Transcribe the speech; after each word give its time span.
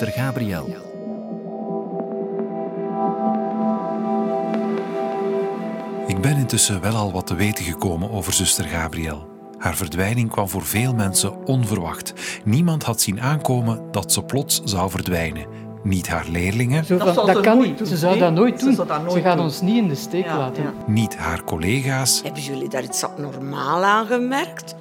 zuster 0.00 0.22
Gabriel. 0.22 0.66
Ik 6.06 6.20
ben 6.20 6.36
intussen 6.36 6.80
wel 6.80 6.94
al 6.94 7.12
wat 7.12 7.26
te 7.26 7.34
weten 7.34 7.64
gekomen 7.64 8.10
over 8.10 8.32
zuster 8.32 8.64
Gabriel. 8.64 9.28
Haar 9.58 9.76
verdwijning 9.76 10.30
kwam 10.30 10.48
voor 10.48 10.62
veel 10.64 10.94
mensen 10.94 11.46
onverwacht. 11.46 12.12
Niemand 12.44 12.82
had 12.82 13.00
zien 13.00 13.20
aankomen 13.20 13.82
dat 13.90 14.12
ze 14.12 14.22
plots 14.22 14.60
zou 14.64 14.90
verdwijnen. 14.90 15.46
Niet 15.82 16.08
haar 16.08 16.26
leerlingen, 16.28 16.84
Zo 16.84 16.96
Dat 16.96 17.06
van, 17.06 17.14
zal 17.14 17.26
dat 17.26 17.36
ze 17.36 17.42
kan 17.42 17.58
niet. 17.58 17.80
Ze 17.88 17.96
zou 17.96 18.18
dat 18.18 18.32
nooit 18.32 18.58
Ze 18.58 18.64
doen. 18.64 18.74
zou 18.74 18.88
dat 18.88 19.00
nooit 19.00 19.12
Ze 19.12 19.20
gaat 19.20 19.36
doen. 19.36 19.44
ons 19.44 19.60
niet 19.60 19.76
in 19.76 19.88
de 19.88 19.94
steek 19.94 20.24
Ja, 20.24 20.38
laten. 20.38 20.62
ja. 20.62 20.72
niet 20.86 21.16
haar 21.16 21.44
collega's 21.44 22.20
Hebben 22.22 22.42
jullie 22.42 22.68
daar 22.68 22.82
iets 22.82 23.04
abnormaal 23.04 23.84
aan 23.84 24.06
gemerkt? 24.06 24.74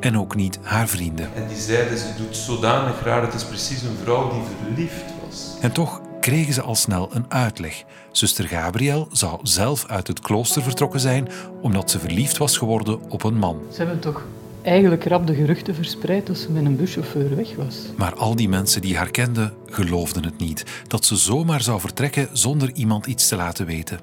En 0.00 0.18
ook 0.18 0.34
niet 0.34 0.58
haar 0.62 0.88
vrienden. 0.88 1.34
En 1.34 1.48
die 1.48 1.56
zeiden, 1.56 1.98
ze 1.98 2.14
doet 2.16 2.36
zodanig 2.36 3.02
raar, 3.04 3.22
het 3.22 3.34
is 3.34 3.44
precies 3.44 3.82
een 3.82 3.96
vrouw 4.02 4.30
die 4.30 4.42
verliefd 4.62 5.04
was. 5.26 5.56
En 5.60 5.72
toch 5.72 6.00
kregen 6.20 6.54
ze 6.54 6.62
al 6.62 6.74
snel 6.74 7.08
een 7.12 7.24
uitleg. 7.28 7.84
Zuster 8.12 8.48
Gabriel 8.48 9.08
zou 9.12 9.40
zelf 9.42 9.86
uit 9.86 10.06
het 10.06 10.20
klooster 10.20 10.62
vertrokken 10.62 11.00
zijn 11.00 11.28
omdat 11.62 11.90
ze 11.90 11.98
verliefd 11.98 12.36
was 12.36 12.56
geworden 12.56 13.10
op 13.10 13.22
een 13.22 13.38
man. 13.38 13.60
Ze 13.72 13.78
hebben 13.78 14.00
toch 14.00 14.24
eigenlijk 14.62 15.04
rap 15.04 15.26
de 15.26 15.34
geruchten 15.34 15.74
verspreid 15.74 16.26
dat 16.26 16.38
ze 16.38 16.50
met 16.50 16.64
een 16.64 16.76
buschauffeur 16.76 17.36
weg 17.36 17.56
was. 17.56 17.76
Maar 17.96 18.14
al 18.14 18.36
die 18.36 18.48
mensen 18.48 18.80
die 18.80 18.96
haar 18.96 19.10
kenden, 19.10 19.54
geloofden 19.66 20.24
het 20.24 20.38
niet. 20.38 20.64
Dat 20.86 21.04
ze 21.04 21.16
zomaar 21.16 21.62
zou 21.62 21.80
vertrekken 21.80 22.28
zonder 22.32 22.70
iemand 22.74 23.06
iets 23.06 23.28
te 23.28 23.36
laten 23.36 23.66
weten. 23.66 24.00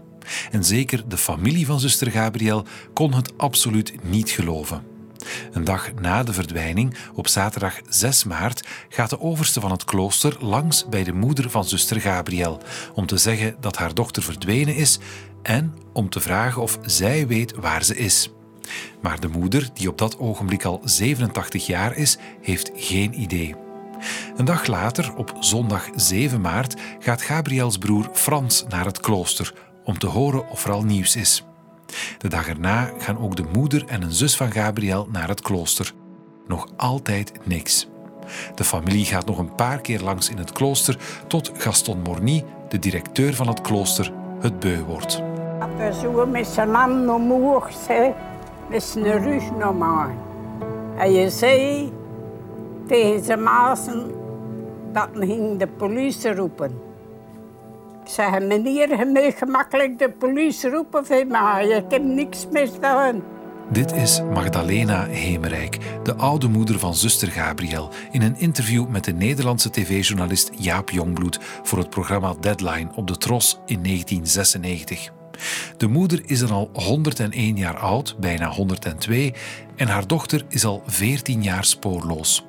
En 0.52 0.64
zeker 0.64 1.04
de 1.08 1.18
familie 1.18 1.66
van 1.66 1.80
zuster 1.80 2.12
Gabriel 2.12 2.66
kon 2.94 3.14
het 3.14 3.38
absoluut 3.38 3.94
niet 4.04 4.30
geloven. 4.30 4.95
Een 5.52 5.64
dag 5.64 5.94
na 5.94 6.24
de 6.24 6.34
verdwijning, 6.34 6.96
op 7.14 7.28
zaterdag 7.28 7.80
6 7.90 8.24
maart, 8.24 8.68
gaat 8.90 9.10
de 9.10 9.22
overste 9.22 9.60
van 9.60 9.72
het 9.72 9.84
klooster 9.84 10.46
langs 10.46 10.90
bij 10.90 11.04
de 11.04 11.14
moeder 11.14 11.50
van 11.50 11.66
zuster 11.66 12.02
Gabriel 12.02 12.62
om 12.94 13.06
te 13.06 13.18
zeggen 13.18 13.56
dat 13.60 13.78
haar 13.78 13.94
dochter 13.94 14.24
verdwenen 14.24 14.76
is 14.76 15.00
en 15.42 15.74
om 15.94 16.10
te 16.10 16.20
vragen 16.20 16.62
of 16.62 16.78
zij 16.82 17.28
weet 17.28 17.56
waar 17.56 17.84
ze 17.84 17.98
is. 17.98 18.30
Maar 19.02 19.20
de 19.20 19.28
moeder, 19.28 19.70
die 19.74 19.90
op 19.90 19.98
dat 19.98 20.20
ogenblik 20.20 20.64
al 20.64 20.82
87 20.84 21.66
jaar 21.66 21.96
is, 21.96 22.18
heeft 22.42 22.72
geen 22.76 23.22
idee. 23.22 23.56
Een 24.36 24.46
dag 24.46 24.68
later, 24.68 25.16
op 25.16 25.34
zondag 25.40 25.90
7 25.96 26.42
maart, 26.42 26.76
gaat 27.00 27.22
Gabriels 27.22 27.78
broer 27.78 28.10
Frans 28.14 28.66
naar 28.68 28.86
het 28.86 29.00
klooster 29.00 29.54
om 29.84 29.98
te 29.98 30.08
horen 30.08 30.50
of 30.50 30.66
er 30.66 30.72
al 30.72 30.84
nieuws 30.84 31.16
is. 31.16 31.45
De 32.18 32.28
dag 32.28 32.48
erna 32.48 32.92
gaan 32.98 33.18
ook 33.18 33.36
de 33.36 33.46
moeder 33.54 33.84
en 33.88 34.02
een 34.02 34.12
zus 34.12 34.36
van 34.36 34.52
Gabriel 34.52 35.08
naar 35.12 35.28
het 35.28 35.42
klooster. 35.42 35.94
Nog 36.48 36.68
altijd 36.78 37.32
niks. 37.44 37.88
De 38.56 38.64
familie 38.64 39.06
gaat 39.06 39.26
nog 39.26 39.38
een 39.38 39.56
paar 39.56 39.82
keer 39.82 40.02
langs 40.02 40.30
in 40.30 40.38
het 40.38 40.52
klooster 40.52 40.98
tot 41.28 41.52
Gaston 41.58 42.02
Morny, 42.02 42.44
de 42.70 42.80
directeur 42.80 43.34
van 43.34 43.48
het 43.48 43.62
klooster, 43.62 44.12
het 44.40 44.60
beu 44.60 44.84
wordt. 44.84 45.22
Zo 46.02 46.26
met 46.26 46.48
zijn 46.48 46.74
hand 46.74 47.10
omhoog 47.10 47.70
met 48.70 48.84
zijn 48.84 49.24
rug 49.24 49.52
mij. 49.52 50.16
En 50.98 51.12
je 51.12 51.30
zei 51.30 51.92
tegen 52.88 53.24
zijn 53.24 53.44
mazen 53.44 54.12
dat 54.92 55.10
ging 55.14 55.60
de 55.60 55.68
politie 55.68 56.34
roepen. 56.34 56.85
Ik 58.06 58.12
zei, 58.12 58.46
meneer, 58.46 58.98
je 58.98 59.06
mag 59.06 59.38
gemakkelijk 59.38 60.00
de 60.00 60.10
politie 60.10 60.70
roepen 60.70 61.06
voor 61.06 61.28
mij. 61.28 61.68
Ik 61.68 61.92
heb 61.92 62.04
niks 62.04 62.48
misdaan. 62.52 63.24
Dit 63.72 63.92
is 63.92 64.22
Magdalena 64.34 65.06
Hemerijk, 65.06 65.78
de 66.04 66.16
oude 66.16 66.48
moeder 66.48 66.80
van 66.80 66.96
zuster 66.96 67.28
Gabriel, 67.28 67.90
in 68.12 68.22
een 68.22 68.38
interview 68.38 68.88
met 68.88 69.04
de 69.04 69.14
Nederlandse 69.14 69.70
tv-journalist 69.70 70.52
Jaap 70.58 70.90
Jongbloed 70.90 71.40
voor 71.64 71.78
het 71.78 71.90
programma 71.90 72.34
Deadline 72.40 72.90
op 72.96 73.08
de 73.08 73.18
Tros 73.18 73.60
in 73.66 73.84
1996. 73.84 75.12
De 75.78 75.88
moeder 75.88 76.22
is 76.26 76.40
dan 76.40 76.52
al 76.52 76.70
101 76.74 77.58
jaar 77.58 77.78
oud, 77.78 78.16
bijna 78.20 78.50
102, 78.50 79.34
en 79.76 79.88
haar 79.88 80.08
dochter 80.08 80.46
is 80.50 80.66
al 80.66 80.84
14 80.86 81.44
jaar 81.44 81.66
spoorloos. 81.66 82.46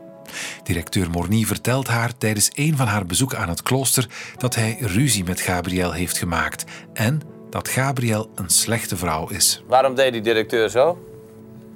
Directeur 0.62 1.10
Morny 1.10 1.44
vertelt 1.44 1.88
haar 1.88 2.16
tijdens 2.18 2.50
een 2.54 2.76
van 2.76 2.86
haar 2.86 3.06
bezoeken 3.06 3.38
aan 3.38 3.48
het 3.48 3.62
klooster 3.62 4.08
dat 4.36 4.54
hij 4.54 4.76
ruzie 4.80 5.24
met 5.24 5.40
Gabriel 5.40 5.92
heeft 5.92 6.18
gemaakt 6.18 6.64
en 6.92 7.20
dat 7.50 7.68
Gabriel 7.68 8.30
een 8.34 8.50
slechte 8.50 8.96
vrouw 8.96 9.28
is. 9.28 9.62
Waarom 9.66 9.94
deed 9.94 10.12
die 10.12 10.22
directeur 10.22 10.68
zo? 10.68 10.98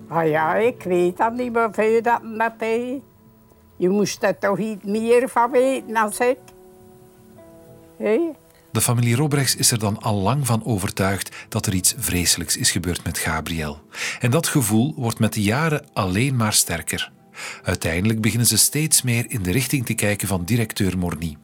Ah 0.08 0.28
ja, 0.28 0.54
ik 0.54 0.82
weet 0.82 1.16
dat 1.16 1.32
niet 1.32 1.56
hoeveel 1.56 2.02
dat 2.02 2.20
dat 2.38 2.58
deed. 2.58 3.00
Je 3.76 3.88
moest 3.88 4.22
er 4.22 4.38
toch 4.38 4.58
iets 4.58 4.84
meer 4.84 5.28
van 5.28 5.50
weten 5.50 5.94
dan 5.94 6.12
ik. 6.18 6.38
Hé? 7.98 8.18
De 8.72 8.80
familie 8.80 9.16
Robrechts 9.16 9.56
is 9.56 9.70
er 9.70 9.78
dan 9.78 9.98
al 9.98 10.14
lang 10.14 10.46
van 10.46 10.64
overtuigd 10.64 11.36
dat 11.48 11.66
er 11.66 11.74
iets 11.74 11.94
vreselijks 11.98 12.56
is 12.56 12.70
gebeurd 12.70 13.04
met 13.04 13.18
Gabriel. 13.18 13.80
En 14.20 14.30
dat 14.30 14.48
gevoel 14.48 14.94
wordt 14.96 15.18
met 15.18 15.32
de 15.32 15.42
jaren 15.42 15.86
alleen 15.92 16.36
maar 16.36 16.52
sterker. 16.52 17.12
Uiteindelijk 17.62 18.20
beginnen 18.20 18.46
ze 18.46 18.58
steeds 18.58 19.02
meer 19.02 19.24
in 19.28 19.42
de 19.42 19.50
richting 19.50 19.86
te 19.86 19.94
kijken 19.94 20.28
van 20.28 20.44
directeur 20.44 20.98
Morny. 20.98 21.36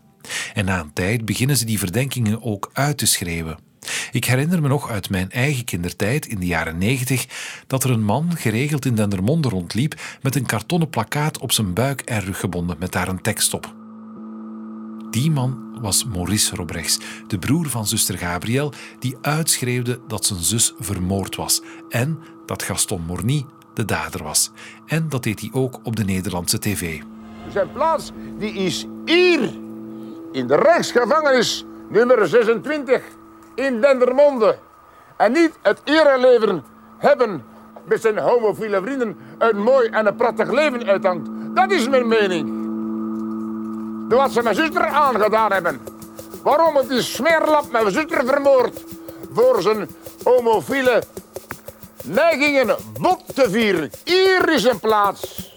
En 0.55 0.65
na 0.65 0.81
een 0.81 0.93
tijd 0.93 1.25
beginnen 1.25 1.57
ze 1.57 1.65
die 1.65 1.79
verdenkingen 1.79 2.43
ook 2.43 2.71
uit 2.73 2.99
te 2.99 3.07
schreeuwen. 3.07 3.59
Ik 4.11 4.25
herinner 4.25 4.63
me 4.63 4.69
nog 4.69 4.91
uit 4.91 5.11
mijn 5.11 5.31
eigen 5.31 5.65
kindertijd 5.65 6.27
in 6.27 6.41
de 6.41 6.47
jaren 6.47 6.79
negentig 6.79 7.27
dat 7.67 7.85
er 7.85 7.91
een 7.91 8.05
man 8.05 8.37
geregeld 8.37 8.85
in 8.85 8.95
Dendermonde 8.95 9.49
rondliep 9.49 10.01
met 10.23 10.37
een 10.37 10.47
kartonnen 10.47 10.91
plakkaat 10.91 11.39
op 11.39 11.53
zijn 11.53 11.75
buik 11.75 12.01
en 12.01 12.21
rug 12.21 12.41
gebonden 12.41 12.77
met 12.79 12.93
daar 12.93 13.09
een 13.09 13.23
tekst 13.23 13.55
op. 13.55 13.75
Die 15.11 15.31
man 15.31 15.79
was 15.81 16.05
Maurice 16.05 16.57
Robrechts, 16.57 16.99
de 17.27 17.39
broer 17.39 17.69
van 17.69 17.87
zuster 17.87 18.19
Gabriel, 18.19 18.73
die 18.99 19.17
uitschreeuwde 19.21 20.01
dat 20.09 20.27
zijn 20.27 20.41
zus 20.41 20.73
vermoord 20.79 21.37
was 21.37 21.63
en 21.89 22.19
dat 22.47 22.63
Gaston 22.63 23.03
Morny 23.07 23.45
de 23.77 23.85
dader 23.85 24.23
was. 24.23 24.51
En 24.87 25.09
dat 25.09 25.23
deed 25.23 25.41
hij 25.41 25.51
ook 25.53 25.79
op 25.83 25.97
de 25.97 26.05
Nederlandse 26.05 26.59
tv. 26.59 27.03
Zijn 27.53 27.73
plaats 27.73 28.11
die 28.39 28.53
is 28.53 28.87
hier, 29.05 29.41
in 30.33 30.47
de 30.47 30.57
rechtsgevangenis 30.57 31.65
nummer 31.89 32.29
26 32.29 33.03
in 33.55 33.81
Dendermonde. 33.81 34.59
En 35.17 35.33
niet 35.33 35.53
het 35.63 35.81
ereleven 35.85 36.65
hebben 36.99 37.45
met 37.85 38.01
zijn 38.01 38.19
homofiele 38.19 38.81
vrienden 38.83 39.17
een 39.39 39.63
mooi 39.63 39.89
en 39.89 40.07
een 40.07 40.17
prettig 40.17 40.51
leven 40.51 40.87
uithangt. 40.87 41.29
Dat 41.55 41.71
is 41.71 41.89
mijn 41.89 42.09
mening. 42.09 42.49
Door 44.09 44.19
wat 44.19 44.33
ze 44.33 44.43
mijn 44.43 44.55
zuster 44.55 44.87
aangedaan 44.87 45.53
hebben. 45.53 45.81
Waarom 46.43 46.77
het 46.77 46.89
die 46.89 47.03
smeerlap 47.03 47.73
mijn 47.73 47.91
zuster 47.91 48.27
vermoord 48.27 48.85
voor 49.33 49.63
zijn 49.63 49.89
homofiele 50.23 51.03
neigingen 52.07 52.77
bot 53.01 53.35
te 53.35 53.51
vieren. 53.51 53.91
Hier 54.05 54.53
is 54.53 54.65
een 54.65 54.81
plaats. 54.81 55.51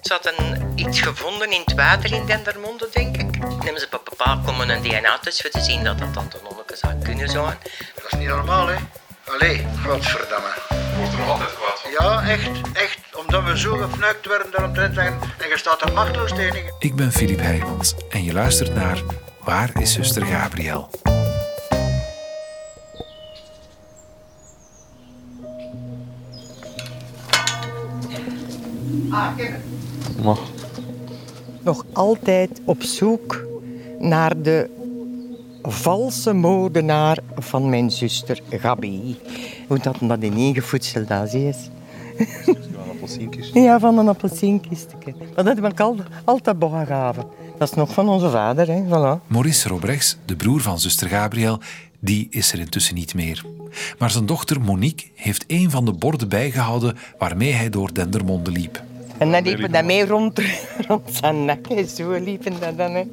Ze 0.00 0.12
hadden 0.12 0.72
iets 0.74 1.00
gevonden 1.00 1.50
in 1.50 1.62
het 1.64 1.74
water 1.74 2.12
in 2.12 2.26
Dendermonde, 2.26 2.88
denk 2.92 3.16
ik. 3.16 3.34
Hebben 3.64 3.80
ze 3.80 3.88
papa 3.88 4.40
komen 4.44 4.68
een 4.68 4.82
DNA-test 4.82 5.40
voor 5.40 5.50
te 5.50 5.60
zien 5.60 5.84
dat 5.84 5.98
dat 5.98 6.14
dan 6.14 6.28
de 6.28 6.38
nonneke 6.42 6.76
zou 6.76 6.94
kunnen 7.02 7.28
zijn. 7.28 7.58
Dat 7.94 8.04
is 8.12 8.18
niet 8.18 8.28
normaal, 8.28 8.66
hè? 8.66 8.76
Allee, 9.24 9.66
godverdamme. 9.86 10.54
Wordt 10.96 11.12
er 11.12 11.18
nog 11.18 11.28
altijd 11.28 11.54
kwaad 11.54 11.80
van. 11.80 11.90
Ja, 11.90 12.28
echt, 12.28 12.50
echt. 12.72 12.98
Omdat 13.14 13.44
we 13.44 13.58
zo 13.58 13.76
gefnuikt 13.76 14.26
werden 14.26 14.50
daaromtrent 14.50 14.96
en, 14.96 15.18
en 15.38 15.48
je 15.48 15.58
staat 15.58 15.82
er 15.82 15.92
machteloos 15.92 16.32
tegen. 16.34 16.74
Ik 16.78 16.94
ben 16.94 17.12
Filip 17.12 17.40
Heijmans 17.40 17.94
en 18.08 18.24
je 18.24 18.32
luistert 18.32 18.74
naar 18.74 19.02
Waar 19.44 19.70
is 19.80 19.92
zuster 19.92 20.24
Gabriel? 20.24 20.88
nog 31.62 31.84
altijd 31.92 32.60
op 32.64 32.82
zoek 32.82 33.46
naar 33.98 34.42
de 34.42 34.70
valse 35.62 36.32
moordenaar 36.32 37.18
van 37.34 37.68
mijn 37.68 37.90
zuster 37.90 38.40
Gabi. 38.50 39.16
Hoe 39.68 39.78
dat 39.78 39.96
dat 40.00 40.22
in 40.22 40.36
één 40.36 40.54
gevoedsel 40.54 41.06
dat 41.06 41.32
is. 41.32 41.70
Ja, 43.52 43.78
van 43.78 43.98
een 43.98 44.08
appelsienkiestje. 44.08 44.96
Maar 45.34 45.44
dat 45.44 45.56
heb 45.56 45.72
ik 45.72 45.80
al, 45.80 45.96
altijd 46.24 46.58
begraven. 46.58 47.24
Dat 47.58 47.68
is 47.68 47.74
nog 47.74 47.92
van 47.92 48.08
onze 48.08 48.30
vader, 48.30 48.66
hè. 48.68 48.82
Voilà. 48.84 49.26
Maurice 49.26 49.68
Robrechts, 49.68 50.16
de 50.24 50.36
broer 50.36 50.60
van 50.60 50.78
zuster 50.78 51.08
Gabriel, 51.08 51.58
die 51.98 52.26
is 52.30 52.52
er 52.52 52.58
intussen 52.58 52.94
niet 52.94 53.14
meer. 53.14 53.44
Maar 53.98 54.10
zijn 54.10 54.26
dochter 54.26 54.60
Monique 54.60 55.06
heeft 55.14 55.44
een 55.46 55.70
van 55.70 55.84
de 55.84 55.92
borden 55.92 56.28
bijgehouden 56.28 56.96
waarmee 57.18 57.52
hij 57.52 57.70
door 57.70 57.94
Dendermonde 57.94 58.50
liep. 58.50 58.82
En 59.18 59.30
dan 59.30 59.42
liepen 59.42 59.72
dat 59.72 59.84
mee 59.84 60.06
rond, 60.06 60.40
rond 60.88 61.10
zijn 61.20 61.44
nek. 61.44 61.68
hè. 61.68 61.86
Zo 61.86 62.10
liepen 62.10 62.52
dat 62.60 62.76
dan, 62.76 62.92
hè. 62.92 63.04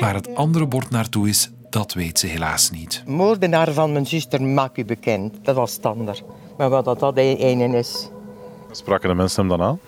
Waar 0.00 0.14
het 0.14 0.34
andere 0.34 0.66
bord 0.66 0.90
naartoe 0.90 1.28
is, 1.28 1.50
dat 1.70 1.92
weet 1.92 2.18
ze 2.18 2.26
helaas 2.26 2.70
niet. 2.70 3.02
Moordenaar 3.06 3.72
van 3.72 3.92
mijn 3.92 4.06
zuster 4.06 4.42
maak 4.42 4.76
u 4.76 4.84
bekend. 4.84 5.34
Dat 5.42 5.54
was 5.54 5.72
standaard. 5.72 6.22
Maar 6.56 6.68
wat 6.68 6.84
dat, 6.84 7.00
dat 7.00 7.16
een 7.16 7.74
is. 7.74 8.08
Spraken 8.70 9.08
de 9.08 9.14
mensen 9.14 9.48
hem 9.48 9.58
dan 9.58 9.66
aan? 9.66 9.78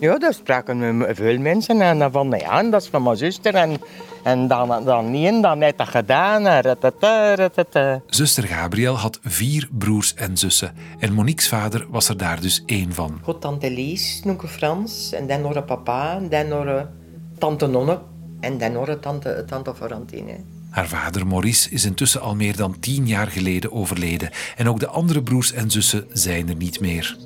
Ja, 0.00 0.18
daar 0.18 0.34
spraken 0.34 0.98
we 0.98 1.14
veel 1.14 1.38
mensen 1.38 1.80
en 1.80 1.98
dan 1.98 2.12
van 2.12 2.34
ja, 2.38 2.62
dat 2.62 2.82
is 2.82 2.88
van 2.88 3.02
mijn 3.02 3.16
zuster 3.16 3.54
en, 3.54 3.76
en 4.24 4.48
dan, 4.48 4.84
dan 4.84 5.10
niet 5.10 5.26
en 5.26 5.40
dan 5.40 5.62
heeft 5.62 5.78
dat 5.78 5.88
gedaan. 5.88 6.46
en 6.46 6.60
ratata, 6.60 7.34
ratata. 7.34 8.00
Zuster 8.06 8.44
Gabriel 8.44 8.94
had 8.96 9.18
vier 9.22 9.68
broers 9.72 10.14
en 10.14 10.36
zussen 10.36 10.74
en 10.98 11.12
Monique's 11.12 11.48
vader 11.48 11.86
was 11.90 12.08
er 12.08 12.16
daar 12.16 12.40
dus 12.40 12.62
één 12.66 12.92
van. 12.92 13.20
God, 13.22 13.40
tante 13.40 13.70
Lies, 13.70 14.20
noemde 14.24 14.48
Frans, 14.48 15.12
en 15.12 15.26
dan 15.26 15.40
nog 15.40 15.54
een 15.54 15.64
papa, 15.64 16.16
en 16.16 16.28
dan 16.28 16.48
nog 16.48 16.64
een 16.64 16.86
tante 17.38 17.66
Nonne, 17.66 18.00
en 18.40 18.58
dan 18.58 18.72
nog 18.72 18.88
een 18.88 19.00
tante, 19.00 19.44
tante 19.46 19.74
Florentine. 19.74 20.36
Haar 20.70 20.88
vader 20.88 21.26
Maurice 21.26 21.70
is 21.70 21.84
intussen 21.84 22.20
al 22.20 22.34
meer 22.34 22.56
dan 22.56 22.80
tien 22.80 23.06
jaar 23.06 23.26
geleden 23.26 23.72
overleden 23.72 24.30
en 24.56 24.68
ook 24.68 24.80
de 24.80 24.88
andere 24.88 25.22
broers 25.22 25.52
en 25.52 25.70
zussen 25.70 26.06
zijn 26.12 26.48
er 26.48 26.56
niet 26.56 26.80
meer. 26.80 27.16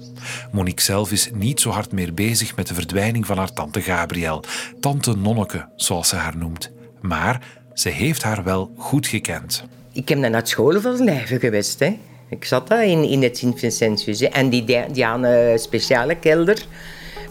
Monique 0.53 0.82
zelf 0.82 1.12
is 1.12 1.31
niet 1.35 1.61
zo 1.61 1.71
hard 1.71 1.93
meer 1.93 2.15
bezig 2.15 2.56
met 2.56 2.67
de 2.67 2.75
verdwijning 2.75 3.26
van 3.26 3.38
haar 3.38 3.53
tante 3.53 3.81
Gabriel, 3.81 4.44
tante 4.81 5.17
Nonneke, 5.17 5.69
zoals 5.76 6.09
ze 6.09 6.17
haar 6.17 6.37
noemt. 6.37 6.71
Maar 7.00 7.41
ze 7.75 7.88
heeft 7.88 8.23
haar 8.23 8.44
wel 8.44 8.73
goed 8.76 9.06
gekend. 9.06 9.65
Ik 9.93 10.09
heb 10.09 10.19
naar 10.19 10.47
school 10.47 10.81
van 10.81 11.05
lijven 11.05 11.41
geweest. 11.41 11.79
Hè. 11.79 11.99
Ik 12.29 12.44
zat 12.44 12.69
daar 12.69 12.85
in, 12.85 13.05
in 13.05 13.23
het 13.23 13.38
Sint-Vincentius 13.38 14.21
en 14.21 14.49
die, 14.49 14.65
die 14.93 15.06
aan 15.06 15.59
speciale 15.59 16.15
kelder. 16.15 16.67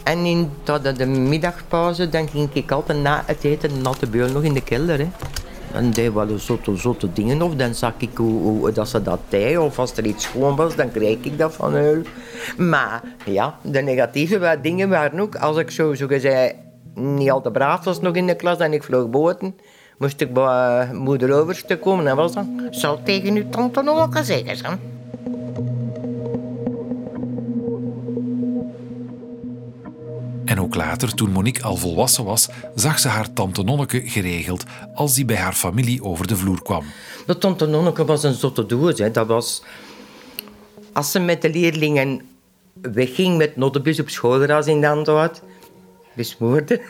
En 0.04 0.25
in 0.25 0.50
de 0.98 1.06
middagpauze 1.06 2.10
dan 2.10 2.30
ging 2.30 2.50
ik 2.54 2.72
altijd 2.72 3.01
na 3.01 3.24
het 3.25 3.44
eten 3.44 3.81
naar 3.81 4.00
de 4.00 4.07
beul 4.07 4.31
nog 4.31 4.44
in 4.44 4.54
de 4.54 4.63
kelder. 4.63 5.00
Hè. 5.00 5.07
En 5.73 5.91
deed 5.91 6.13
wel 6.13 6.39
zotte, 6.39 6.75
zotte 6.75 7.13
dingen. 7.13 7.41
Of 7.41 7.55
dan 7.55 7.73
zag 7.75 7.93
ik 7.97 8.17
hoe, 8.17 8.71
dat 8.71 8.87
ze 8.89 9.01
dat 9.01 9.19
deed. 9.29 9.57
Of 9.57 9.79
als 9.79 9.97
er 9.97 10.05
iets 10.05 10.23
schoon 10.23 10.55
was, 10.55 10.75
dan 10.75 10.91
kreeg 10.91 11.17
ik 11.21 11.37
dat 11.37 11.53
van 11.53 11.73
haar. 11.73 12.01
Maar 12.57 13.03
ja, 13.25 13.57
de 13.61 13.81
negatieve 13.81 14.59
dingen 14.61 14.89
waren 14.89 15.19
ook... 15.19 15.35
Als 15.35 15.57
ik 15.57 15.71
zo, 15.71 15.93
zo 15.93 16.07
gezegd 16.07 16.55
niet 16.93 17.31
al 17.31 17.41
te 17.41 17.51
braaf 17.51 17.83
was 17.83 18.01
nog 18.01 18.15
in 18.15 18.27
de 18.27 18.35
klas 18.35 18.57
en 18.57 18.73
ik 18.73 18.83
vloog 18.83 19.09
boten... 19.09 19.55
Moest 19.97 20.21
ik 20.21 20.33
bij 20.33 20.89
moeder 20.93 21.33
overste 21.33 21.77
komen 21.77 22.07
en 22.07 22.15
was 22.15 22.33
dan... 22.33 22.61
Zal 22.69 23.03
tegen 23.03 23.35
uw 23.35 23.49
tante 23.49 23.81
nog 23.81 24.15
eens 24.15 24.27
zeggen? 24.27 24.79
En 30.53 30.61
ook 30.61 30.75
later, 30.75 31.13
toen 31.13 31.31
Monique 31.31 31.63
al 31.63 31.75
volwassen 31.75 32.23
was, 32.23 32.50
zag 32.75 33.00
ze 33.00 33.07
haar 33.07 33.33
tante 33.33 33.63
Nonneke 33.63 34.01
geregeld 34.09 34.63
als 34.94 35.13
die 35.13 35.25
bij 35.25 35.35
haar 35.35 35.53
familie 35.53 36.03
over 36.03 36.27
de 36.27 36.38
vloer 36.38 36.61
kwam. 36.61 36.83
De 37.25 37.38
tante 37.38 37.65
Nonneke 37.65 38.05
was 38.05 38.23
een 38.23 38.33
zotte 38.33 38.65
doos. 38.65 39.00
Hè. 39.00 39.11
Dat 39.11 39.27
was... 39.27 39.63
Als 40.91 41.11
ze 41.11 41.19
met 41.19 41.41
de 41.41 41.50
leerlingen 41.50 42.21
wegging 42.81 43.38
met 43.38 43.55
notebus 43.55 44.00
op 44.00 44.09
schoolras 44.09 44.67
in 44.67 44.81
de 44.81 44.88
hand 44.88 45.07
had, 45.07 45.41
besmoorde. 46.15 46.81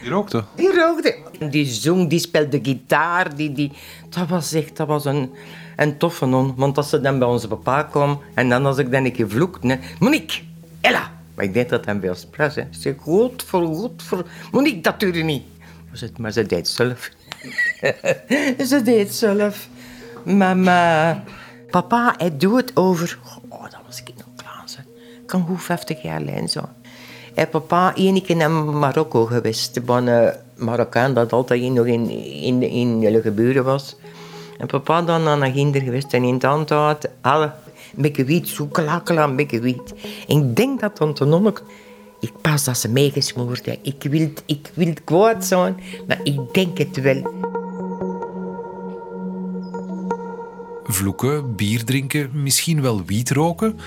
Die 0.00 0.10
rookte? 0.10 0.44
Die 0.56 0.74
rookte. 0.74 1.16
Die 1.50 1.66
zong, 1.66 2.08
die 2.10 2.18
speelde 2.18 2.60
gitaar. 2.62 3.36
Die, 3.36 3.52
die... 3.52 3.72
Dat 4.08 4.28
was 4.28 4.52
echt 4.52 4.76
dat 4.76 4.86
was 4.86 5.04
een, 5.04 5.30
een 5.76 5.98
toffe 5.98 6.26
non. 6.26 6.54
Want 6.56 6.76
als 6.76 6.88
ze 6.88 7.00
dan 7.00 7.18
bij 7.18 7.28
onze 7.28 7.48
papa 7.48 7.82
kwam 7.82 8.20
en 8.34 8.48
dan 8.48 8.66
als 8.66 8.78
ik 8.78 8.90
dan 8.90 9.04
een 9.04 9.12
keer 9.12 9.30
vloekte... 9.30 9.78
Monique, 9.98 10.40
Ella. 10.80 11.12
Maar 11.34 11.44
ik 11.44 11.54
denk 11.54 11.68
dat 11.68 11.84
hij 11.84 12.00
wel 12.00 12.14
sprak. 12.14 12.52
Ze 12.52 12.66
zei, 12.70 12.96
goed 12.98 13.42
voor, 13.42 13.66
goed 13.66 14.02
voor... 14.02 14.26
Monique, 14.52 14.80
dat 14.80 15.00
duurde 15.00 15.22
niet. 15.22 15.42
Maar 16.18 16.32
ze 16.32 16.46
deed 16.46 16.68
zelf. 16.68 17.10
ze 18.68 18.80
deed 18.84 19.14
zelf. 19.24 19.68
Mama, 20.24 21.22
papa, 21.70 22.14
hij 22.18 22.36
doet 22.36 22.56
het 22.60 22.76
over... 22.76 23.18
Oh, 23.48 23.62
dat 23.62 23.80
was 23.86 24.00
ik 24.00 24.14
nog 24.16 24.26
klaar. 24.36 24.64
Ik 25.20 25.26
kan 25.26 25.46
goed 25.46 25.62
50 25.62 26.02
jaar 26.02 26.20
lijn 26.20 26.48
zo. 26.48 26.60
En 27.34 27.48
papa 27.48 27.94
één 27.94 28.22
keer 28.22 28.36
naar 28.36 28.50
Marokko 28.50 29.24
geweest. 29.24 29.80
Van 29.84 30.06
een 30.06 30.32
Marokkaan 30.56 31.14
dat 31.14 31.32
altijd 31.32 31.72
nog 31.72 31.86
in, 31.86 32.10
in, 32.10 32.62
in 32.62 33.00
de 33.00 33.20
geburen 33.20 33.64
was. 33.64 33.96
En 34.58 34.66
papa 34.66 35.02
dan 35.02 35.22
naar 35.22 35.50
Ginder 35.50 35.80
geweest 35.80 36.12
en 36.12 36.24
in 36.24 36.34
het 36.34 36.68
had 36.68 37.08
alle 37.20 37.52
beetje 38.02 38.24
wiet, 38.24 38.48
zoekelakela, 38.48 39.24
een 39.24 39.36
beetje 39.36 39.60
wiet. 39.60 39.94
Ik 40.26 40.56
denk 40.56 40.80
dat 40.80 40.96
tante 40.96 41.24
Nonneke... 41.24 41.62
Ik 42.20 42.32
pas 42.40 42.64
dat 42.64 42.78
ze 42.78 42.88
meegesmoord 42.88 43.64
heeft. 43.64 43.78
Ik 43.82 44.02
wil, 44.10 44.32
ik 44.46 44.70
wil 44.74 44.92
kwaad 45.04 45.44
zijn, 45.44 45.80
maar 46.06 46.20
ik 46.22 46.54
denk 46.54 46.78
het 46.78 47.00
wel. 47.00 47.34
Vloeken, 50.84 51.56
bier 51.56 51.84
drinken, 51.84 52.30
misschien 52.32 52.82
wel 52.82 53.04
wiet 53.04 53.30
roken? 53.30 53.78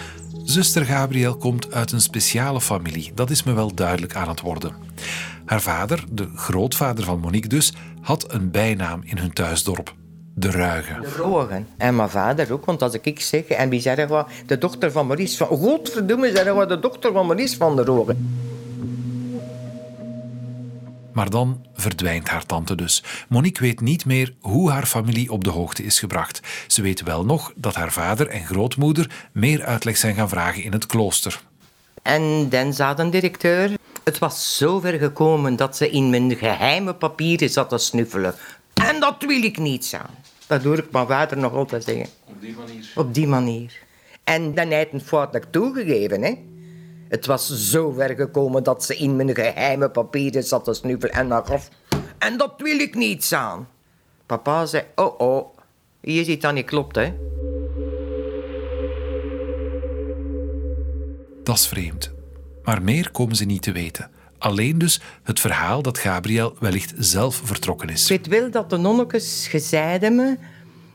Zuster 0.44 0.86
Gabriel 0.86 1.38
komt 1.38 1.74
uit 1.74 1.92
een 1.92 2.01
speciale 2.01 2.62
familie, 2.62 3.12
dat 3.15 3.30
is 3.30 3.44
me 3.44 3.53
wel 3.53 3.75
duidelijk 3.75 4.15
aan 4.15 4.30
het 4.30 4.42
worden. 4.42 4.74
Haar 5.45 5.62
vader, 5.62 6.03
de 6.12 6.30
grootvader 6.36 7.03
van 7.03 7.19
Monique 7.19 7.50
dus, 7.50 7.74
had 8.01 8.33
een 8.33 8.51
bijnaam 8.51 9.01
in 9.03 9.18
hun 9.18 9.33
thuisdorp. 9.33 9.95
De 10.39 10.51
Ruigen. 10.51 11.01
De 11.01 11.10
Rogen. 11.10 11.68
En 11.78 11.95
mijn 11.95 12.10
vader 12.10 12.54
ook, 12.54 12.66
want 12.66 12.81
als 12.81 12.94
ik 12.94 13.19
zeg, 13.19 13.44
en 13.44 13.69
wie 13.69 13.81
zeggen 13.81 14.07
wat, 14.07 14.30
de 14.45 14.57
dochter 14.57 14.92
van 14.92 15.07
Maurice 15.07 15.38
van... 15.38 15.48
Godverdomme, 15.48 16.31
zeggen 16.31 16.56
wat, 16.56 16.69
de 16.69 16.80
dochter 16.80 17.12
van 17.12 17.25
Maurice 17.25 17.57
van 17.57 17.75
de 17.75 17.84
Rogen. 17.84 18.39
Maar 21.13 21.30
dan 21.30 21.66
verdwijnt 21.74 22.30
haar 22.30 22.45
tante 22.45 22.75
dus. 22.75 23.04
Monique 23.30 23.66
weet 23.66 23.81
niet 23.81 24.06
meer 24.06 24.34
hoe 24.39 24.72
haar 24.72 24.86
familie 24.86 25.31
op 25.31 25.44
de 25.44 25.50
hoogte 25.50 25.84
is 25.84 26.00
gebracht. 26.00 26.42
Ze 26.68 26.81
weet 26.81 27.04
wel 27.04 27.25
nog 27.25 27.54
dat 27.56 27.75
haar 27.75 27.92
vader 27.92 28.28
en 28.28 28.45
grootmoeder 28.45 29.28
meer 29.31 29.66
uitleg 29.66 29.98
zijn 29.98 30.16
gaan 30.16 30.30
vragen 30.30 30.63
in 30.63 30.72
het 30.72 30.86
klooster. 30.86 31.42
En 32.01 32.50
dan 32.50 32.74
zat 32.74 33.00
een 33.00 33.10
directeur. 33.10 33.72
Het 34.04 34.19
was 34.19 34.57
zo 34.57 34.80
ver 34.80 35.00
gekomen 35.00 35.56
dat 35.56 35.78
ze 35.78 35.89
in 35.89 36.10
mijn 36.10 36.36
geheime 36.36 36.94
papieren 36.94 37.50
zat 37.50 37.69
te 37.69 37.78
snuffelen. 37.78 38.36
En 38.83 39.00
dat 39.00 39.15
wil 39.19 39.44
ik 39.44 39.57
niet 39.57 39.85
zijn. 39.85 40.09
Dat 40.47 40.63
hoor 40.63 40.77
ik 40.77 40.91
mijn 40.91 41.07
vader 41.07 41.38
nog 41.38 41.53
altijd 41.53 41.83
zeggen. 41.83 42.07
Op 42.25 42.41
die 42.41 42.56
manier? 42.56 42.91
Op 42.95 43.13
die 43.13 43.27
manier. 43.27 43.74
En 44.24 44.53
dan 44.53 44.71
heeft 44.71 44.91
het 44.91 45.03
foutelijk 45.03 45.45
toegegeven, 45.51 46.21
hè. 46.21 46.33
Het 47.07 47.25
was 47.25 47.69
zo 47.69 47.91
ver 47.91 48.15
gekomen 48.15 48.63
dat 48.63 48.83
ze 48.83 48.95
in 48.95 49.15
mijn 49.15 49.35
geheime 49.35 49.89
papieren 49.89 50.44
zat 50.44 50.63
te 50.63 50.74
snuffelen 50.74 51.15
en 51.15 51.29
dan. 51.29 51.44
En 52.18 52.38
dat 52.38 52.53
wil 52.57 52.79
ik 52.79 52.96
niet 52.96 53.24
zijn. 53.25 53.67
Papa 54.25 54.65
zei, 54.65 54.84
oh 54.96 55.19
oh, 55.19 55.57
hier 56.01 56.24
ziet 56.24 56.41
dat 56.41 56.53
niet 56.53 56.65
klopt, 56.65 56.96
hè. 56.96 57.13
Dat 61.43 61.55
is 61.55 61.67
vreemd. 61.67 62.12
Maar 62.63 62.81
meer 62.81 63.12
komen 63.12 63.36
ze 63.36 63.46
niet 63.46 63.62
te 63.62 63.72
weten. 63.72 64.12
Alleen 64.38 64.77
dus 64.77 65.01
het 65.24 65.39
verhaal 65.39 65.82
dat 65.82 65.98
Gabriel 65.98 66.56
wellicht 66.60 66.94
zelf 66.98 67.41
vertrokken 67.44 67.89
is. 67.89 68.12
Ik 68.12 68.25
wel 68.25 68.51
dat 68.51 68.70
de 68.70 68.77
nonnekes 68.77 69.48
gezeiden 69.50 70.15
me 70.15 70.38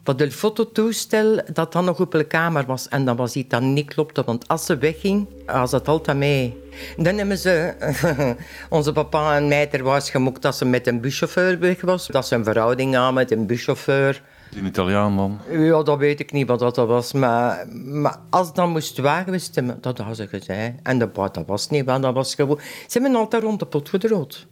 dat 0.02 0.20
het 0.20 0.34
fototoestel 0.34 1.40
dat 1.52 1.72
dan 1.72 1.84
nog 1.84 2.00
op 2.00 2.10
de 2.10 2.24
kamer 2.24 2.66
was. 2.66 2.88
En 2.88 3.04
dan 3.04 3.16
was 3.16 3.34
iets 3.34 3.48
dat 3.48 3.62
niet 3.62 3.94
klopte, 3.94 4.22
want 4.24 4.48
als 4.48 4.66
ze 4.66 4.78
wegging, 4.78 5.26
was 5.46 5.72
het 5.72 5.88
altijd 5.88 6.16
mee. 6.16 6.60
Dan 6.96 7.18
hebben 7.18 7.38
ze 7.38 7.74
onze 8.70 8.92
papa 8.92 9.36
en 9.36 9.48
mij 9.48 9.70
er 9.70 9.82
was 9.82 10.10
gemokt 10.10 10.42
dat 10.42 10.56
ze 10.56 10.64
met 10.64 10.86
een 10.86 11.00
buschauffeur 11.00 11.58
weg 11.58 11.80
was. 11.80 12.06
Dat 12.06 12.26
ze 12.26 12.34
een 12.34 12.44
verhouding 12.44 12.96
aan 12.96 13.14
met 13.14 13.30
een 13.30 13.46
buschauffeur. 13.46 14.22
Die 14.50 14.62
Italiaan 14.62 15.16
dan? 15.16 15.40
Ja, 15.50 15.82
dat 15.82 15.98
weet 15.98 16.20
ik 16.20 16.32
niet 16.32 16.46
wat 16.46 16.58
dat 16.58 16.76
was. 16.76 17.12
Maar, 17.12 17.66
maar 17.84 18.16
als 18.30 18.54
dan 18.54 18.70
moest 18.70 18.98
wagen, 18.98 19.40
dat 19.80 19.98
hadden 19.98 20.16
ze 20.16 20.28
gezegd. 20.28 20.72
En 20.82 20.98
de 20.98 21.10
dat 21.12 21.42
was 21.46 21.68
niet, 21.68 21.84
want 21.84 22.02
dat 22.02 22.14
was 22.14 22.34
gewoon... 22.34 22.58
Ze 22.86 22.98
hebben 22.98 23.18
altijd 23.18 23.42
rond 23.42 23.58
de 23.58 23.66
pot 23.66 23.88
gedrood. 23.88 24.46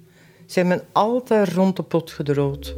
Ze 0.46 0.58
hebben 0.58 0.82
altijd 0.92 1.52
rond 1.52 1.76
de 1.76 1.82
pot 1.82 2.10
gedrood. 2.10 2.74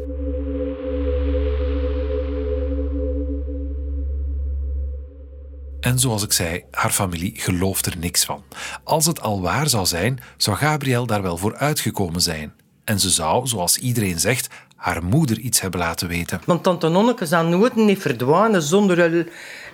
En 5.82 5.98
zoals 5.98 6.22
ik 6.22 6.32
zei, 6.32 6.64
haar 6.70 6.90
familie 6.90 7.32
gelooft 7.34 7.86
er 7.86 7.98
niks 7.98 8.24
van. 8.24 8.42
Als 8.84 9.06
het 9.06 9.20
al 9.20 9.40
waar 9.40 9.68
zou 9.68 9.86
zijn, 9.86 10.20
zou 10.36 10.56
Gabriel 10.56 11.06
daar 11.06 11.22
wel 11.22 11.36
voor 11.36 11.56
uitgekomen 11.56 12.20
zijn. 12.20 12.52
En 12.84 13.00
ze 13.00 13.10
zou, 13.10 13.46
zoals 13.46 13.78
iedereen 13.78 14.20
zegt, 14.20 14.48
haar 14.76 15.04
moeder 15.04 15.38
iets 15.38 15.60
hebben 15.60 15.80
laten 15.80 16.08
weten. 16.08 16.40
Want 16.46 16.62
tante 16.62 16.88
Nonneke 16.88 17.26
zou 17.26 17.48
nooit 17.48 17.74
niet 17.74 17.98
verdwijnen 17.98 18.62
zonder 18.62 19.26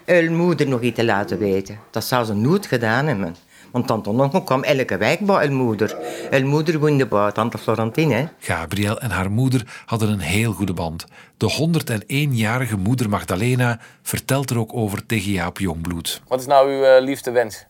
haar, 0.07 0.31
moeder 0.31 0.69
nog 0.69 0.81
iets 0.81 0.97
te 0.97 1.05
laten 1.05 1.39
weten. 1.39 1.79
Dat 1.91 2.05
zou 2.05 2.25
ze 2.25 2.35
nooit 2.35 2.67
gedaan 2.67 3.07
hebben. 3.07 3.37
Want 3.71 3.87
tante 3.87 4.13
Nonneke 4.13 4.45
kwam 4.45 4.63
elke 4.63 4.97
week 4.97 5.21
bij 5.21 5.35
haar 5.35 5.53
moeder. 5.53 5.97
Haar 6.31 6.47
moeder 6.47 6.79
woonde 6.79 7.07
bij 7.07 7.33
tante 7.33 7.59
Florentine. 7.59 8.29
Gabriel 8.39 9.01
en 9.01 9.11
haar 9.11 9.31
moeder 9.31 9.83
hadden 9.87 10.09
een 10.09 10.21
heel 10.21 10.53
goede 10.53 10.73
band. 10.73 11.07
De 11.37 11.71
101-jarige 12.07 12.77
moeder 12.77 13.09
Magdalena 13.09 13.79
vertelt 14.03 14.51
er 14.51 14.59
ook 14.59 14.75
over 14.75 15.07
tegen 15.07 15.33
Jaap 15.33 15.59
Jongbloed. 15.59 16.21
Wat 16.29 16.41
is 16.41 16.47
nou 16.47 16.69
uw 16.69 16.85
uh, 16.85 17.03
liefste 17.03 17.31
wens? 17.31 17.67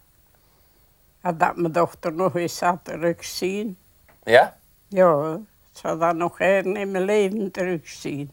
Ja, 1.22 1.32
dat 1.32 1.56
mijn 1.56 1.72
dochter 1.72 2.12
nog 2.12 2.36
eens 2.36 2.56
zou 2.56 2.76
terugzien. 2.82 3.76
Ja? 4.24 4.56
Ja, 4.88 5.38
ik 5.72 5.78
zou 5.78 5.98
dat 5.98 6.14
nog 6.16 6.40
in 6.40 6.90
mijn 6.90 7.04
leven 7.04 7.50
terugzien. 7.50 8.30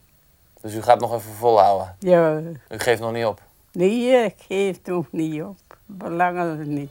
Dus 0.61 0.73
u 0.73 0.81
gaat 0.81 0.99
nog 0.99 1.13
even 1.13 1.31
volhouden? 1.33 1.95
Ja. 1.99 2.39
U 2.69 2.77
geeft 2.77 3.01
nog 3.01 3.11
niet 3.11 3.25
op? 3.25 3.41
Nee, 3.71 4.23
ik 4.23 4.35
geef 4.47 4.77
nog 4.83 5.05
niet 5.11 5.43
op. 5.43 5.57
belangen 5.85 6.57
ze 6.57 6.69
niet. 6.69 6.89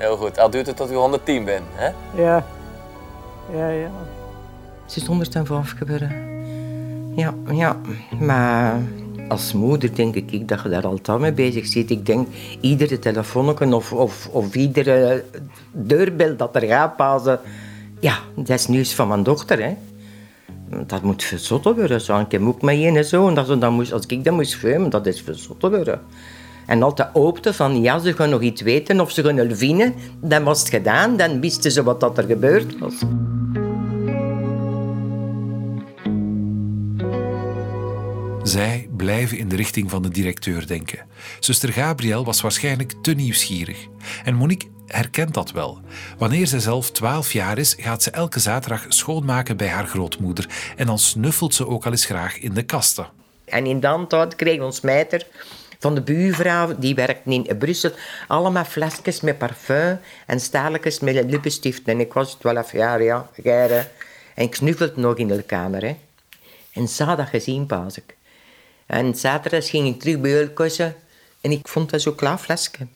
Heel 0.00 0.16
goed. 0.16 0.38
Al 0.38 0.50
duurt 0.50 0.66
het 0.66 0.76
tot 0.76 0.90
u 0.90 0.94
110 0.94 1.44
bent, 1.44 1.64
hè? 1.72 1.90
Ja. 2.22 2.46
Ja, 3.52 3.68
ja. 3.68 3.90
Ze 4.86 5.00
is 5.00 5.06
105 5.06 5.74
geworden. 5.78 6.10
Ja, 7.16 7.34
ja. 7.50 7.80
Maar 8.20 8.80
als 9.28 9.52
moeder 9.52 9.94
denk 9.94 10.14
ik 10.14 10.48
dat 10.48 10.62
je 10.62 10.68
daar 10.68 10.86
altijd 10.86 11.18
mee 11.18 11.32
bezig 11.32 11.66
zit. 11.66 11.90
Ik 11.90 12.06
denk, 12.06 12.28
iedere 12.60 12.98
telefoon 12.98 13.72
of, 13.74 13.92
of, 13.92 14.28
of 14.32 14.54
iedere 14.54 15.24
deurbel 15.72 16.36
dat 16.36 16.56
er 16.56 16.62
gaat 16.62 16.96
passen... 16.96 17.40
Ja, 17.98 18.18
dat 18.34 18.48
is 18.48 18.66
nieuws 18.66 18.94
van 18.94 19.08
mijn 19.08 19.22
dochter, 19.22 19.62
hè. 19.62 19.76
Dat 20.86 21.02
moet 21.02 21.24
verzotten 21.24 21.76
worden. 21.76 22.00
Zo. 22.00 22.18
Ik 22.18 22.32
heb 22.32 22.42
ook 22.42 22.62
met 22.62 22.76
een 22.76 23.04
zo. 23.04 23.28
En 23.28 23.34
dat, 23.34 23.60
dat 23.60 23.70
moest, 23.70 23.92
als 23.92 24.06
ik 24.06 24.24
dat 24.24 24.34
moest 24.34 24.54
filmen, 24.54 24.90
dat 24.90 25.06
is 25.06 25.20
verzotten 25.20 25.70
worden. 25.70 26.00
En 26.70 26.82
altijd 26.82 27.08
hoopte 27.12 27.52
van, 27.52 27.82
ja, 27.82 27.98
ze 27.98 28.12
gaan 28.12 28.30
nog 28.30 28.40
iets 28.40 28.62
weten 28.62 29.00
of 29.00 29.10
ze 29.10 29.22
gaan 29.22 29.36
het 29.36 29.58
vinden. 29.58 29.94
Dan 30.20 30.44
was 30.44 30.60
het 30.60 30.68
gedaan, 30.68 31.16
dan 31.16 31.40
wisten 31.40 31.72
ze 31.72 31.82
wat 31.82 32.00
dat 32.00 32.18
er 32.18 32.24
gebeurd 32.24 32.78
was. 32.78 32.94
Zij 38.42 38.88
blijven 38.96 39.38
in 39.38 39.48
de 39.48 39.56
richting 39.56 39.90
van 39.90 40.02
de 40.02 40.08
directeur 40.08 40.66
denken. 40.66 40.98
Zuster 41.40 41.72
Gabriel 41.72 42.24
was 42.24 42.40
waarschijnlijk 42.40 42.94
te 43.02 43.12
nieuwsgierig. 43.12 43.86
En 44.24 44.34
Monique 44.34 44.68
herkent 44.86 45.34
dat 45.34 45.52
wel. 45.52 45.80
Wanneer 46.18 46.46
zij 46.46 46.60
zelf 46.60 46.90
12 46.90 47.32
jaar 47.32 47.58
is, 47.58 47.76
gaat 47.78 48.02
ze 48.02 48.10
elke 48.10 48.40
zaterdag 48.40 48.84
schoonmaken 48.88 49.56
bij 49.56 49.68
haar 49.68 49.86
grootmoeder. 49.86 50.48
En 50.76 50.86
dan 50.86 50.98
snuffelt 50.98 51.54
ze 51.54 51.66
ook 51.66 51.84
al 51.84 51.90
eens 51.90 52.04
graag 52.04 52.38
in 52.38 52.54
de 52.54 52.62
kasten. 52.62 53.06
En 53.44 53.66
in 53.66 53.80
dat 53.80 54.10
tijd 54.10 54.36
kreeg 54.36 54.60
ons 54.60 54.80
meiter 54.80 55.26
van 55.80 55.94
de 55.94 56.00
buurvrouw, 56.00 56.78
die 56.78 56.94
werkte 56.94 57.30
in 57.30 57.58
Brussel, 57.58 57.90
allemaal 58.28 58.64
flesjes 58.64 59.20
met 59.20 59.38
parfum 59.38 60.00
en 60.26 60.40
staaltjes 60.40 61.00
met 61.00 61.30
lippenstift. 61.30 61.88
En 61.88 62.00
ik 62.00 62.12
was 62.12 62.34
12 62.34 62.72
jaar, 62.72 63.02
ja, 63.02 63.28
geire. 63.42 63.88
En 64.34 64.44
ik 64.44 64.54
snuffelde 64.54 65.00
nog 65.00 65.16
in 65.16 65.28
de 65.28 65.42
kamer. 65.42 65.82
Hè. 65.82 65.96
En 66.72 66.88
ze 66.88 67.04
dat 67.04 67.28
gezien, 67.28 67.66
pas 67.66 67.96
ik. 67.96 68.16
En 68.86 69.14
zaterdag 69.14 69.70
ging 69.70 69.88
ik 69.88 70.00
terug 70.00 70.20
bij 70.20 70.34
haar 70.34 70.48
kussen 70.48 70.96
en 71.40 71.50
ik 71.50 71.68
vond 71.68 71.90
dat 71.90 72.00
zo'n 72.00 72.14
klaar 72.14 72.38
flesje. 72.38 72.86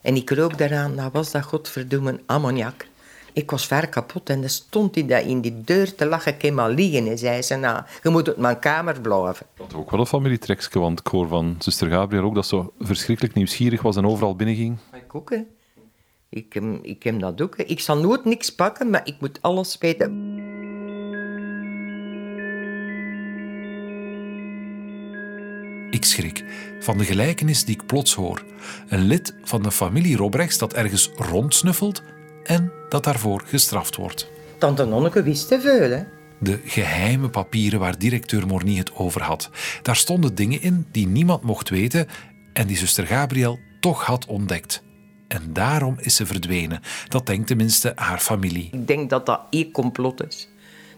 En 0.00 0.16
ik 0.16 0.30
rook 0.30 0.58
daaraan, 0.58 0.96
dat 0.96 1.12
was 1.12 1.30
dat 1.30 1.44
godverdomme 1.44 2.20
ammoniak. 2.26 2.86
Ik 3.32 3.50
was 3.50 3.66
ver 3.66 3.88
kapot 3.88 4.30
en 4.30 4.40
dan 4.40 4.48
stond 4.50 4.94
hij 4.94 5.06
daar 5.06 5.26
in 5.26 5.40
die 5.40 5.60
deur 5.64 5.94
te 5.94 6.06
lachen. 6.06 6.34
Ik 6.34 6.42
helemaal 6.42 6.68
liggen 6.70 7.06
en 7.06 7.18
zei 7.18 7.42
ze, 7.42 7.54
nou, 7.56 7.82
je 8.02 8.08
moet 8.08 8.28
uit 8.28 8.36
mijn 8.36 8.58
kamer 8.58 9.00
blijven. 9.00 9.46
Dat 9.56 9.74
ook 9.74 9.90
wel 9.90 10.00
een 10.00 10.06
familietrekje, 10.06 10.78
want 10.78 11.00
ik 11.00 11.06
hoor 11.06 11.28
van 11.28 11.56
zuster 11.58 11.88
Gabriel 11.90 12.22
ook 12.24 12.34
dat 12.34 12.46
ze 12.46 12.64
verschrikkelijk 12.80 13.34
nieuwsgierig 13.34 13.82
was 13.82 13.96
en 13.96 14.06
overal 14.06 14.36
binnenging. 14.36 14.76
Ik 14.92 15.14
ook, 15.14 15.30
hè. 15.30 15.38
Ik, 16.28 16.52
hem- 16.52 16.78
ik 16.82 17.02
heb 17.02 17.20
dat 17.20 17.40
ook. 17.40 17.56
hè. 17.56 17.64
Ik 17.64 17.80
zal 17.80 17.98
nooit 17.98 18.24
niks 18.24 18.54
pakken, 18.54 18.90
maar 18.90 19.00
ik 19.04 19.14
moet 19.20 19.38
alles 19.42 19.76
weten. 19.78 20.38
Ik 25.90 26.04
schrik 26.04 26.44
van 26.80 26.98
de 26.98 27.04
gelijkenis 27.04 27.64
die 27.64 27.74
ik 27.74 27.86
plots 27.86 28.14
hoor. 28.14 28.42
Een 28.88 29.00
lid 29.02 29.34
van 29.42 29.62
de 29.62 29.70
familie 29.70 30.16
Robrechts 30.16 30.58
dat 30.58 30.72
ergens 30.72 31.10
rondsnuffelt 31.16 32.02
en 32.50 32.72
dat 32.88 33.04
daarvoor 33.04 33.42
gestraft 33.46 33.96
wordt. 33.96 34.30
Tante 34.58 34.84
Nonneke 34.84 35.22
wist 35.22 35.48
te 35.48 35.60
veel, 35.60 35.90
hè. 35.90 36.02
De 36.38 36.60
geheime 36.64 37.28
papieren 37.28 37.80
waar 37.80 37.98
directeur 37.98 38.46
Morny 38.46 38.76
het 38.76 38.94
over 38.94 39.22
had. 39.22 39.50
Daar 39.82 39.96
stonden 39.96 40.34
dingen 40.34 40.62
in 40.62 40.86
die 40.90 41.06
niemand 41.06 41.42
mocht 41.42 41.68
weten 41.68 42.06
en 42.52 42.66
die 42.66 42.76
zuster 42.76 43.06
Gabriel 43.06 43.58
toch 43.80 44.04
had 44.04 44.26
ontdekt. 44.26 44.82
En 45.28 45.52
daarom 45.52 45.96
is 45.98 46.16
ze 46.16 46.26
verdwenen. 46.26 46.80
Dat 47.08 47.26
denkt 47.26 47.46
tenminste 47.46 47.92
haar 47.94 48.18
familie. 48.18 48.68
Ik 48.72 48.86
denk 48.86 49.10
dat 49.10 49.26
dat 49.26 49.40
één 49.50 49.70
complot 49.70 50.26
is. 50.26 50.48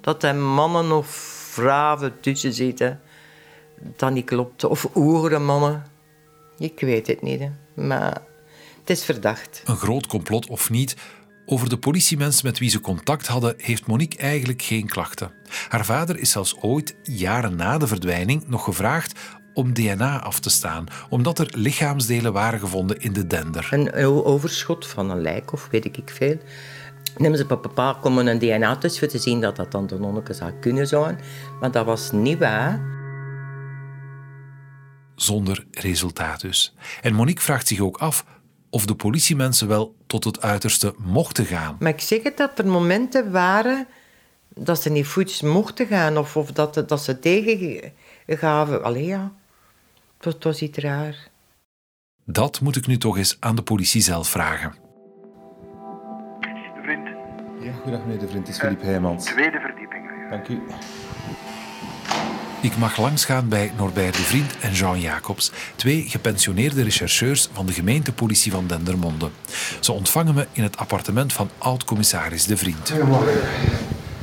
Dat 0.01 0.23
er 0.23 0.35
mannen 0.35 0.93
of 0.93 1.07
vrouwen 1.51 2.21
tussen 2.21 2.53
zitten. 2.53 3.01
Dat 3.97 4.13
niet 4.13 4.25
klopt. 4.25 4.65
Of 4.65 4.89
oeren 4.97 5.45
mannen. 5.45 5.85
Ik 6.59 6.81
weet 6.81 7.07
het 7.07 7.23
niet, 7.23 7.41
hè. 7.41 7.51
maar 7.75 8.23
het 8.81 8.91
is 8.91 9.05
verdacht. 9.05 9.63
Een 9.65 9.77
groot 9.77 10.07
complot 10.07 10.47
of 10.47 10.71
niet, 10.71 10.97
over 11.47 11.69
de 11.69 11.79
politiemens 11.79 12.43
met 12.43 12.59
wie 12.59 12.71
ze 12.71 12.81
contact 12.81 13.27
hadden, 13.27 13.55
heeft 13.57 13.87
Monique 13.87 14.19
eigenlijk 14.19 14.63
geen 14.63 14.87
klachten. 14.87 15.31
Haar 15.69 15.85
vader 15.85 16.19
is 16.19 16.31
zelfs 16.31 16.57
ooit, 16.61 16.97
jaren 17.03 17.57
na 17.57 17.79
de 17.79 17.87
verdwijning, 17.87 18.49
nog 18.49 18.65
gevraagd 18.65 19.21
om 19.55 19.75
DNA 19.75 20.21
af 20.21 20.41
te 20.41 20.51
staan, 20.51 20.87
omdat 21.09 21.39
er 21.39 21.49
lichaamsdelen 21.57 22.33
waren 22.33 22.61
gevonden 22.61 23.01
in 23.01 23.13
de 23.13 23.27
dender. 23.27 23.69
Een 23.71 23.95
overschot 24.25 24.87
van 24.87 25.11
een 25.11 25.21
lijk 25.21 25.53
of 25.53 25.69
weet 25.71 25.85
ik 25.85 26.03
veel. 26.05 26.39
Nemen 27.17 27.39
ze 27.39 27.47
papa 27.47 27.99
komen 28.01 28.27
een 28.27 28.39
DNA-test 28.39 28.99
voor 28.99 29.09
te 29.09 29.19
zien 29.19 29.41
dat 29.41 29.57
dat 29.57 29.71
tante 29.71 29.99
Nonneke 29.99 30.35
zou 30.35 30.53
kunnen 30.61 30.87
zijn. 30.87 31.21
Maar 31.61 31.71
dat 31.71 31.85
was 31.85 32.13
niet 32.13 32.39
waar. 32.39 32.81
Zonder 35.15 35.67
resultaat 35.71 36.41
dus. 36.41 36.75
En 37.01 37.15
Monique 37.15 37.43
vraagt 37.43 37.69
zich 37.69 37.81
ook 37.81 37.97
af 37.97 38.25
of 38.73 38.87
de 38.87 38.95
politiemensen 38.95 39.69
wel 39.69 39.95
tot 40.07 40.25
het 40.25 40.41
uiterste 40.43 40.95
mochten 40.99 41.45
gaan. 41.47 41.77
Maar 41.81 41.93
ik 41.93 42.01
zeg 42.01 42.23
het 42.23 42.37
dat 42.37 42.59
er 42.59 42.67
momenten 42.67 43.31
waren 43.31 43.87
dat 44.55 44.83
ze 44.83 44.91
niet 44.91 45.07
voets 45.07 45.43
mochten 45.43 45.87
gaan 45.87 46.17
of, 46.19 46.37
of 46.37 46.53
dat, 46.53 46.85
dat 46.89 47.03
ze 47.03 47.19
tegengaven. 47.19 48.83
Allee 48.85 49.05
ja, 49.05 49.33
het 50.21 50.45
was, 50.45 50.63
iets 50.63 50.79
raar. 50.79 51.29
Dat 52.25 52.61
moet 52.61 52.77
ik 52.77 52.87
nu 52.87 52.99
toch 52.99 53.17
eens 53.17 53.37
aan 53.41 53.57
de 53.57 53.63
politie 53.63 54.01
zelf 54.03 54.29
vragen. 54.29 54.75
Vriend, 56.83 57.07
Ja, 57.61 57.73
goedendag 57.73 58.01
meneer 58.07 58.19
de 58.19 58.29
vriend, 58.29 58.47
het 58.47 58.57
is 58.57 58.63
Filip 58.63 58.83
Heijmans. 58.83 59.25
tweede 59.25 59.61
verdieping. 59.61 60.31
Dank 60.31 60.49
u. 60.49 60.61
Ik 62.63 62.77
mag 62.77 62.97
langsgaan 62.97 63.49
bij 63.49 63.73
Norbert 63.77 64.17
de 64.17 64.23
Vriend 64.23 64.59
en 64.61 64.73
Jean 64.73 65.01
Jacobs, 65.01 65.53
twee 65.77 66.09
gepensioneerde 66.09 66.83
rechercheurs 66.83 67.49
van 67.53 67.67
de 67.67 67.73
gemeentepolitie 67.73 68.53
van 68.53 68.67
Dendermonde. 68.67 69.31
Ze 69.81 69.93
ontvangen 69.93 70.35
me 70.35 70.47
in 70.53 70.63
het 70.63 70.77
appartement 70.77 71.33
van 71.33 71.51
oud-commissaris 71.59 72.47
de 72.47 72.57
Vriend. 72.57 72.91
Goedemorgen. 72.91 73.41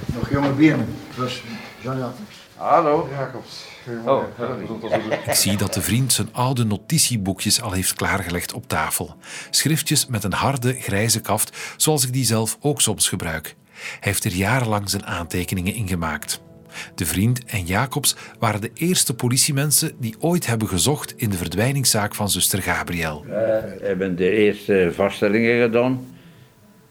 Nog 0.05 0.29
jonge 0.29 0.51
bieren. 0.51 0.95
Dus, 1.15 1.41
Jean 1.81 1.97
Jacobs. 1.97 2.35
Hallo, 2.55 3.09
Jacobs. 3.11 3.67
Ik 5.25 5.33
zie 5.33 5.57
dat 5.57 5.73
de 5.73 5.81
vriend 5.81 6.13
zijn 6.13 6.29
oude 6.31 6.63
notitieboekjes 6.63 7.61
al 7.61 7.71
heeft 7.71 7.93
klaargelegd 7.93 8.53
op 8.53 8.67
tafel. 8.67 9.15
Schriftjes 9.49 10.05
met 10.05 10.23
een 10.23 10.33
harde, 10.33 10.73
grijze 10.73 11.19
kaft, 11.19 11.57
zoals 11.77 12.03
ik 12.03 12.13
die 12.13 12.25
zelf 12.25 12.57
ook 12.59 12.81
soms 12.81 13.09
gebruik. 13.09 13.55
Hij 13.73 13.97
heeft 13.99 14.23
er 14.23 14.31
jarenlang 14.31 14.89
zijn 14.89 15.05
aantekeningen 15.05 15.73
in 15.73 15.87
gemaakt. 15.87 16.41
De 16.95 17.05
vriend 17.05 17.45
en 17.45 17.65
Jacobs 17.65 18.15
waren 18.39 18.61
de 18.61 18.71
eerste 18.73 19.13
politiemensen 19.13 19.91
die 19.97 20.15
ooit 20.19 20.47
hebben 20.47 20.67
gezocht 20.67 21.13
in 21.17 21.29
de 21.29 21.37
verdwijningszaak 21.37 22.15
van 22.15 22.29
zuster 22.29 22.61
Gabriel. 22.61 23.23
We 23.27 23.77
hebben 23.81 24.15
de 24.15 24.29
eerste 24.29 24.91
vaststellingen 24.93 25.61
gedaan. 25.61 26.05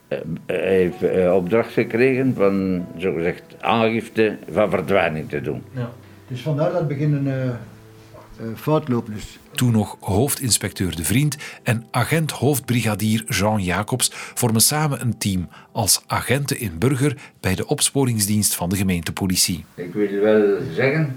Eh, 0.09 0.19
Hij 0.47 0.75
heeft 0.77 1.03
eh, 1.03 1.35
opdracht 1.35 1.73
gekregen 1.73 2.35
van, 2.35 2.87
zogezegd, 2.97 3.43
aangifte 3.61 4.37
van 4.53 4.71
verdwijning 4.71 5.29
te 5.29 5.41
doen. 5.41 5.63
Ja. 5.73 5.91
Dus 6.29 6.41
vandaar 6.41 6.73
dat 6.73 6.79
het 6.79 6.89
een 8.39 8.57
eh, 8.89 9.17
is. 9.17 9.39
Toen 9.51 9.73
nog 9.73 9.97
hoofdinspecteur 10.01 10.97
De 10.97 11.05
Vriend 11.05 11.37
en 11.63 11.87
agent-hoofdbrigadier 11.91 13.25
Jean 13.29 13.63
Jacobs 13.63 14.11
vormen 14.13 14.61
samen 14.61 15.01
een 15.01 15.19
team 15.19 15.49
als 15.73 16.03
agenten 16.07 16.59
in 16.61 16.79
burger 16.79 17.17
bij 17.41 17.55
de 17.55 17.67
opsporingsdienst 17.67 18.55
van 18.55 18.69
de 18.69 18.77
gemeentepolitie. 18.77 19.65
Ik 19.75 19.93
wil 19.93 20.21
wel 20.21 20.59
zeggen 20.75 21.17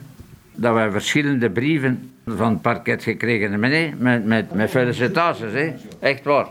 dat 0.55 0.73
wij 0.73 0.91
verschillende 0.91 1.49
brieven 1.49 2.11
van 2.25 2.51
het 2.51 2.61
parket 2.61 3.03
gekregen 3.03 3.51
hebben, 3.51 3.97
met, 3.97 4.25
met, 4.25 4.53
met 4.53 4.69
felicitaties. 4.69 5.51
Hè. 5.51 5.73
Echt 5.99 6.23
waar. 6.23 6.47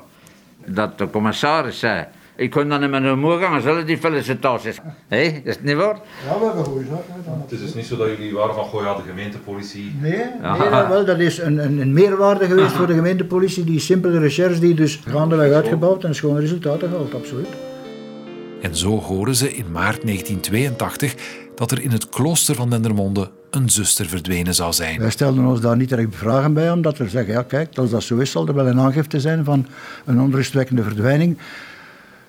Dat 0.64 0.98
de 0.98 1.10
commissaris 1.10 1.78
zei, 1.78 2.06
ik 2.40 2.50
kon 2.50 2.68
dan 2.68 2.80
niet 2.80 2.90
met 2.90 3.02
hun 3.02 3.18
moe 3.18 3.38
gaan, 3.38 3.60
zullen 3.60 3.86
die 3.86 3.98
felicitaties. 3.98 4.78
Hé, 5.08 5.40
is 5.44 5.54
het 5.54 5.64
niet 5.64 5.76
waar? 5.76 5.94
Ja, 6.26 6.38
we 6.38 6.44
hebben 6.44 6.64
goede 6.64 6.84
zaken 6.84 7.14
gedaan. 7.22 7.40
Het 7.40 7.52
is 7.52 7.60
dus 7.60 7.74
niet 7.74 7.86
zo 7.86 7.96
dat 7.96 8.08
jullie 8.08 8.34
waren 8.34 8.54
van, 8.54 8.64
goh 8.64 8.82
ja, 8.82 8.94
de 8.94 9.02
gemeentepolitie... 9.08 9.94
Nee, 10.00 10.24
Ja. 10.42 10.56
nee 10.56 10.70
dat, 10.70 10.88
wel, 10.88 11.04
dat 11.04 11.18
is 11.18 11.38
een, 11.38 11.58
een, 11.58 11.78
een 11.78 11.92
meerwaarde 11.92 12.46
geweest 12.46 12.72
voor 12.72 12.86
de 12.86 12.94
gemeentepolitie. 12.94 13.64
Die 13.64 13.80
simpele 13.80 14.18
recherche 14.18 14.60
die 14.60 14.74
dus 14.74 15.00
gaandeweg 15.08 15.52
uitgebouwd 15.52 16.04
en 16.04 16.14
schone 16.14 16.40
resultaten 16.40 16.88
gehaald, 16.88 17.14
absoluut. 17.14 17.48
En 18.60 18.76
zo 18.76 18.98
horen 19.00 19.34
ze 19.34 19.54
in 19.54 19.70
maart 19.70 20.02
1982 20.02 21.14
dat 21.54 21.70
er 21.70 21.82
in 21.82 21.90
het 21.90 22.08
klooster 22.08 22.54
van 22.54 22.70
Dendermonde 22.70 23.30
een 23.50 23.70
zuster 23.70 24.06
verdwenen 24.06 24.54
zou 24.54 24.72
zijn. 24.72 25.00
Wij 25.00 25.10
stelden 25.10 25.44
ons 25.46 25.60
daar 25.60 25.76
niet 25.76 25.88
direct 25.88 26.16
vragen 26.16 26.54
bij, 26.54 26.70
omdat 26.70 26.98
we 26.98 27.08
zeggen, 27.08 27.32
ja 27.32 27.42
kijk, 27.42 27.78
als 27.78 27.90
dat 27.90 28.02
zo 28.02 28.16
is, 28.16 28.30
zal 28.30 28.46
er 28.48 28.54
wel 28.54 28.66
een 28.66 28.80
aangifte 28.80 29.20
zijn 29.20 29.44
van 29.44 29.66
een 30.04 30.20
onrustwekkende 30.20 30.82
verdwijning. 30.82 31.38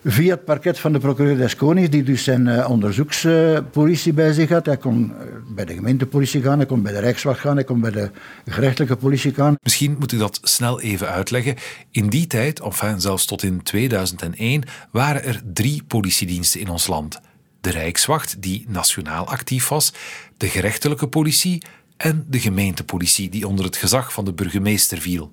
Via 0.03 0.33
het 0.33 0.45
parket 0.45 0.79
van 0.79 0.93
de 0.93 0.99
procureur 0.99 1.37
des 1.37 1.55
Konings, 1.55 1.89
die 1.89 2.03
dus 2.03 2.23
zijn 2.23 2.47
eh, 2.47 2.69
onderzoekspolitie 2.69 4.13
bij 4.13 4.33
zich 4.33 4.49
had. 4.49 4.65
Hij 4.65 4.77
kon 4.77 5.13
eh, 5.19 5.25
bij 5.55 5.65
de 5.65 5.73
gemeentepolitie 5.73 6.41
gaan, 6.41 6.61
ik 6.61 6.67
kon 6.67 6.81
bij 6.81 6.91
de 6.91 6.99
Rijkswacht 6.99 7.39
gaan, 7.39 7.57
ik 7.57 7.65
kon 7.65 7.79
bij 7.79 7.91
de 7.91 8.11
gerechtelijke 8.45 8.95
politie 8.95 9.33
gaan. 9.33 9.55
Misschien 9.63 9.95
moet 9.99 10.11
ik 10.11 10.19
dat 10.19 10.39
snel 10.43 10.81
even 10.81 11.09
uitleggen. 11.09 11.55
In 11.91 12.09
die 12.09 12.27
tijd, 12.27 12.59
enfin 12.59 13.01
zelfs 13.01 13.25
tot 13.25 13.43
in 13.43 13.63
2001, 13.63 14.63
waren 14.91 15.23
er 15.23 15.41
drie 15.53 15.83
politiediensten 15.83 16.59
in 16.59 16.69
ons 16.69 16.87
land. 16.87 17.19
De 17.61 17.69
Rijkswacht, 17.69 18.41
die 18.41 18.65
nationaal 18.67 19.27
actief 19.27 19.67
was, 19.67 19.93
de 20.37 20.47
gerechtelijke 20.47 21.07
politie 21.07 21.63
en 21.97 22.25
de 22.29 22.39
gemeentepolitie, 22.39 23.29
die 23.29 23.47
onder 23.47 23.65
het 23.65 23.75
gezag 23.75 24.13
van 24.13 24.25
de 24.25 24.33
burgemeester 24.33 24.97
viel. 24.97 25.31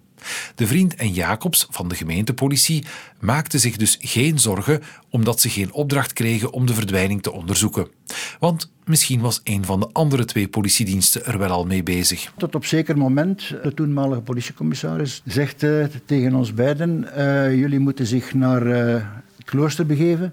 De 0.55 0.67
vriend 0.67 0.95
en 0.95 1.13
Jacobs 1.13 1.67
van 1.71 1.89
de 1.89 1.95
gemeentepolitie 1.95 2.85
maakten 3.21 3.61
zich 3.61 3.77
dus 3.77 3.97
geen 4.01 4.39
zorgen 4.39 4.83
omdat 5.11 5.41
ze 5.41 5.49
geen 5.49 5.73
opdracht 5.73 6.13
kregen 6.13 6.53
om 6.53 6.67
de 6.67 6.75
verdwijning 6.75 7.23
te 7.23 7.33
onderzoeken. 7.33 7.89
Want 8.39 8.71
misschien 8.85 9.21
was 9.21 9.41
een 9.45 9.65
van 9.65 9.81
de 9.81 9.89
andere 9.93 10.25
twee 10.25 10.49
politiediensten 10.49 11.27
er 11.27 11.39
wel 11.39 11.51
al 11.51 11.67
mee 11.67 11.83
bezig. 11.83 12.33
Tot 12.37 12.55
op 12.55 12.65
zeker 12.65 12.99
moment, 12.99 13.55
de 13.63 13.75
toenmalige 13.75 14.21
politiecommissaris 14.21 15.23
zegt 15.25 15.63
uh, 15.63 15.85
tegen 16.05 16.35
ons 16.35 16.55
beiden: 16.55 17.09
uh, 17.17 17.59
jullie 17.59 17.79
moeten 17.79 18.07
zich 18.07 18.35
naar 18.35 18.67
uh, 18.67 18.95
het 19.37 19.45
klooster 19.45 19.87
begeven 19.87 20.33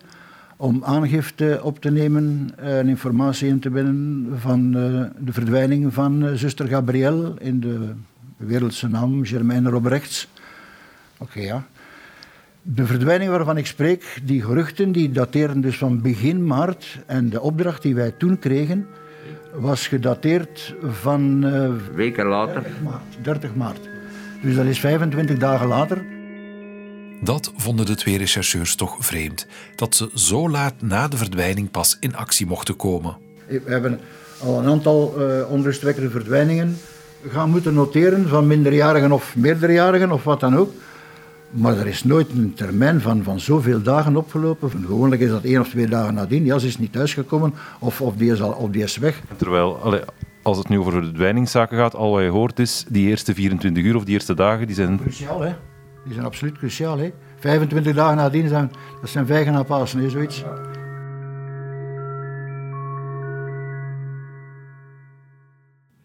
om 0.57 0.83
aangifte 0.83 1.59
op 1.63 1.81
te 1.81 1.91
nemen 1.91 2.49
en 2.55 2.87
informatie 2.87 3.47
in 3.47 3.59
te 3.59 3.69
winnen 3.69 4.27
van 4.39 4.71
de 5.19 5.33
verdwijning 5.33 5.93
van 5.93 6.31
zuster 6.37 6.67
Gabrielle 6.67 7.33
in 7.39 7.59
de 7.59 7.91
wereldse 8.37 8.87
naam, 8.87 9.25
Germaine 9.25 9.69
Robrechts. 9.69 10.27
Oké, 11.17 11.39
ja. 11.39 11.67
De 12.61 12.85
verdwijning 12.85 13.29
waarvan 13.29 13.57
ik 13.57 13.65
spreek, 13.65 14.19
die 14.23 14.41
geruchten, 14.43 14.91
die 14.91 15.11
dateren 15.11 15.61
dus 15.61 15.77
van 15.77 16.01
begin 16.01 16.45
maart. 16.45 16.99
En 17.05 17.29
de 17.29 17.41
opdracht 17.41 17.81
die 17.81 17.95
wij 17.95 18.11
toen 18.11 18.39
kregen, 18.39 18.87
was 19.53 19.87
gedateerd 19.87 20.75
van... 20.83 21.45
Uh, 21.45 21.69
Weken 21.93 22.25
later. 22.25 22.61
30 22.61 22.81
maart, 22.81 23.17
30 23.21 23.55
maart. 23.55 23.89
Dus 24.41 24.55
dat 24.55 24.65
is 24.65 24.79
25 24.79 25.37
dagen 25.37 25.67
later. 25.67 26.05
Dat 27.21 27.53
vonden 27.55 27.85
de 27.85 27.95
twee 27.95 28.17
rechercheurs 28.17 28.75
toch 28.75 28.95
vreemd. 28.99 29.47
Dat 29.75 29.95
ze 29.95 30.09
zo 30.13 30.49
laat 30.49 30.73
na 30.81 31.07
de 31.07 31.17
verdwijning 31.17 31.71
pas 31.71 31.97
in 31.99 32.15
actie 32.15 32.45
mochten 32.45 32.75
komen. 32.75 33.17
We 33.47 33.61
hebben 33.65 33.99
al 34.41 34.59
een 34.59 34.65
aantal 34.65 35.15
uh, 35.17 35.51
onrustwekkende 35.51 36.09
verdwijningen 36.09 36.77
gaan 37.29 37.49
moeten 37.49 37.73
noteren 37.73 38.27
van 38.27 38.47
minderjarigen 38.47 39.11
of 39.11 39.35
meerderjarigen 39.35 40.11
of 40.11 40.23
wat 40.23 40.39
dan 40.39 40.57
ook. 40.57 40.71
Maar 41.49 41.77
er 41.77 41.87
is 41.87 42.03
nooit 42.03 42.29
een 42.29 42.53
termijn 42.53 43.01
van, 43.01 43.23
van 43.23 43.39
zoveel 43.39 43.81
dagen 43.81 44.15
opgelopen. 44.15 44.69
Gewoonlijk 44.85 45.21
is 45.21 45.29
dat 45.29 45.43
één 45.43 45.59
of 45.59 45.69
twee 45.69 45.87
dagen 45.87 46.13
nadien. 46.13 46.45
Ja, 46.45 46.57
ze 46.57 46.67
is 46.67 46.77
niet 46.77 46.91
thuisgekomen 46.91 47.53
of, 47.79 48.01
of, 48.01 48.15
die, 48.15 48.31
is 48.31 48.41
al, 48.41 48.51
of 48.51 48.69
die 48.69 48.83
is 48.83 48.97
weg. 48.97 49.21
Terwijl, 49.35 49.77
allee, 49.77 50.01
als 50.41 50.57
het 50.57 50.69
nu 50.69 50.79
over 50.79 50.91
verdwijningszaken 50.91 51.77
gaat, 51.77 51.95
al 51.95 52.11
wat 52.11 52.21
je 52.21 52.29
hoort 52.29 52.59
is, 52.59 52.85
die 52.89 53.07
eerste 53.07 53.33
24 53.33 53.83
uur 53.83 53.95
of 53.95 54.03
die 54.03 54.13
eerste 54.13 54.33
dagen, 54.33 54.67
die 54.67 54.75
zijn... 54.75 54.99
Cruciaal, 54.99 55.41
hè. 55.41 55.53
Die 56.03 56.13
zijn 56.13 56.25
absoluut 56.25 56.57
cruciaal, 56.57 56.97
hè. 56.97 57.11
25 57.39 57.95
dagen 57.95 58.15
nadien, 58.15 58.47
zijn, 58.47 58.71
dat 59.01 59.09
zijn 59.09 59.25
vijgen 59.25 59.53
na 59.53 59.63
Pasen, 59.63 59.99
hè, 59.99 60.09
zoiets. 60.09 60.43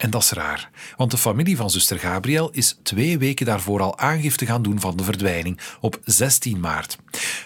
En 0.01 0.11
dat 0.11 0.23
is 0.23 0.31
raar, 0.31 0.71
want 0.97 1.11
de 1.11 1.19
familie 1.19 1.57
van 1.57 1.71
zuster 1.71 1.99
Gabriel 1.99 2.51
is 2.51 2.79
twee 2.83 3.19
weken 3.19 3.47
daarvoor 3.47 3.81
al 3.81 3.99
aangifte 3.99 4.47
gaan 4.47 4.63
doen 4.63 4.81
van 4.81 4.97
de 4.97 5.05
verdwijning, 5.05 5.61
op 5.81 6.01
16 6.05 6.61
maart. 6.61 6.99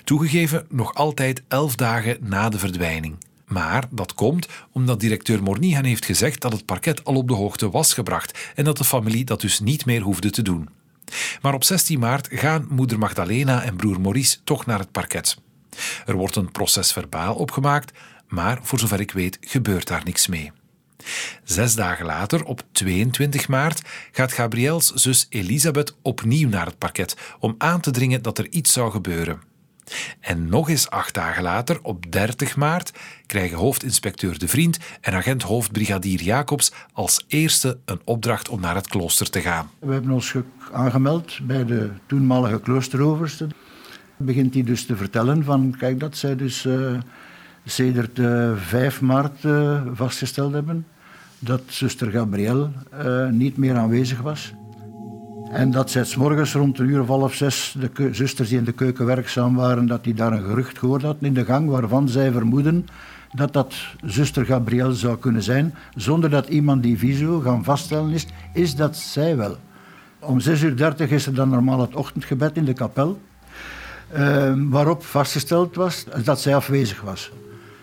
Toegegeven 0.05 0.67
nog 0.69 0.95
altijd 0.95 1.43
elf 1.49 1.75
dagen 1.75 2.17
na 2.21 2.49
de 2.49 2.59
verdwijning. 2.59 3.17
Maar 3.47 3.85
dat 3.91 4.15
komt 4.15 4.49
omdat 4.73 5.01
directeur 5.01 5.43
Morny 5.43 5.71
hen 5.71 5.85
heeft 5.85 6.05
gezegd 6.05 6.41
dat 6.41 6.53
het 6.53 6.65
parket 6.65 7.05
al 7.05 7.15
op 7.15 7.29
de 7.29 7.35
hoogte 7.35 7.71
was 7.71 7.93
gebracht 7.95 8.39
en 8.55 8.65
dat 8.65 8.77
de 8.79 8.85
familie 8.85 9.25
dat 9.25 9.41
dus 9.41 9.61
niet 9.61 9.87
meer 9.87 10.01
hoefde 10.01 10.31
te 10.31 10.43
doen. 10.43 10.69
Maar 11.43 11.55
op 11.55 11.65
16 11.65 11.99
maart 11.99 12.29
gaan 12.31 12.67
moeder 12.71 12.99
Magdalena 12.99 13.63
en 13.63 13.77
broer 13.77 14.01
Maurice 14.01 14.39
toch 14.45 14.67
naar 14.67 14.79
het 14.79 14.91
parket. 14.91 15.37
Er 16.07 16.17
wordt 16.17 16.37
een 16.37 16.51
proces 16.51 16.93
verbaal 16.93 17.35
opgemaakt, 17.35 17.93
maar 18.29 18.59
voor 18.63 18.79
zover 18.79 19.01
ik 19.01 19.11
weet 19.11 19.39
gebeurt 19.41 19.87
daar 19.87 20.05
niks 20.05 20.27
mee. 20.27 20.53
Zes 21.45 21.75
dagen 21.75 22.07
later, 22.07 22.45
op 22.45 22.63
22 22.73 23.49
maart, 23.49 23.83
gaat 24.13 24.33
Gabriels 24.33 24.93
zus 24.93 25.27
Elisabeth 25.29 25.97
opnieuw 26.03 26.49
naar 26.49 26.67
het 26.67 26.79
parket 26.79 27.17
om 27.39 27.55
aan 27.59 27.81
te 27.81 27.91
dringen 27.91 28.23
dat 28.23 28.39
er 28.39 28.49
iets 28.51 28.73
zou 28.73 28.91
gebeuren. 28.91 29.53
En 30.21 30.49
nog 30.49 30.69
eens 30.69 30.91
acht 30.91 31.15
dagen 31.15 31.43
later, 31.43 31.79
op 31.83 32.13
30 32.13 32.57
maart, 32.57 32.93
krijgen 33.27 33.59
hoofdinspecteur 33.59 34.39
De 34.39 34.49
Vriend 34.49 34.79
en 35.01 35.15
agent 35.15 35.43
hoofdbrigadier 35.43 36.23
Jacobs 36.23 36.73
als 36.93 37.25
eerste 37.29 37.79
een 37.85 38.01
opdracht 38.05 38.49
om 38.49 38.61
naar 38.61 38.75
het 38.75 38.89
klooster 38.89 39.31
te 39.31 39.41
gaan. 39.41 39.71
We 39.79 39.93
hebben 39.93 40.11
ons 40.11 40.35
aangemeld 40.73 41.39
bij 41.43 41.65
de 41.65 41.91
toenmalige 42.07 42.61
kloosteroverste. 42.61 43.47
Begint 44.17 44.55
hij 44.55 44.63
dus 44.63 44.87
te 44.87 44.97
vertellen 44.97 45.45
van, 45.45 45.75
kijk, 45.79 46.01
dat 46.01 46.17
zij 46.17 46.37
dus 46.37 46.65
uh, 46.65 46.99
sedert 47.65 48.19
uh, 48.19 48.57
5 48.57 49.01
maart 49.01 49.45
uh, 49.45 49.83
vastgesteld 49.95 50.53
hebben 50.53 50.87
dat 51.45 51.63
zuster 51.67 52.11
Gabrielle 52.11 52.69
uh, 53.05 53.29
niet 53.29 53.57
meer 53.57 53.77
aanwezig 53.77 54.21
was. 54.21 54.55
En 55.51 55.71
dat 55.71 55.91
zij 55.91 56.05
s 56.05 56.17
morgens 56.17 56.53
rond 56.53 56.79
een 56.79 56.89
uur 56.89 57.01
of 57.01 57.07
half 57.07 57.35
zes, 57.35 57.77
de 57.79 58.09
zusters 58.13 58.49
die 58.49 58.59
in 58.59 58.65
de 58.65 58.73
keuken 58.73 59.07
werkzaam 59.07 59.55
waren, 59.55 59.87
dat 59.87 60.05
die 60.05 60.15
daar 60.15 60.33
een 60.33 60.45
gerucht 60.45 60.79
gehoord 60.79 61.03
hadden 61.03 61.29
in 61.29 61.35
de 61.35 61.45
gang 61.45 61.69
waarvan 61.69 62.09
zij 62.09 62.33
vermoeden 62.33 62.87
dat 63.35 63.53
dat 63.53 63.75
zuster 64.05 64.45
Gabrielle 64.45 64.95
zou 64.95 65.17
kunnen 65.17 65.43
zijn, 65.43 65.75
zonder 65.95 66.31
dat 66.31 66.49
iemand 66.49 66.83
die 66.83 66.99
visu 66.99 67.41
gaan 67.43 67.65
vaststellen 67.65 68.13
is, 68.13 68.27
is 68.53 68.75
dat 68.77 68.97
zij 68.97 69.37
wel. 69.37 69.57
Om 70.19 70.41
6.30 70.41 70.47
uur 70.65 71.13
is 71.13 71.27
er 71.27 71.35
dan 71.35 71.49
normaal 71.49 71.81
het 71.81 71.95
ochtendgebed 71.95 72.57
in 72.57 72.65
de 72.65 72.73
kapel, 72.73 73.21
uh, 74.17 74.53
waarop 74.57 75.05
vastgesteld 75.05 75.75
was 75.75 76.05
dat 76.25 76.41
zij 76.41 76.57
afwezig 76.57 77.01
was. 77.01 77.31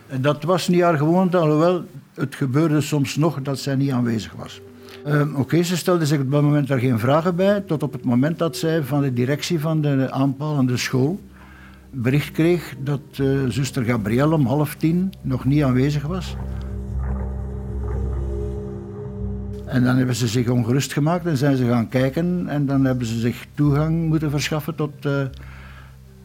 En 0.07 0.21
dat 0.21 0.43
was 0.43 0.67
niet 0.67 0.81
haar 0.81 0.97
gewoonte, 0.97 1.37
alhoewel 1.37 1.85
het 2.13 2.35
gebeurde 2.35 2.81
soms 2.81 3.15
nog 3.15 3.41
dat 3.41 3.59
zij 3.59 3.75
niet 3.75 3.91
aanwezig 3.91 4.33
was. 4.33 4.61
Uh, 5.07 5.39
Oké, 5.39 5.63
ze 5.63 5.77
stelde 5.77 6.05
zich 6.05 6.19
op 6.19 6.31
dat 6.31 6.41
moment 6.41 6.67
daar 6.67 6.79
geen 6.79 6.99
vragen 6.99 7.35
bij, 7.35 7.61
tot 7.61 7.83
op 7.83 7.93
het 7.93 8.03
moment 8.03 8.37
dat 8.37 8.57
zij 8.57 8.83
van 8.83 9.01
de 9.01 9.13
directie 9.13 9.59
van 9.59 9.81
de 9.81 10.11
aanpalende 10.11 10.77
school 10.77 11.19
bericht 11.91 12.31
kreeg 12.31 12.75
dat 12.83 13.01
uh, 13.19 13.47
zuster 13.47 13.83
Gabrielle 13.83 14.35
om 14.35 14.45
half 14.45 14.75
tien 14.75 15.13
nog 15.21 15.45
niet 15.45 15.63
aanwezig 15.63 16.03
was. 16.03 16.35
En 19.65 19.83
dan 19.83 19.97
hebben 19.97 20.15
ze 20.15 20.27
zich 20.27 20.49
ongerust 20.49 20.93
gemaakt 20.93 21.25
en 21.25 21.37
zijn 21.37 21.57
ze 21.57 21.65
gaan 21.65 21.89
kijken 21.89 22.47
en 22.47 22.65
dan 22.65 22.85
hebben 22.85 23.05
ze 23.05 23.19
zich 23.19 23.45
toegang 23.53 24.07
moeten 24.07 24.29
verschaffen 24.29 24.75
tot 24.75 25.05
uh, 25.05 25.23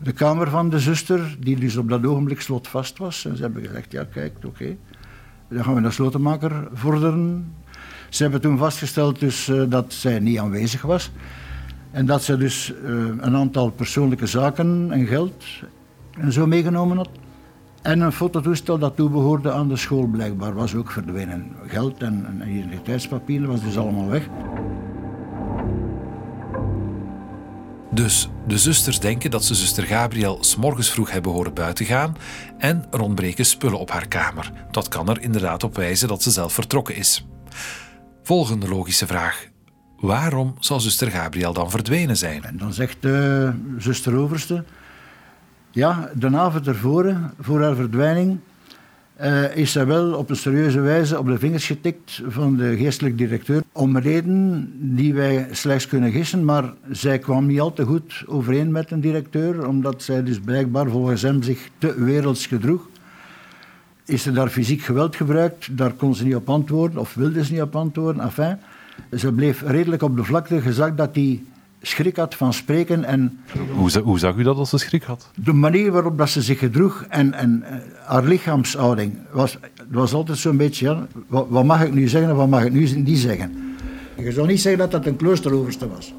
de 0.02 0.12
kamer 0.12 0.50
van 0.50 0.70
de 0.70 0.78
zuster, 0.78 1.36
die 1.40 1.56
dus 1.56 1.76
op 1.76 1.88
dat 1.88 2.06
ogenblik 2.06 2.40
slotvast 2.40 2.98
was. 2.98 3.24
En 3.24 3.36
ze 3.36 3.42
hebben 3.42 3.66
gezegd, 3.66 3.92
ja 3.92 4.04
kijk, 4.04 4.32
oké. 4.44 4.76
Dan 5.48 5.64
gaan 5.64 5.74
we 5.74 5.80
naar 5.80 5.92
slotenmaker 5.92 6.68
vorderen. 6.72 7.54
Ze 8.08 8.22
hebben 8.22 8.40
toen 8.40 8.58
vastgesteld 8.58 9.20
dus, 9.20 9.48
uh, 9.48 9.62
dat 9.68 9.92
zij 9.92 10.18
niet 10.18 10.38
aanwezig 10.38 10.82
was. 10.82 11.10
En 11.90 12.06
dat 12.06 12.22
ze 12.22 12.36
dus 12.36 12.74
uh, 12.84 12.90
een 13.18 13.36
aantal 13.36 13.70
persoonlijke 13.70 14.26
zaken 14.26 14.88
en 14.90 15.06
geld 15.06 15.44
en 16.18 16.32
zo 16.32 16.46
meegenomen 16.46 16.96
had. 16.96 17.08
En 17.82 18.00
een 18.00 18.12
fototoestel 18.12 18.78
dat 18.78 18.96
toebehoorde 18.96 19.52
aan 19.52 19.68
de 19.68 19.76
school 19.76 20.06
blijkbaar 20.06 20.54
was 20.54 20.74
ook 20.74 20.90
verdwenen. 20.90 21.52
Geld 21.66 22.02
en, 22.02 22.26
en 22.40 22.48
identiteitspapieren 22.50 23.48
was 23.48 23.62
dus 23.62 23.78
allemaal 23.78 24.08
weg. 24.08 24.28
Dus 27.90 28.28
de 28.46 28.58
zusters 28.58 29.00
denken 29.00 29.30
dat 29.30 29.44
ze 29.44 29.54
zuster 29.54 29.84
Gabriel 29.84 30.38
s'morgens 30.40 30.90
vroeg 30.90 31.10
hebben 31.10 31.32
horen 31.32 31.54
buiten 31.54 31.86
gaan 31.86 32.16
en 32.58 32.84
er 32.90 33.00
ontbreken 33.00 33.44
spullen 33.44 33.78
op 33.78 33.90
haar 33.90 34.08
kamer. 34.08 34.52
Dat 34.70 34.88
kan 34.88 35.08
er 35.08 35.22
inderdaad 35.22 35.62
op 35.62 35.76
wijzen 35.76 36.08
dat 36.08 36.22
ze 36.22 36.30
zelf 36.30 36.52
vertrokken 36.52 36.96
is. 36.96 37.26
Volgende 38.22 38.68
logische 38.68 39.06
vraag. 39.06 39.46
Waarom 39.96 40.54
zal 40.58 40.80
zuster 40.80 41.10
Gabriel 41.10 41.52
dan 41.52 41.70
verdwenen 41.70 42.16
zijn? 42.16 42.44
En 42.44 42.56
dan 42.56 42.72
zegt 42.72 42.96
de 43.00 43.52
zuster 43.78 44.14
Overste... 44.14 44.64
Ja, 45.70 46.10
de 46.14 46.36
avond 46.36 46.66
ervoor, 46.66 47.16
voor 47.40 47.62
haar 47.62 47.74
verdwijning, 47.74 48.38
uh, 49.22 49.56
is 49.56 49.72
zij 49.72 49.86
wel 49.86 50.14
op 50.14 50.30
een 50.30 50.36
serieuze 50.36 50.80
wijze 50.80 51.18
op 51.18 51.26
de 51.26 51.38
vingers 51.38 51.66
getikt 51.66 52.22
van 52.26 52.56
de 52.56 52.76
geestelijk 52.76 53.18
directeur. 53.18 53.62
Om 53.72 53.98
reden 53.98 54.72
die 54.78 55.14
wij 55.14 55.48
slechts 55.50 55.86
kunnen 55.86 56.12
gissen, 56.12 56.44
maar 56.44 56.72
zij 56.90 57.18
kwam 57.18 57.46
niet 57.46 57.60
al 57.60 57.72
te 57.72 57.84
goed 57.84 58.24
overeen 58.26 58.70
met 58.70 58.90
een 58.90 59.00
directeur, 59.00 59.68
omdat 59.68 60.02
zij 60.02 60.22
dus 60.22 60.40
blijkbaar 60.40 60.88
volgens 60.88 61.22
hem 61.22 61.42
zich 61.42 61.68
te 61.78 62.04
werelds 62.04 62.46
gedroeg. 62.46 62.88
Is 64.04 64.26
er 64.26 64.34
daar 64.34 64.48
fysiek 64.48 64.82
geweld 64.82 65.16
gebruikt? 65.16 65.76
Daar 65.76 65.92
kon 65.92 66.14
ze 66.14 66.24
niet 66.24 66.34
op 66.34 66.48
antwoorden, 66.48 66.98
of 66.98 67.14
wilde 67.14 67.44
ze 67.44 67.52
niet 67.52 67.62
op 67.62 67.76
antwoorden. 67.76 68.22
Enfin, 68.22 68.58
ze 69.16 69.32
bleef 69.32 69.62
redelijk 69.62 70.02
op 70.02 70.16
de 70.16 70.24
vlakte 70.24 70.60
gezakt 70.60 70.96
dat 70.96 71.14
hij 71.14 71.42
schrik 71.82 72.16
had 72.16 72.34
van 72.34 72.52
spreken. 72.52 73.04
En 73.04 73.38
hoe, 73.74 73.98
hoe, 73.98 74.18
zag 74.18 74.36
u 74.36 74.42
dat 74.42 74.56
als 74.56 74.70
ze 74.70 74.78
schrik 74.78 75.02
had? 75.02 75.30
De 75.34 75.52
manier 75.52 75.92
waarop 75.92 76.18
dat 76.18 76.30
ze 76.30 76.42
zich 76.42 76.58
gedroeg 76.58 77.04
en, 77.08 77.32
en 77.32 77.64
uh, 77.64 77.76
haar 78.04 78.24
lichaamshouding 78.24 79.18
was 79.30 79.58
was 79.90 80.12
altijd 80.12 80.38
zo'n 80.38 80.56
beetje, 80.56 80.86
ja, 80.86 81.06
wat, 81.26 81.46
wat, 81.48 81.64
mag 81.64 81.82
ik 81.82 81.92
nu 81.92 82.08
zeggen 82.08 82.30
en 82.30 82.36
wat 82.36 82.48
mag 82.48 82.64
ik 82.64 82.72
nu 82.72 82.88
niet 82.88 83.18
zeggen. 83.18 83.74
Je 84.16 84.32
zou 84.32 84.46
niet 84.46 84.60
zeggen 84.60 84.80
dat 84.80 84.90
dat 84.90 85.06
een 85.06 85.16
kloosteroverste 85.16 85.88
was. 85.88 86.14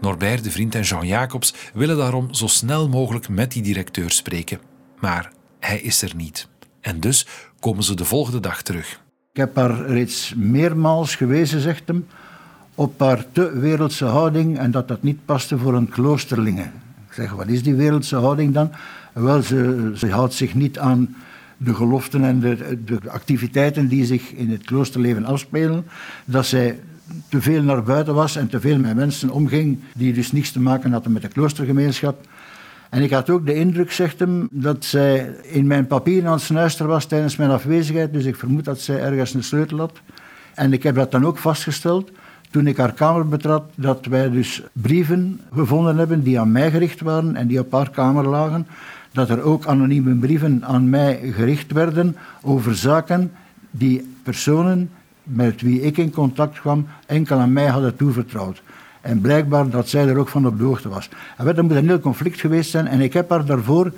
Norbert 0.00 0.44
de 0.44 0.50
Vriend 0.50 0.74
en 0.74 0.82
Jean 0.82 1.06
Jacobs 1.06 1.54
willen 1.74 1.96
daarom 1.96 2.34
zo 2.34 2.46
snel 2.46 2.88
mogelijk 2.88 3.28
met 3.28 3.52
die 3.52 3.62
directeur 3.62 4.10
spreken. 4.10 4.58
Maar 5.00 5.32
hij 5.60 5.80
is 5.80 6.02
er 6.02 6.12
niet. 6.16 6.48
En 6.80 7.00
dus 7.00 7.26
komen 7.60 7.84
ze 7.84 7.94
de 7.94 8.04
volgende 8.04 8.40
dag 8.40 8.62
terug. 8.62 9.00
Ik 9.32 9.38
heb 9.38 9.56
haar 9.56 9.86
reeds 9.86 10.34
meermaals 10.36 11.16
gewezen, 11.16 11.60
zegt 11.60 11.82
hem, 11.86 12.06
op 12.74 13.00
haar 13.00 13.24
te 13.32 13.58
wereldse 13.58 14.04
houding 14.04 14.58
en 14.58 14.70
dat 14.70 14.88
dat 14.88 15.02
niet 15.02 15.24
paste 15.24 15.58
voor 15.58 15.74
een 15.74 15.88
kloosterlinge. 15.88 16.62
Ik 17.06 17.12
zeg, 17.12 17.32
wat 17.32 17.48
is 17.48 17.62
die 17.62 17.74
wereldse 17.74 18.16
houding 18.16 18.54
dan? 18.54 18.70
Wel, 19.12 19.42
ze, 19.42 19.92
ze 19.94 20.10
houdt 20.10 20.34
zich 20.34 20.54
niet 20.54 20.78
aan 20.78 21.16
de 21.56 21.74
geloften 21.74 22.24
en 22.24 22.40
de, 22.40 22.78
de, 22.84 22.98
activiteiten 23.08 23.88
die 23.88 24.04
zich 24.04 24.32
in 24.32 24.50
het 24.50 24.64
kloosterleven 24.64 25.24
afspelen. 25.24 25.84
Dat 26.24 26.46
zij 26.46 26.78
te 27.28 27.40
veel 27.40 27.62
naar 27.62 27.82
buiten 27.82 28.14
was 28.14 28.36
en 28.36 28.48
te 28.48 28.60
veel 28.60 28.78
met 28.78 28.94
mensen 28.94 29.30
omging 29.30 29.78
die 29.94 30.12
dus 30.12 30.32
niets 30.32 30.52
te 30.52 30.60
maken 30.60 30.92
hadden 30.92 31.12
met 31.12 31.22
de 31.22 31.28
kloostergemeenschap. 31.28 32.26
En 32.92 33.02
ik 33.02 33.10
had 33.10 33.30
ook 33.30 33.46
de 33.46 33.54
indruk, 33.54 33.92
zegt 33.92 34.18
hem, 34.18 34.48
dat 34.50 34.84
zij 34.84 35.34
in 35.42 35.66
mijn 35.66 35.86
papieren 35.86 36.26
aan 36.26 36.34
het 36.34 36.42
snuisteren 36.42 36.90
was 36.90 37.04
tijdens 37.06 37.36
mijn 37.36 37.50
afwezigheid. 37.50 38.12
Dus 38.12 38.24
ik 38.24 38.36
vermoed 38.36 38.64
dat 38.64 38.80
zij 38.80 39.00
ergens 39.00 39.34
een 39.34 39.44
sleutel 39.44 39.78
had. 39.78 40.00
En 40.54 40.72
ik 40.72 40.82
heb 40.82 40.94
dat 40.94 41.10
dan 41.10 41.26
ook 41.26 41.38
vastgesteld 41.38 42.10
toen 42.50 42.66
ik 42.66 42.76
haar 42.76 42.92
kamer 42.92 43.28
betrad, 43.28 43.64
dat 43.74 44.06
wij 44.06 44.30
dus 44.30 44.62
brieven 44.72 45.40
gevonden 45.54 45.96
hebben 45.96 46.22
die 46.22 46.40
aan 46.40 46.52
mij 46.52 46.70
gericht 46.70 47.00
waren 47.00 47.36
en 47.36 47.46
die 47.46 47.58
op 47.58 47.72
haar 47.72 47.90
kamer 47.90 48.28
lagen. 48.28 48.66
Dat 49.12 49.30
er 49.30 49.42
ook 49.42 49.66
anonieme 49.66 50.14
brieven 50.14 50.64
aan 50.64 50.90
mij 50.90 51.32
gericht 51.34 51.72
werden 51.72 52.16
over 52.42 52.76
zaken 52.76 53.32
die 53.70 54.14
personen 54.22 54.90
met 55.22 55.60
wie 55.60 55.80
ik 55.80 55.96
in 55.96 56.10
contact 56.10 56.60
kwam 56.60 56.86
enkel 57.06 57.38
aan 57.38 57.52
mij 57.52 57.66
hadden 57.66 57.96
toevertrouwd. 57.96 58.62
En 59.02 59.20
blijkbaar 59.20 59.68
dat 59.68 59.88
zij 59.88 60.08
er 60.08 60.16
ook 60.16 60.28
van 60.28 60.46
op 60.46 60.58
de 60.58 60.64
hoogte 60.64 60.88
was. 60.88 61.08
En 61.36 61.44
dat 61.44 61.62
moet 61.62 61.70
een 61.70 61.88
heel 61.88 62.00
conflict 62.00 62.40
geweest 62.40 62.70
zijn. 62.70 62.86
En 62.86 63.00
ik 63.00 63.12
heb 63.12 63.30
haar 63.30 63.44
daarvoor 63.44 63.92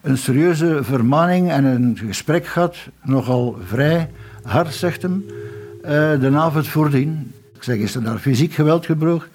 een 0.00 0.18
serieuze 0.18 0.78
vermaning 0.82 1.50
en 1.50 1.64
een 1.64 1.98
gesprek 2.06 2.46
gehad, 2.46 2.76
nogal 3.02 3.58
vrij 3.64 4.10
hard, 4.42 4.74
zegt 4.74 5.02
hem, 5.02 5.24
uh, 5.84 5.90
de 6.20 6.30
avond 6.34 6.68
voordien. 6.68 7.32
Ik 7.54 7.62
zeg, 7.62 7.76
is 7.76 7.94
er 7.94 8.02
daar 8.02 8.18
fysiek 8.18 8.52
geweld 8.52 8.86
gebruikt? 8.86 9.26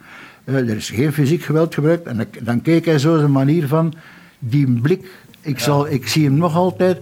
Uh, 0.44 0.56
er 0.56 0.76
is 0.76 0.90
geen 0.90 1.12
fysiek 1.12 1.42
geweld 1.42 1.74
gebruikt. 1.74 2.06
En 2.06 2.28
dan 2.40 2.62
keek 2.62 2.84
hij 2.84 2.98
zo 2.98 3.18
zijn 3.18 3.32
manier 3.32 3.66
van, 3.66 3.94
die 4.38 4.80
blik, 4.80 5.10
ik, 5.40 5.58
zal, 5.58 5.88
ik 5.88 6.08
zie 6.08 6.24
hem 6.24 6.34
nog 6.34 6.56
altijd, 6.56 6.98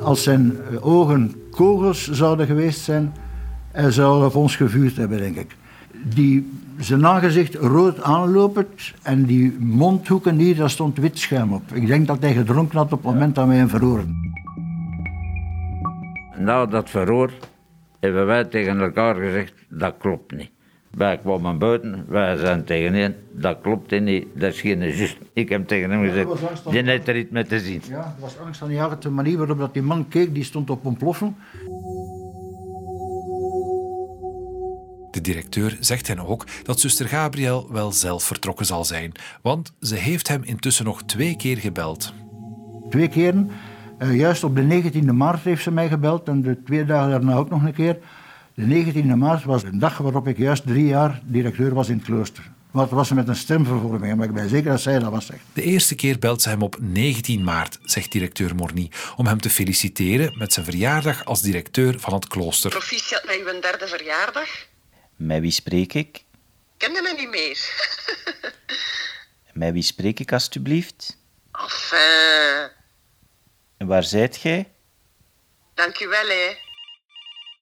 als 0.00 0.22
zijn 0.22 0.56
ogen 0.80 1.34
kogels 1.50 2.10
zouden 2.10 2.46
geweest 2.46 2.80
zijn, 2.80 3.14
hij 3.72 3.90
zou 3.90 4.24
op 4.24 4.34
ons 4.34 4.56
gevuurd 4.56 4.96
hebben, 4.96 5.18
denk 5.18 5.36
ik. 5.36 5.56
Die, 6.14 6.46
zijn 6.78 7.06
aangezicht 7.06 7.54
rood 7.54 8.02
aanlopend 8.02 8.94
en 9.02 9.24
die 9.24 9.56
mondhoeken 9.60 10.38
hier, 10.38 10.56
daar 10.56 10.70
stond 10.70 10.98
wit 10.98 11.18
schuim 11.18 11.52
op. 11.52 11.62
Ik 11.72 11.86
denk 11.86 12.06
dat 12.06 12.20
hij 12.20 12.32
gedronken 12.32 12.78
had 12.78 12.92
op 12.92 13.02
het 13.02 13.12
moment 13.12 13.34
dat 13.34 13.46
wij 13.46 13.56
hem 13.56 13.68
verhoorden. 13.68 14.34
Na 16.38 16.66
dat 16.66 16.90
verhoor 16.90 17.30
hebben 18.00 18.26
wij 18.26 18.44
tegen 18.44 18.80
elkaar 18.80 19.14
gezegd, 19.14 19.52
dat 19.68 19.94
klopt 19.98 20.36
niet. 20.36 20.50
Wij 20.90 21.18
kwamen 21.18 21.58
buiten, 21.58 22.04
wij 22.08 22.36
zijn 22.36 22.64
tegen 22.64 22.94
hem, 22.94 23.14
dat 23.32 23.58
klopt 23.62 24.00
niet, 24.00 24.26
dat 24.34 24.52
is 24.52 24.60
geen 24.60 24.78
juist. 24.78 25.18
Ik 25.32 25.48
heb 25.48 25.66
tegen 25.66 25.90
hem 25.90 26.04
gezegd, 26.04 26.28
je 26.70 26.82
hebt 26.82 27.08
er 27.08 27.16
iets 27.16 27.30
mee 27.30 27.44
te 27.44 27.60
zien. 27.60 27.82
Ja, 27.88 27.96
het 27.96 28.20
was 28.20 28.38
angst 28.38 28.62
aan 28.62 28.68
de 28.68 28.96
de 29.00 29.10
manier 29.10 29.38
waarop 29.38 29.58
dat 29.58 29.72
die 29.72 29.82
man 29.82 30.08
keek, 30.08 30.34
die 30.34 30.44
stond 30.44 30.70
op 30.70 30.86
ontploffen. 30.86 31.36
De 35.16 35.22
directeur 35.22 35.76
zegt 35.80 36.06
hen 36.06 36.26
ook 36.26 36.46
dat 36.62 36.80
zuster 36.80 37.08
Gabriel 37.08 37.68
wel 37.72 37.92
zelf 37.92 38.24
vertrokken 38.24 38.66
zal 38.66 38.84
zijn, 38.84 39.12
want 39.42 39.72
ze 39.80 39.94
heeft 39.94 40.28
hem 40.28 40.42
intussen 40.42 40.84
nog 40.84 41.02
twee 41.02 41.36
keer 41.36 41.56
gebeld. 41.56 42.12
Twee 42.90 43.08
keren. 43.08 43.50
Uh, 43.98 44.16
juist 44.16 44.44
op 44.44 44.56
de 44.56 44.82
19e 44.82 45.12
maart 45.12 45.44
heeft 45.44 45.62
ze 45.62 45.70
mij 45.70 45.88
gebeld 45.88 46.28
en 46.28 46.42
de 46.42 46.62
twee 46.62 46.84
dagen 46.84 47.10
daarna 47.10 47.34
ook 47.34 47.50
nog 47.50 47.62
een 47.62 47.74
keer. 47.74 47.98
De 48.54 48.92
19e 48.92 49.16
maart 49.16 49.44
was 49.44 49.62
een 49.62 49.78
dag 49.78 49.98
waarop 49.98 50.28
ik 50.28 50.38
juist 50.38 50.66
drie 50.66 50.86
jaar 50.86 51.20
directeur 51.24 51.74
was 51.74 51.88
in 51.88 51.96
het 51.96 52.04
klooster. 52.04 52.50
Wat 52.70 52.90
was 52.90 53.08
ze 53.08 53.14
met 53.14 53.28
een 53.28 53.36
stemvervorming, 53.36 54.16
maar 54.16 54.26
ik 54.26 54.34
ben 54.34 54.48
zeker 54.48 54.70
dat 54.70 54.80
zij 54.80 54.98
dat 54.98 55.10
was. 55.10 55.26
Zegt. 55.26 55.40
De 55.52 55.62
eerste 55.62 55.94
keer 55.94 56.18
belt 56.18 56.42
ze 56.42 56.48
hem 56.48 56.62
op 56.62 56.76
19 56.80 57.44
maart, 57.44 57.78
zegt 57.82 58.12
directeur 58.12 58.54
Morny, 58.54 58.90
om 59.16 59.26
hem 59.26 59.40
te 59.40 59.50
feliciteren 59.50 60.38
met 60.38 60.52
zijn 60.52 60.64
verjaardag 60.64 61.24
als 61.24 61.42
directeur 61.42 62.00
van 62.00 62.14
het 62.14 62.26
klooster. 62.26 62.70
Proficiat 62.70 63.24
met 63.26 63.36
uw 63.36 63.60
derde 63.60 63.86
verjaardag. 63.86 64.74
Met 65.16 65.40
wie 65.40 65.50
spreek 65.50 65.94
ik? 65.94 66.24
Ken 66.76 66.92
je 66.92 67.02
me 67.02 67.14
niet 67.16 67.30
meer? 67.30 67.58
Met 69.52 69.72
wie 69.72 69.82
spreek 69.82 70.20
ik, 70.20 70.32
alstublieft? 70.32 71.18
Enfin. 71.52 72.70
En 73.76 73.86
waar 73.86 74.04
zijt 74.04 74.36
gij? 74.36 74.72
Dank 75.74 76.00
u 76.00 76.08
wel, 76.08 76.26
hè. 76.26 76.56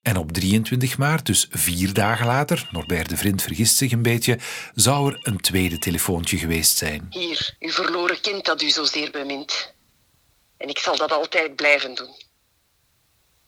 En 0.02 0.16
op 0.16 0.32
23 0.32 0.98
maart, 0.98 1.26
dus 1.26 1.46
vier 1.50 1.92
dagen 1.92 2.26
later, 2.26 2.68
Norbert 2.70 3.08
de 3.08 3.16
Vriend 3.16 3.42
vergist 3.42 3.76
zich 3.76 3.92
een 3.92 4.02
beetje, 4.02 4.38
zou 4.74 5.12
er 5.12 5.18
een 5.22 5.40
tweede 5.40 5.78
telefoontje 5.78 6.38
geweest 6.38 6.76
zijn. 6.76 7.06
Hier, 7.10 7.56
uw 7.58 7.70
verloren 7.70 8.20
kind 8.20 8.44
dat 8.44 8.62
u 8.62 8.70
zozeer 8.70 9.10
bemint. 9.10 9.74
En 10.56 10.68
ik 10.68 10.78
zal 10.78 10.96
dat 10.96 11.12
altijd 11.12 11.56
blijven 11.56 11.94
doen. 11.94 12.14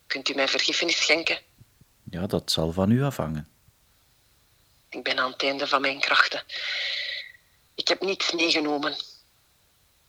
Kunt 0.06 0.28
u 0.28 0.34
mij 0.34 0.48
vergiffenis 0.48 0.96
schenken? 0.96 1.38
Ja, 2.10 2.26
dat 2.26 2.50
zal 2.50 2.72
van 2.72 2.90
u 2.90 3.02
afhangen. 3.02 3.48
Ik 4.96 5.02
ben 5.02 5.18
aan 5.18 5.30
het 5.30 5.42
einde 5.42 5.66
van 5.66 5.80
mijn 5.80 6.00
krachten. 6.00 6.42
Ik 7.74 7.88
heb 7.88 8.00
niets 8.00 8.32
meegenomen. 8.32 8.96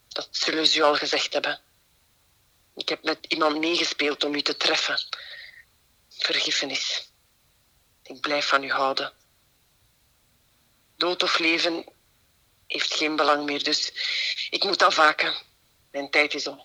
Dat 0.08 0.28
zullen 0.32 0.68
ze 0.68 0.80
u 0.80 0.82
al 0.82 0.96
gezegd 0.96 1.34
hebben. 1.34 1.60
Ik 2.76 2.90
heb 2.90 3.04
met 3.04 3.26
iemand 3.28 3.60
meegespeeld 3.60 4.24
om 4.24 4.36
u 4.36 4.42
te 4.42 4.58
treffen. 4.58 5.00
Vergiffenis. 6.10 7.12
Ik 8.04 8.22
blijf 8.22 8.48
van 8.48 8.64
u 8.64 8.72
houden. 8.72 9.14
Dood 10.98 11.24
of 11.24 11.40
leven 11.40 11.86
heeft 12.68 12.94
geen 12.94 13.16
belang 13.16 13.46
meer, 13.46 13.64
dus 13.64 13.92
ik 14.50 14.64
moet 14.64 14.84
afwaken. 14.84 15.34
Mijn 15.92 16.10
tijd 16.10 16.34
is 16.34 16.48
om. 16.48 16.62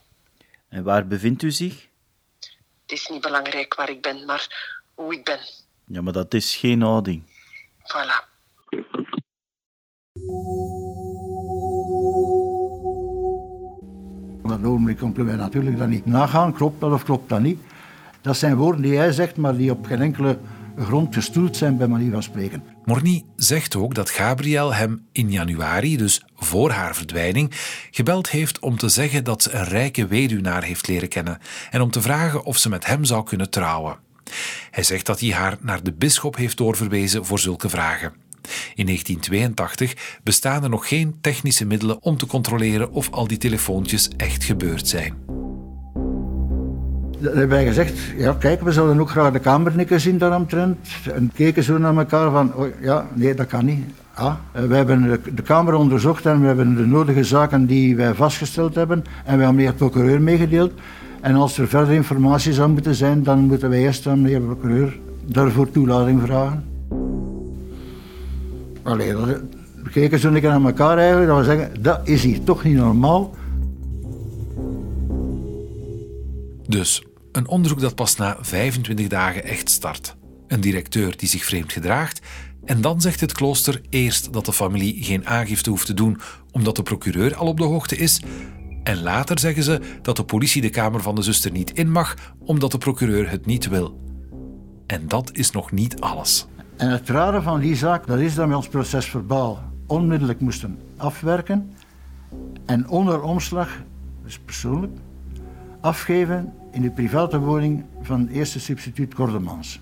En 0.69 0.83
waar 0.83 1.07
bevindt 1.07 1.43
u 1.43 1.51
zich? 1.51 1.89
Het 2.83 2.93
is 2.93 3.09
niet 3.09 3.21
belangrijk 3.21 3.75
waar 3.75 3.91
ik 3.91 4.03
ben, 4.03 4.25
maar 4.25 4.75
hoe 4.95 5.15
ik 5.15 5.25
ben. 5.25 5.41
Ja, 5.87 6.03
maar 6.03 6.13
dat 6.13 6.35
is 6.35 6.57
geen 6.57 6.83
houding. 6.83 7.32
Voilà. 7.85 8.31
Op 14.42 14.49
dat 14.49 14.64
ogenblik 14.64 14.97
kunnen 14.97 15.27
wij 15.27 15.37
natuurlijk 15.37 15.79
dat 15.79 15.88
niet 15.88 16.07
nagaan. 16.07 16.53
Klopt 16.53 16.81
dat 16.81 16.92
of 16.92 17.05
klopt 17.05 17.29
dat 17.29 17.40
niet? 17.40 17.61
Dat 18.21 18.37
zijn 18.37 18.57
woorden 18.57 18.83
die 18.83 18.97
hij 18.97 19.12
zegt, 19.12 19.37
maar 19.37 19.57
die 19.57 19.71
op 19.71 19.87
geen 19.87 20.01
enkele 20.01 20.38
grond 20.79 21.14
gestoeld 21.14 21.57
zijn, 21.57 21.77
bij 21.77 21.87
manier 21.87 22.12
van 22.12 22.23
spreken. 22.23 22.64
Morny 22.85 23.25
zegt 23.37 23.77
ook 23.77 23.95
dat 23.95 24.11
Gabriel 24.11 24.75
hem 24.75 25.07
in 25.12 25.31
januari, 25.31 25.97
dus 25.97 26.23
voor 26.35 26.71
haar 26.71 26.95
verdwijning, 26.95 27.51
gebeld 27.90 28.31
heeft 28.31 28.59
om 28.59 28.77
te 28.77 28.88
zeggen 28.88 29.25
dat 29.25 29.42
ze 29.42 29.53
een 29.53 29.64
rijke 29.64 30.07
weduwnaar 30.07 30.62
heeft 30.62 30.88
leren 30.88 31.09
kennen 31.09 31.38
en 31.71 31.81
om 31.81 31.90
te 31.90 32.03
vragen 32.03 32.45
of 32.45 32.57
ze 32.57 32.68
met 32.68 32.87
hem 32.87 33.05
zou 33.05 33.25
kunnen 33.25 33.51
trouwen. 33.51 33.99
Hij 34.71 34.83
zegt 34.83 35.07
dat 35.07 35.21
hij 35.21 35.31
haar 35.31 35.57
naar 35.61 35.83
de 35.83 35.93
bisschop 35.93 36.37
heeft 36.37 36.57
doorverwezen 36.57 37.25
voor 37.25 37.39
zulke 37.39 37.69
vragen. 37.69 38.13
In 38.75 38.87
1982 38.87 40.19
bestaan 40.23 40.63
er 40.63 40.69
nog 40.69 40.89
geen 40.89 41.17
technische 41.21 41.67
middelen 41.67 42.03
om 42.03 42.17
te 42.17 42.27
controleren 42.27 42.91
of 42.91 43.11
al 43.11 43.27
die 43.27 43.39
telefoontjes 43.39 44.09
echt 44.17 44.45
gebeurd 44.45 44.89
zijn. 44.89 45.15
Dan 47.19 47.31
hebben 47.31 47.49
wij 47.49 47.67
gezegd, 47.67 47.99
ja 48.17 48.33
kijk, 48.33 48.63
we 48.63 48.73
zouden 48.73 49.01
ook 49.01 49.11
graag 49.11 49.33
de 49.33 49.39
kamernikken 49.39 50.01
zien 50.01 50.19
daaromtrent. 50.19 50.79
En 51.15 51.31
keken 51.35 51.63
zo 51.63 51.79
naar 51.79 51.97
elkaar 51.97 52.31
van, 52.31 52.55
oh, 52.55 52.67
ja, 52.81 53.07
nee, 53.15 53.35
dat 53.35 53.47
kan 53.47 53.65
niet. 53.65 53.85
Ah, 54.15 54.35
we 54.53 54.75
hebben 54.75 55.21
de 55.35 55.43
kamer 55.43 55.75
onderzocht 55.75 56.27
en 56.27 56.41
we 56.41 56.47
hebben 56.47 56.77
de 56.77 56.87
nodige 56.87 57.25
zaken 57.25 57.67
die 57.67 57.97
wij 57.97 58.15
vastgesteld 58.15 58.75
hebben 58.75 59.05
en 59.25 59.39
we 59.39 59.45
hebben 59.45 59.65
de 59.65 59.73
procureur 59.73 60.21
meegedeeld. 60.21 60.73
En 61.23 61.35
als 61.35 61.59
er 61.59 61.69
verder 61.69 61.95
informatie 61.95 62.53
zou 62.53 62.71
moeten 62.71 62.95
zijn, 62.95 63.23
dan 63.23 63.39
moeten 63.39 63.69
wij 63.69 63.79
eerst 63.79 64.07
aan 64.07 64.23
de 64.23 64.29
heer 64.29 64.41
procureur 64.41 64.99
daarvoor 65.25 65.71
toelating 65.71 66.21
vragen. 66.21 66.65
Allee, 68.83 69.17
we 69.17 69.91
keken 69.91 70.19
zo 70.19 70.29
een 70.29 70.41
keer 70.41 70.51
naar 70.51 70.65
elkaar 70.65 70.99
eigenlijk, 70.99 71.29
dat 71.29 71.39
we 71.39 71.45
zeggen, 71.45 71.83
dat 71.83 72.01
is 72.09 72.23
hier 72.23 72.45
toch 72.45 72.65
niet 72.65 72.77
normaal. 72.77 73.35
Dus, 76.69 77.05
een 77.33 77.49
onderzoek 77.49 77.81
dat 77.81 77.95
pas 77.95 78.17
na 78.17 78.37
25 78.41 79.09
dagen 79.09 79.45
echt 79.45 79.71
start. 79.71 80.17
Een 80.47 80.61
directeur 80.61 81.17
die 81.17 81.29
zich 81.29 81.45
vreemd 81.45 81.73
gedraagt. 81.73 82.21
En 82.65 82.81
dan 82.81 83.01
zegt 83.01 83.21
het 83.21 83.33
klooster 83.33 83.81
eerst 83.91 84.33
dat 84.33 84.45
de 84.45 84.53
familie 84.53 85.05
geen 85.05 85.27
aangifte 85.27 85.71
hoeft 85.71 85.87
te 85.87 85.95
doen 85.95 86.21
omdat 86.51 86.77
de 86.77 86.83
procureur 86.83 87.35
al 87.35 87.47
op 87.47 87.59
de 87.59 87.65
hoogte 87.65 87.97
is. 87.97 88.23
En 88.83 89.03
later 89.03 89.38
zeggen 89.38 89.62
ze 89.62 89.81
dat 90.03 90.16
de 90.16 90.25
politie 90.25 90.62
de 90.62 90.71
kamer 90.71 91.03
van 91.03 91.14
de 91.14 91.23
zuster 91.23 91.51
niet 91.51 91.73
in 91.73 91.90
mag 91.90 92.16
omdat 92.38 92.71
de 92.71 92.79
procureur 92.79 93.31
het 93.31 93.47
niet 93.47 93.68
wil. 93.68 94.01
En 94.87 95.09
dat 95.09 95.31
is 95.33 95.51
nog 95.51 95.71
niet 95.73 96.01
alles. 96.01 96.47
En 96.77 96.90
het 96.90 97.09
rare 97.09 97.42
van 97.42 97.61
die 97.61 97.77
zaak, 97.77 98.07
dat 98.07 98.18
is 98.18 98.35
dat 98.35 98.49
we 98.49 98.57
ons 98.57 98.68
proces 98.68 99.07
verbaal 99.07 99.62
onmiddellijk 99.87 100.40
moesten 100.40 100.79
afwerken 100.97 101.73
en 102.66 102.88
onder 102.88 103.23
omslag, 103.23 103.68
dus 104.25 104.38
persoonlijk, 104.38 104.92
afgeven 105.81 106.53
in 106.71 106.83
de 106.83 106.90
private 106.90 107.38
woning 107.38 107.85
van 108.03 108.27
de 108.27 108.33
eerste 108.33 108.61
substituut 108.61 109.14
Kordemans. 109.14 109.81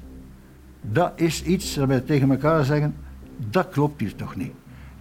Dat 0.81 1.13
is 1.15 1.43
iets 1.43 1.75
dat 1.75 1.89
wij 1.89 2.01
tegen 2.01 2.31
elkaar 2.31 2.65
zeggen, 2.65 2.95
dat 3.51 3.69
klopt 3.69 4.01
hier 4.01 4.15
toch 4.15 4.37
niet. 4.37 4.53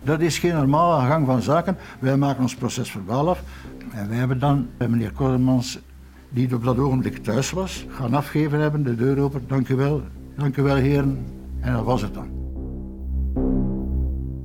Dat 0.03 0.19
is 0.19 0.37
geen 0.37 0.53
normale 0.53 1.07
gang 1.07 1.25
van 1.25 1.41
zaken. 1.41 1.77
Wij 1.99 2.17
maken 2.17 2.41
ons 2.41 2.55
proces 2.55 2.91
verbaal 2.91 3.29
af. 3.29 3.41
En 3.91 4.09
wij 4.09 4.17
hebben 4.17 4.39
dan 4.39 4.69
bij 4.77 4.87
meneer 4.87 5.11
Kordemans, 5.11 5.79
die 6.29 6.55
op 6.55 6.63
dat 6.63 6.77
ogenblik 6.77 7.17
thuis 7.17 7.51
was, 7.51 7.85
gaan 7.89 8.13
afgeven 8.13 8.59
hebben, 8.59 8.83
de 8.83 8.95
deur 8.95 9.19
open. 9.19 9.43
Dank 9.47 9.69
u 9.69 9.75
wel, 9.75 10.03
dank 10.37 10.57
u 10.57 10.61
wel 10.61 10.75
heren. 10.75 11.25
En 11.61 11.73
dat 11.73 11.85
was 11.85 12.01
het 12.01 12.13
dan. 12.13 12.37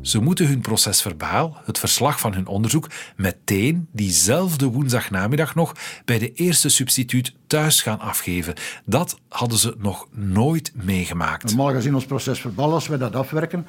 Ze 0.00 0.20
moeten 0.20 0.46
hun 0.46 0.60
proces 0.60 1.02
verbaal, 1.02 1.56
het 1.64 1.78
verslag 1.78 2.20
van 2.20 2.34
hun 2.34 2.46
onderzoek, 2.46 2.90
meteen 3.16 3.88
diezelfde 3.92 4.66
woensdagnamiddag 4.66 5.54
nog 5.54 5.72
bij 6.04 6.18
de 6.18 6.32
eerste 6.32 6.68
substituut 6.68 7.34
thuis 7.46 7.82
gaan 7.82 8.00
afgeven. 8.00 8.54
Dat 8.84 9.18
hadden 9.28 9.58
ze 9.58 9.74
nog 9.78 10.06
nooit 10.10 10.72
meegemaakt. 10.74 11.44
Normaal 11.44 11.74
gezien 11.74 11.94
ons 11.94 12.06
proces 12.06 12.40
verbaal, 12.40 12.72
als 12.72 12.88
wij 12.88 12.98
dat 12.98 13.14
afwerken, 13.14 13.66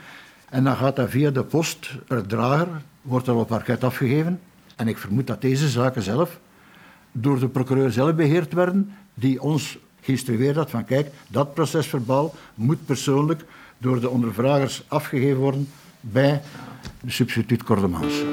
en 0.50 0.64
dan 0.64 0.76
gaat 0.76 0.96
dat 0.96 1.10
via 1.10 1.32
de 1.32 1.44
post, 1.44 1.92
het 2.08 2.30
drager, 2.30 2.68
wordt 3.02 3.26
dat 3.26 3.36
op 3.36 3.48
parket 3.48 3.84
afgegeven. 3.84 4.40
En 4.76 4.88
ik 4.88 4.98
vermoed 4.98 5.28
dat 5.28 5.42
deze 5.42 5.70
zaken 5.70 6.02
zelf 6.02 6.40
door 7.12 7.40
de 7.40 7.48
procureur 7.48 7.92
zelf 7.92 8.16
beheerd 8.16 8.54
werden, 8.54 8.92
die 9.14 9.42
ons 9.42 9.78
geïnstrueerd 10.02 10.56
had 10.56 10.70
van 10.70 10.86
kijk, 10.86 11.12
dat 11.28 11.54
proces 11.54 11.88
verbaal 11.88 12.36
moet 12.56 12.86
persoonlijk 12.86 13.46
door 13.78 14.00
de 14.00 14.10
ondervragers 14.10 14.84
afgegeven 14.88 15.40
worden 15.40 15.70
bij 16.00 16.42
de 17.02 17.12
substituut 17.12 17.64
Cordemans. 17.64 18.24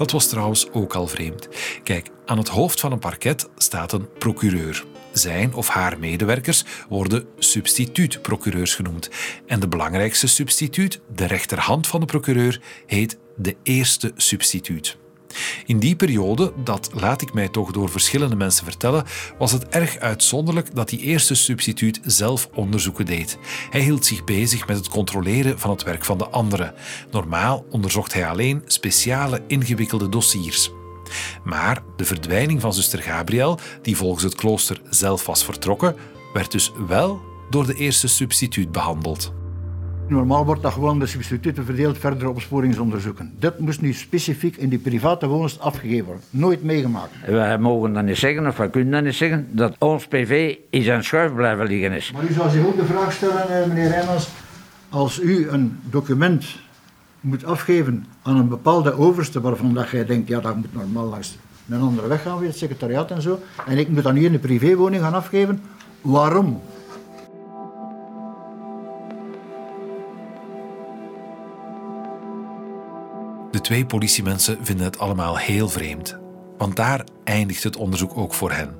Dat 0.00 0.10
was 0.10 0.26
trouwens 0.26 0.70
ook 0.72 0.94
al 0.94 1.06
vreemd. 1.06 1.48
Kijk, 1.82 2.10
aan 2.26 2.38
het 2.38 2.48
hoofd 2.48 2.80
van 2.80 2.92
een 2.92 2.98
parket 2.98 3.48
staat 3.56 3.92
een 3.92 4.08
procureur. 4.18 4.84
Zijn 5.12 5.54
of 5.54 5.68
haar 5.68 5.98
medewerkers 5.98 6.64
worden 6.88 7.26
substituut-procureurs 7.38 8.74
genoemd. 8.74 9.10
En 9.46 9.60
de 9.60 9.68
belangrijkste 9.68 10.26
substituut, 10.26 11.00
de 11.14 11.26
rechterhand 11.26 11.86
van 11.86 12.00
de 12.00 12.06
procureur, 12.06 12.60
heet 12.86 13.18
de 13.36 13.56
eerste 13.62 14.12
substituut. 14.16 14.96
In 15.66 15.78
die 15.78 15.96
periode, 15.96 16.52
dat 16.64 16.90
laat 16.94 17.22
ik 17.22 17.32
mij 17.32 17.48
toch 17.48 17.70
door 17.72 17.88
verschillende 17.88 18.36
mensen 18.36 18.64
vertellen, 18.64 19.04
was 19.38 19.52
het 19.52 19.68
erg 19.68 19.98
uitzonderlijk 19.98 20.74
dat 20.74 20.88
die 20.88 21.00
eerste 21.00 21.34
substituut 21.34 22.00
zelf 22.04 22.48
onderzoeken 22.54 23.06
deed. 23.06 23.38
Hij 23.70 23.80
hield 23.80 24.06
zich 24.06 24.24
bezig 24.24 24.66
met 24.66 24.76
het 24.76 24.88
controleren 24.88 25.58
van 25.58 25.70
het 25.70 25.82
werk 25.82 26.04
van 26.04 26.18
de 26.18 26.28
anderen. 26.28 26.74
Normaal 27.10 27.64
onderzocht 27.70 28.12
hij 28.12 28.28
alleen 28.28 28.62
speciale 28.66 29.42
ingewikkelde 29.46 30.08
dossiers. 30.08 30.70
Maar 31.44 31.82
de 31.96 32.04
verdwijning 32.04 32.60
van 32.60 32.74
zuster 32.74 33.02
Gabriel, 33.02 33.58
die 33.82 33.96
volgens 33.96 34.24
het 34.24 34.34
klooster 34.34 34.80
zelf 34.90 35.26
was 35.26 35.44
vertrokken, 35.44 35.96
werd 36.32 36.52
dus 36.52 36.72
wel 36.86 37.20
door 37.50 37.66
de 37.66 37.74
eerste 37.74 38.08
substituut 38.08 38.72
behandeld. 38.72 39.32
Normaal 40.10 40.44
wordt 40.44 40.62
dat 40.62 40.72
gewoon 40.72 40.98
de 40.98 41.06
substituten 41.06 41.64
verdeeld 41.64 41.98
verdere 41.98 42.28
opsporingsonderzoeken. 42.28 43.32
Dit 43.38 43.58
moest 43.58 43.80
nu 43.80 43.92
specifiek 43.92 44.56
in 44.56 44.68
die 44.68 44.78
private 44.78 45.26
woonst 45.26 45.60
afgegeven 45.60 46.04
worden. 46.04 46.24
Nooit 46.30 46.62
meegemaakt. 46.62 47.10
Wij 47.26 47.58
mogen 47.58 47.92
dat 47.92 48.04
niet 48.04 48.16
zeggen, 48.16 48.46
of 48.46 48.56
we 48.56 48.70
kunnen 48.70 48.92
dat 48.92 49.02
niet 49.02 49.14
zeggen, 49.14 49.48
dat 49.50 49.74
ons 49.78 50.06
PV 50.06 50.56
in 50.70 50.82
zijn 50.82 51.04
schuif 51.04 51.34
blijven 51.34 51.66
liggen 51.66 51.92
is. 51.92 52.12
Maar 52.12 52.24
u 52.24 52.32
zou 52.32 52.50
zich 52.50 52.66
ook 52.66 52.76
de 52.76 52.84
vraag 52.84 53.12
stellen, 53.12 53.62
eh, 53.62 53.68
meneer 53.68 53.88
Rijmans, 53.88 54.28
als 54.88 55.20
u 55.20 55.48
een 55.48 55.78
document 55.82 56.46
moet 57.20 57.44
afgeven 57.44 58.06
aan 58.22 58.36
een 58.36 58.48
bepaalde 58.48 58.92
overste 58.92 59.40
waarvan 59.40 59.74
dat 59.74 59.90
jij 59.90 60.06
denkt, 60.06 60.28
ja, 60.28 60.40
dat 60.40 60.56
moet 60.56 60.74
normaal 60.74 61.06
langs 61.06 61.38
een 61.68 61.80
andere 61.80 62.08
weg 62.08 62.22
gaan, 62.22 62.38
weer 62.38 62.48
het 62.48 62.58
secretariaat 62.58 63.10
en 63.10 63.22
zo, 63.22 63.38
en 63.66 63.78
ik 63.78 63.88
moet 63.88 64.02
dan 64.02 64.14
hier 64.14 64.26
in 64.26 64.32
de 64.32 64.38
privéwoning 64.38 65.02
gaan 65.02 65.14
afgeven, 65.14 65.62
waarom? 66.00 66.60
De 73.60 73.66
twee 73.66 73.86
politiemensen 73.86 74.58
vinden 74.62 74.86
het 74.86 74.98
allemaal 74.98 75.38
heel 75.38 75.68
vreemd, 75.68 76.18
want 76.58 76.76
daar 76.76 77.04
eindigt 77.24 77.62
het 77.62 77.76
onderzoek 77.76 78.16
ook 78.16 78.34
voor 78.34 78.52
hen. 78.52 78.74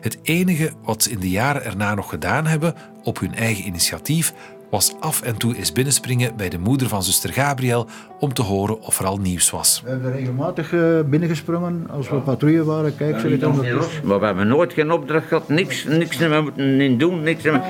Het 0.00 0.18
enige 0.22 0.72
wat 0.82 1.02
ze 1.02 1.10
in 1.10 1.20
de 1.20 1.30
jaren 1.30 1.64
erna 1.64 1.94
nog 1.94 2.08
gedaan 2.08 2.46
hebben, 2.46 2.74
op 3.02 3.18
hun 3.18 3.34
eigen 3.34 3.66
initiatief, 3.66 4.34
was 4.70 4.94
af 5.00 5.22
en 5.22 5.36
toe 5.36 5.56
eens 5.56 5.72
binnenspringen 5.72 6.36
bij 6.36 6.48
de 6.48 6.58
moeder 6.58 6.88
van 6.88 7.02
zuster 7.02 7.32
Gabriel 7.32 7.86
om 8.18 8.34
te 8.34 8.42
horen 8.42 8.80
of 8.80 8.98
er 8.98 9.06
al 9.06 9.18
nieuws 9.18 9.50
was. 9.50 9.80
We 9.84 9.90
hebben 9.90 10.12
regelmatig 10.12 10.72
eh, 10.72 11.00
binnengesprongen 11.00 11.86
als 11.90 12.08
we 12.08 12.16
patrouille 12.16 12.64
waren. 12.64 12.96
Kijk, 12.96 13.20
ze 13.20 13.38
los. 13.74 14.00
Maar 14.02 14.20
we 14.20 14.26
hebben 14.26 14.48
nooit 14.48 14.72
geen 14.72 14.92
opdracht 14.92 15.26
gehad, 15.26 15.48
niks, 15.48 15.84
niks 15.84 16.18
meer 16.18 16.42
moeten 16.42 16.80
in 16.80 16.98
doen, 16.98 17.22
niks 17.22 17.42
meer. 17.42 17.62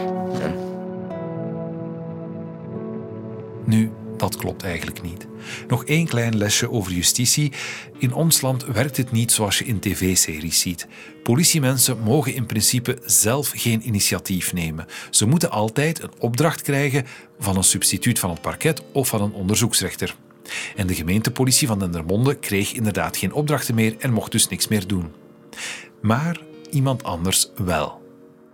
Dat 4.17 4.37
klopt 4.37 4.63
eigenlijk 4.63 5.03
niet. 5.03 5.27
Nog 5.69 5.85
één 5.85 6.07
klein 6.07 6.37
lesje 6.37 6.71
over 6.71 6.93
justitie. 6.93 7.53
In 7.99 8.13
ons 8.13 8.41
land 8.41 8.65
werkt 8.65 8.97
het 8.97 9.13
niet 9.13 9.33
zoals 9.33 9.59
je 9.59 9.65
in 9.65 9.81
tv-series 9.81 10.61
ziet. 10.61 10.87
Politiemensen 11.23 11.99
mogen 11.99 12.35
in 12.35 12.47
principe 12.47 12.99
zelf 13.05 13.53
geen 13.57 13.87
initiatief 13.87 14.53
nemen. 14.53 14.87
Ze 15.11 15.27
moeten 15.27 15.51
altijd 15.51 16.03
een 16.03 16.13
opdracht 16.19 16.63
krijgen 16.63 17.07
van 17.39 17.57
een 17.57 17.65
substituut 17.65 18.19
van 18.19 18.31
het 18.31 18.41
parket 18.41 18.83
of 18.93 19.09
van 19.09 19.23
een 19.23 19.33
onderzoeksrechter. 19.33 20.17
En 20.77 20.87
de 20.87 20.95
gemeentepolitie 20.95 21.67
van 21.67 21.79
Dendermonde 21.79 22.35
kreeg 22.35 22.73
inderdaad 22.73 23.17
geen 23.17 23.33
opdrachten 23.33 23.75
meer 23.75 23.97
en 23.99 24.13
mocht 24.13 24.33
dus 24.33 24.49
niks 24.49 24.69
meer 24.69 24.87
doen. 24.87 25.13
Maar 26.01 26.41
iemand 26.71 27.03
anders 27.03 27.51
wel. 27.57 28.04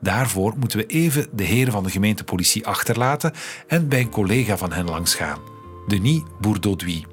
Daarvoor 0.00 0.54
moeten 0.58 0.78
we 0.78 0.86
even 0.86 1.26
de 1.32 1.44
heren 1.44 1.72
van 1.72 1.84
de 1.84 1.90
gemeentepolitie 1.90 2.66
achterlaten 2.66 3.32
en 3.66 3.88
bij 3.88 4.00
een 4.00 4.10
collega 4.10 4.56
van 4.56 4.72
hen 4.72 4.84
langsgaan. 4.84 5.38
Denis 5.86 6.22
Bourdauduy. 6.40 7.04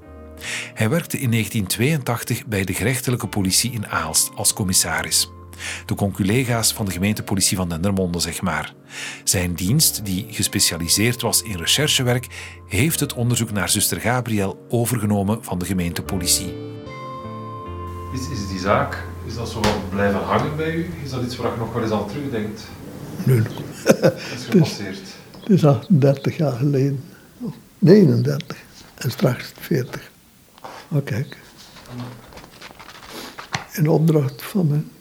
Hij 0.73 0.89
werkte 0.89 1.19
in 1.19 1.32
1982 1.32 2.45
bij 2.45 2.63
de 2.63 2.73
gerechtelijke 2.73 3.28
politie 3.28 3.71
in 3.71 3.88
Aalst 3.88 4.32
als 4.36 4.54
commissaris. 4.54 5.32
De 5.86 5.95
conculega's 5.95 6.73
van 6.73 6.86
de 6.86 6.91
gemeentepolitie 6.91 7.58
van 7.58 7.69
Dendermonde, 7.69 8.19
zeg 8.19 8.41
maar. 8.41 8.73
Zijn 9.23 9.54
dienst, 9.54 10.06
die 10.06 10.26
gespecialiseerd 10.30 11.21
was 11.21 11.41
in 11.41 11.58
recherchewerk, 11.58 12.28
heeft 12.67 13.00
het 13.00 13.13
onderzoek 13.13 13.52
naar 13.52 13.69
zuster 13.69 14.02
Gabriel 14.02 14.65
overgenomen 14.69 15.43
van 15.43 15.60
de 15.60 15.65
gemeentepolitie. 15.65 16.54
Is, 18.13 18.30
is 18.30 18.47
die 18.47 18.60
zaak, 18.60 19.04
is 19.28 19.36
dat 19.36 19.50
zo 19.50 19.62
wel 19.62 19.82
blijven 19.90 20.20
hangen 20.20 20.56
bij 20.56 20.76
u? 20.76 20.86
Is 21.04 21.10
dat 21.10 21.24
iets 21.24 21.36
waar 21.36 21.52
je 21.52 21.58
nog 21.58 21.74
wel 21.74 21.84
eens 21.84 21.92
aan 21.92 22.08
terugdenkt? 22.08 22.62
Nee. 23.24 23.42
Dat 23.84 24.13
is 24.36 24.46
gepasseerd. 24.50 25.00
Het 25.40 25.50
is 25.50 25.66
38 25.66 26.38
jaar 26.38 26.52
geleden. 26.52 27.04
39 27.80 28.58
en 28.96 29.12
straks 29.12 29.52
40. 29.60 30.12
Maar 30.88 31.02
kijk. 31.02 31.38
In 33.74 33.90
opdracht 33.90 34.44
van 34.44 34.68
mijn 34.68 34.92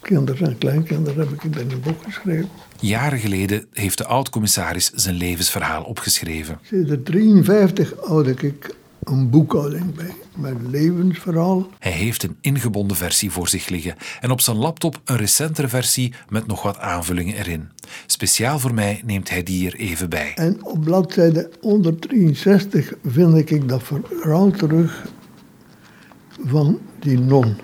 kinderen 0.00 0.46
en 0.46 0.58
kleinkinderen 0.58 1.18
heb 1.18 1.32
ik 1.32 1.40
het 1.40 1.56
in 1.56 1.70
een 1.70 1.80
boek 1.80 2.02
geschreven. 2.02 2.48
Jaren 2.80 3.18
geleden 3.18 3.66
heeft 3.72 3.98
de 3.98 4.06
oud-commissaris 4.06 4.90
zijn 4.90 5.14
levensverhaal 5.14 5.82
opgeschreven. 5.82 6.58
Sinds 6.62 6.88
1953 6.88 8.08
had 8.08 8.26
ik 8.26 8.74
een 9.06 9.30
boekhouding 9.30 9.94
bij. 9.94 10.14
Mijn 10.34 10.70
levensverhaal. 10.70 11.68
Hij 11.78 11.92
heeft 11.92 12.22
een 12.22 12.36
ingebonden 12.40 12.96
versie 12.96 13.30
voor 13.30 13.48
zich 13.48 13.68
liggen 13.68 13.94
en 14.20 14.30
op 14.30 14.40
zijn 14.40 14.56
laptop 14.56 15.00
een 15.04 15.16
recentere 15.16 15.68
versie 15.68 16.14
met 16.28 16.46
nog 16.46 16.62
wat 16.62 16.78
aanvullingen 16.78 17.34
erin. 17.34 17.68
Speciaal 18.06 18.58
voor 18.58 18.74
mij 18.74 19.02
neemt 19.04 19.30
hij 19.30 19.42
die 19.42 19.66
er 19.66 19.74
even 19.74 20.10
bij. 20.10 20.32
En 20.34 20.64
op 20.64 20.80
bladzijde 20.80 21.50
163 21.60 22.92
vind 23.04 23.50
ik 23.50 23.68
dat 23.68 23.82
verhaal 23.82 24.50
terug 24.50 25.06
van 26.44 26.80
die 26.98 27.18
non. 27.18 27.56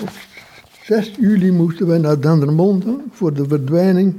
Op 0.00 0.10
6 0.82 1.12
juli 1.20 1.52
moesten 1.52 1.86
wij 1.86 1.98
naar 1.98 2.20
Dendermonde 2.20 3.00
voor 3.10 3.34
de 3.34 3.44
verdwijning 3.48 4.14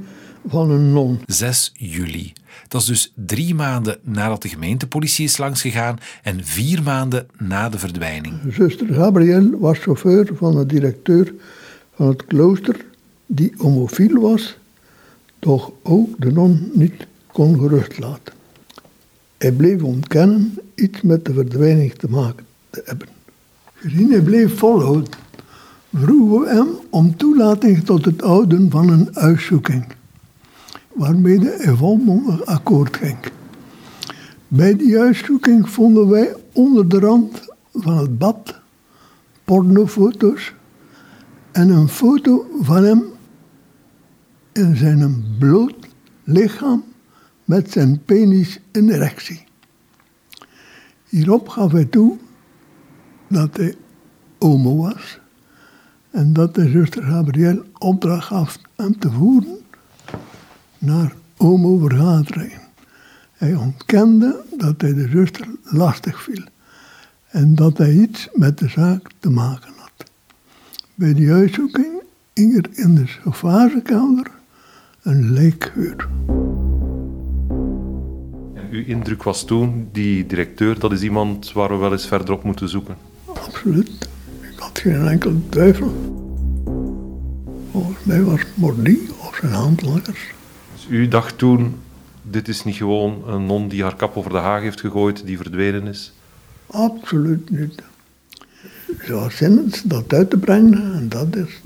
van 0.46 0.70
een 0.70 0.92
non. 0.92 1.20
6 1.26 1.72
juli. 1.74 2.32
Dat 2.68 2.80
is 2.80 2.86
dus 2.86 3.12
drie 3.14 3.54
maanden 3.54 3.98
nadat 4.02 4.42
de 4.42 4.48
gemeentepolitie 4.48 5.24
is 5.24 5.36
langsgegaan 5.36 5.98
en 6.22 6.44
vier 6.44 6.82
maanden 6.82 7.26
na 7.38 7.68
de 7.68 7.78
verdwijning. 7.78 8.34
Zuster 8.50 8.94
Gabriel 8.94 9.58
was 9.58 9.78
chauffeur 9.78 10.30
van 10.34 10.56
de 10.56 10.66
directeur 10.66 11.34
van 11.94 12.08
het 12.08 12.24
klooster, 12.24 12.84
die 13.26 13.54
homofiel 13.56 14.20
was, 14.20 14.56
toch 15.38 15.72
ook 15.82 16.20
de 16.20 16.32
non 16.32 16.70
niet 16.74 17.06
kon 17.32 17.58
gerust 17.58 17.98
laten. 17.98 18.34
Hij 19.38 19.52
bleef 19.52 19.82
ontkennen 19.82 20.58
iets 20.74 21.00
met 21.00 21.24
de 21.24 21.32
verdwijning 21.32 21.94
te 21.94 22.08
maken 22.08 22.46
te 22.70 22.82
hebben. 22.84 23.08
Gezien 23.74 24.10
hij 24.10 24.20
bleef 24.20 24.58
volhouden, 24.58 25.12
vroegen 25.94 26.40
we 26.40 26.54
hem 26.54 26.68
om 26.90 27.16
toelating 27.16 27.84
tot 27.84 28.04
het 28.04 28.20
houden 28.20 28.70
van 28.70 28.88
een 28.88 29.16
uitzoeking, 29.16 29.86
waarmee 30.96 31.38
hij 31.40 31.74
volmondig 31.74 32.46
akkoord 32.46 32.96
ging. 32.96 33.18
Bij 34.48 34.76
die 34.76 34.98
uitzoeking 34.98 35.68
vonden 35.68 36.08
wij 36.08 36.34
onder 36.52 36.88
de 36.88 36.98
rand 36.98 37.48
van 37.72 37.96
het 37.96 38.18
bad 38.18 38.60
pornofoto's 39.44 40.54
en 41.52 41.68
een 41.68 41.88
foto 41.88 42.46
van 42.60 42.84
hem 42.84 43.04
in 44.52 44.76
zijn 44.76 45.24
bloot 45.38 45.74
lichaam 46.24 46.84
met 47.44 47.70
zijn 47.70 48.02
penis 48.04 48.60
in 48.72 48.90
erectie. 48.90 49.44
Hierop 51.08 51.48
gaf 51.48 51.72
hij 51.72 51.84
toe 51.84 52.16
dat 53.28 53.56
hij 53.56 53.74
homo 54.38 54.76
was 54.76 55.20
en 56.10 56.32
dat 56.32 56.54
de 56.54 56.68
zuster 56.68 57.02
Gabriel 57.02 57.62
opdracht 57.78 58.26
gaf 58.26 58.58
hem 58.76 58.98
te 58.98 59.10
voeren 59.10 59.58
naar 60.78 61.12
homo-vergaderingen. 61.36 62.60
Hij 63.32 63.54
ontkende 63.54 64.44
dat 64.56 64.80
hij 64.80 64.94
de 64.94 65.08
zuster 65.08 65.46
lastig 65.62 66.22
viel 66.22 66.44
en 67.30 67.54
dat 67.54 67.78
hij 67.78 67.92
iets 67.92 68.28
met 68.32 68.58
de 68.58 68.68
zaak 68.68 69.10
te 69.18 69.30
maken 69.30 69.72
had. 69.76 70.10
Bij 70.94 71.14
die 71.14 71.32
uitzoeking 71.32 72.02
hing 72.32 72.56
er 72.56 72.68
in 72.72 72.94
de 72.94 73.06
chauffagekamer 73.06 74.30
een 75.02 75.32
lijkgeur. 75.32 76.08
En 78.54 78.68
uw 78.70 78.84
indruk 78.84 79.22
was 79.22 79.44
toen, 79.44 79.88
die 79.92 80.26
directeur, 80.26 80.78
dat 80.78 80.92
is 80.92 81.02
iemand 81.02 81.52
waar 81.52 81.68
we 81.68 81.76
wel 81.76 81.92
eens 81.92 82.06
verder 82.06 82.34
op 82.34 82.44
moeten 82.44 82.68
zoeken. 82.68 82.96
Absoluut. 83.24 84.08
Ik 84.40 84.58
had 84.58 84.78
geen 84.78 85.06
enkele 85.06 85.48
twijfel. 85.48 86.14
Volgens 87.70 88.04
mij 88.04 88.22
was 88.22 88.40
Mordi 88.54 89.08
of 89.18 89.36
zijn 89.40 89.52
handlangers. 89.52 90.34
U 90.88 91.08
dacht 91.08 91.38
toen, 91.38 91.80
dit 92.22 92.48
is 92.48 92.64
niet 92.64 92.76
gewoon 92.76 93.28
een 93.28 93.46
non 93.46 93.68
die 93.68 93.82
haar 93.82 93.96
kap 93.96 94.16
over 94.16 94.30
de 94.30 94.36
haag 94.36 94.62
heeft 94.62 94.80
gegooid, 94.80 95.26
die 95.26 95.36
verdwenen 95.36 95.86
is? 95.86 96.12
Absoluut 96.66 97.50
niet. 97.50 97.82
Ze 99.04 99.14
was 99.14 99.36
zinnens 99.36 99.82
dat 99.82 100.12
uit 100.12 100.30
te 100.30 100.38
brengen 100.38 100.94
en 100.94 101.08
dat 101.08 101.36
is 101.36 101.60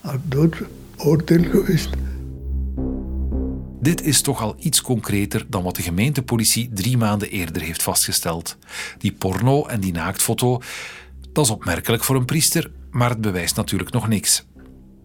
haar 0.00 0.18
doodsoordeel 0.28 1.50
geweest. 1.50 1.90
Dit 3.80 4.02
is 4.02 4.20
toch 4.20 4.40
al 4.40 4.56
iets 4.58 4.82
concreter 4.82 5.46
dan 5.48 5.62
wat 5.62 5.76
de 5.76 5.82
gemeentepolitie 5.82 6.70
drie 6.72 6.96
maanden 6.96 7.30
eerder 7.30 7.62
heeft 7.62 7.82
vastgesteld. 7.82 8.56
Die 8.98 9.12
porno 9.12 9.66
en 9.66 9.80
die 9.80 9.92
naaktfoto, 9.92 10.60
dat 11.32 11.44
is 11.44 11.50
opmerkelijk 11.50 12.04
voor 12.04 12.16
een 12.16 12.24
priester, 12.24 12.70
maar 12.90 13.10
het 13.10 13.20
bewijst 13.20 13.56
natuurlijk 13.56 13.92
nog 13.92 14.08
niks. 14.08 14.44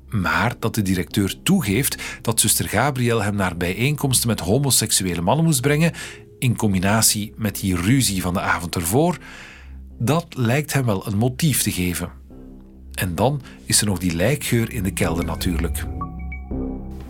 Maar 0.09 0.55
dat 0.59 0.75
de 0.75 0.81
directeur 0.81 1.41
toegeeft 1.43 2.01
dat 2.21 2.39
zuster 2.39 2.69
Gabriel 2.69 3.23
hem 3.23 3.35
naar 3.35 3.57
bijeenkomsten 3.57 4.27
met 4.27 4.39
homoseksuele 4.39 5.21
mannen 5.21 5.45
moest 5.45 5.61
brengen, 5.61 5.93
in 6.39 6.55
combinatie 6.55 7.33
met 7.35 7.59
die 7.59 7.75
ruzie 7.75 8.21
van 8.21 8.33
de 8.33 8.41
avond 8.41 8.75
ervoor, 8.75 9.17
dat 9.99 10.25
lijkt 10.29 10.73
hem 10.73 10.85
wel 10.85 11.07
een 11.07 11.17
motief 11.17 11.61
te 11.61 11.71
geven. 11.71 12.09
En 12.93 13.15
dan 13.15 13.41
is 13.65 13.81
er 13.81 13.87
nog 13.87 13.99
die 13.99 14.15
lijkgeur 14.15 14.71
in 14.71 14.83
de 14.83 14.93
kelder 14.93 15.25
natuurlijk. 15.25 15.85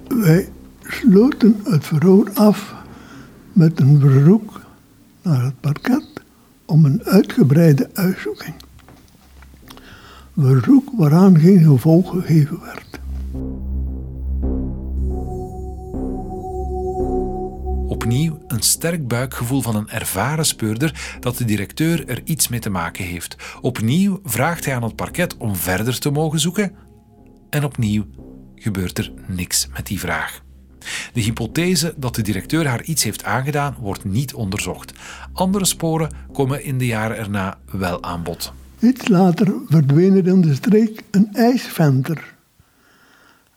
Wij 0.08 0.50
sloten 0.82 1.62
het 1.64 1.86
verhoor 1.86 2.32
af 2.34 2.76
met 3.54 3.80
een 3.80 4.00
verzoek 4.00 4.62
naar 5.22 5.44
het 5.44 5.60
parket 5.60 6.06
om 6.66 6.86
een 6.86 7.04
uitgebreide 7.04 7.90
uitzoeking. 7.94 8.54
Verzoek 10.38 10.90
waaraan 10.98 11.40
geen 11.40 11.64
gevolg 11.64 12.10
gegeven 12.10 12.60
werd. 12.62 12.87
Opnieuw 17.88 18.40
een 18.48 18.62
sterk 18.62 19.08
buikgevoel 19.08 19.62
van 19.62 19.76
een 19.76 19.90
ervaren 19.90 20.46
speurder 20.46 21.18
dat 21.20 21.38
de 21.38 21.46
directeur 21.46 22.08
er 22.08 22.22
iets 22.24 22.48
mee 22.48 22.60
te 22.60 22.70
maken 22.70 23.06
heeft. 23.06 23.36
Opnieuw 23.62 24.20
vraagt 24.24 24.66
hij 24.66 24.76
aan 24.76 24.84
het 24.84 24.96
parket 24.96 25.38
om 25.38 25.56
verder 25.56 26.00
te 26.00 26.10
mogen 26.10 26.40
zoeken. 26.40 26.72
En 27.50 27.64
opnieuw 27.64 28.06
gebeurt 28.56 28.98
er 28.98 29.12
niks 29.28 29.68
met 29.74 29.88
die 29.88 30.00
vraag. 30.00 30.42
De 31.14 31.22
hypothese 31.22 31.94
dat 31.98 32.16
de 32.16 32.22
directeur 32.22 32.68
haar 32.68 32.84
iets 32.84 33.04
heeft 33.04 33.24
aangedaan 33.24 33.76
wordt 33.80 34.04
niet 34.04 34.34
onderzocht. 34.34 34.94
Andere 35.34 35.66
sporen 35.66 36.12
komen 36.34 36.64
in 36.64 36.78
de 36.78 36.86
jaren 36.86 37.18
erna 37.18 37.58
wel 37.72 38.04
aan 38.04 38.24
bod. 38.24 38.54
Iets 38.80 39.08
later 39.08 39.54
verdween 39.68 40.16
er 40.16 40.28
in 40.28 40.42
de 40.42 40.54
streek 40.54 41.04
een 41.12 41.30
ijsventer. 41.34 42.37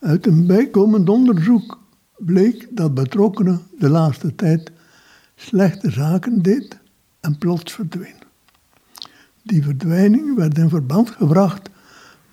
Uit 0.01 0.27
een 0.27 0.47
bijkomend 0.47 1.09
onderzoek 1.09 1.79
bleek 2.17 2.69
dat 2.71 2.95
betrokkenen 2.95 3.63
de 3.79 3.89
laatste 3.89 4.35
tijd 4.35 4.71
slechte 5.37 5.91
zaken 5.91 6.43
deed 6.43 6.79
en 7.21 7.39
plots 7.39 7.73
verdween. 7.73 8.15
Die 9.43 9.63
verdwijning 9.63 10.37
werd 10.37 10.59
in 10.59 10.69
verband 10.69 11.11
gebracht 11.11 11.71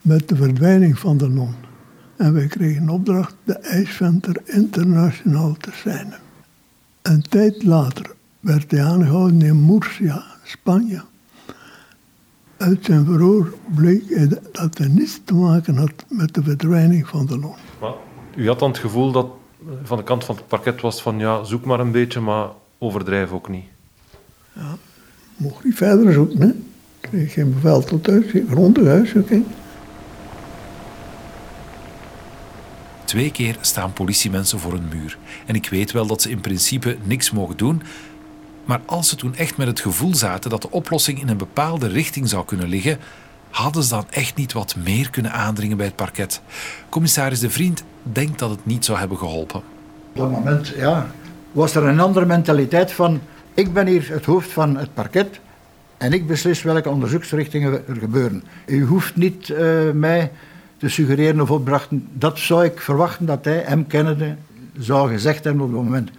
met 0.02 0.30
de 0.30 0.36
verdwijning 0.36 1.00
van 1.00 1.18
de 1.18 1.30
non. 1.30 1.54
En 2.18 2.34
wij 2.34 2.48
kregen 2.48 2.90
opdracht 2.90 3.36
de 3.44 3.54
IJsventer 3.54 4.42
internationaal 4.46 5.54
te 5.54 5.72
zijn. 5.84 6.14
Een 7.02 7.22
tijd 7.22 7.64
later 7.64 8.16
werd 8.40 8.72
hij 8.72 8.84
aangehouden 8.84 9.42
in 9.42 9.66
Murcia, 9.66 10.24
Spanje. 10.44 11.02
Uit 12.58 12.86
zijn 12.86 13.06
verhoor 13.06 13.54
bleek 13.76 14.30
dat 14.52 14.78
hij 14.78 14.88
niets 14.88 15.22
te 15.24 15.34
maken 15.34 15.78
had 15.78 16.06
met 16.08 16.34
de 16.34 16.44
verdwijning 16.44 17.08
van 17.08 17.26
de 17.26 17.38
non. 17.38 17.56
Maar 17.80 17.94
u 18.36 18.48
had 18.48 18.60
dan 18.60 18.70
het 18.70 18.80
gevoel 18.80 19.12
dat 19.12 19.28
van 19.84 19.98
de 19.98 20.04
kant 20.04 20.24
van 20.24 20.36
het 20.36 20.48
parket 20.48 20.82
was 20.82 21.02
van 21.02 21.20
ja, 21.20 21.44
zoek 21.44 21.66
maar 21.66 21.80
een 21.80 21.92
beetje, 21.92 22.20
maar 22.20 22.48
overdrijf 22.78 23.32
ook 23.32 23.50
niet. 23.50 23.66
Ja, 24.54 24.78
mocht 25.38 25.64
niet 25.64 25.76
verder 25.76 26.14
zoeken. 26.14 26.42
Hè. 26.42 26.48
Ik 26.48 27.10
kreeg 27.10 27.34
geen 27.34 27.54
bevel 27.54 27.84
tot 27.84 28.10
uit, 28.10 28.44
grondige 28.50 28.90
huiszoeking. 28.90 29.46
Twee 33.06 33.32
keer 33.32 33.58
staan 33.62 33.94
politiemensen 33.94 34.60
voor 34.60 34.74
een 34.74 34.88
muur. 34.90 35.18
En 35.46 35.56
ik 35.56 35.70
weet 35.70 35.92
wel 35.92 36.08
dat 36.08 36.22
ze 36.22 36.30
in 36.30 36.42
principe 36.42 36.98
niks 37.04 37.32
mogen 37.32 37.58
doen. 37.58 37.82
Maar 38.68 38.82
als 38.86 39.10
ze 39.10 39.16
toen 39.16 39.36
echt 39.36 39.58
met 39.58 39.68
het 39.68 39.80
gevoel 39.80 40.16
zaten 40.16 40.50
dat 40.50 40.62
de 40.62 40.72
oplossing 40.72 41.22
in 41.22 41.30
een 41.30 41.38
bepaalde 41.38 41.88
richting 41.88 42.30
zou 42.30 42.46
kunnen 42.46 42.68
liggen, 42.68 42.98
hadden 43.50 43.84
ze 43.84 43.90
dan 43.90 44.06
echt 44.10 44.36
niet 44.36 44.54
wat 44.54 44.76
meer 44.84 45.10
kunnen 45.10 45.32
aandringen 45.32 45.78
bij 45.78 45.86
het 45.86 45.96
parket. 45.96 46.42
Commissaris 46.90 47.40
De 47.40 47.50
Vriend 47.50 47.84
denkt 48.04 48.40
dat 48.40 48.50
het 48.50 48.66
niet 48.66 48.86
zou 48.86 49.00
hebben 49.00 49.18
geholpen. 49.18 49.60
Op 49.60 50.16
dat 50.16 50.32
moment 50.32 50.68
ja, 50.68 51.08
was 51.52 51.76
er 51.76 51.84
een 51.84 52.00
andere 52.00 52.26
mentaliteit 52.26 52.92
van 52.92 53.22
ik 53.54 53.74
ben 53.74 53.88
hier 53.88 54.10
het 54.10 54.26
hoofd 54.26 54.52
van 54.52 54.78
het 54.78 54.94
parket 54.94 55.40
en 55.98 56.14
ik 56.14 56.28
beslis 56.28 56.62
welke 56.62 56.90
onderzoeksrichtingen 56.90 57.88
er 57.88 57.96
gebeuren. 57.96 58.44
U 58.66 58.86
hoeft 58.86 59.16
niet 59.16 59.50
uh, 59.50 59.92
mij 59.94 60.32
te 60.78 60.90
suggereren 60.90 61.42
of 61.42 61.52
opdrachten. 61.52 62.08
Dat 62.14 62.40
zou 62.40 62.66
ik 62.66 62.82
verwachten 62.82 63.26
dat 63.26 63.46
hij, 63.46 63.64
hem 63.66 63.88
kennende, 63.88 64.36
zou 64.78 65.10
gezegd 65.10 65.44
hebben 65.44 65.66
op 65.66 65.72
dat 65.72 65.84
moment. 65.84 66.10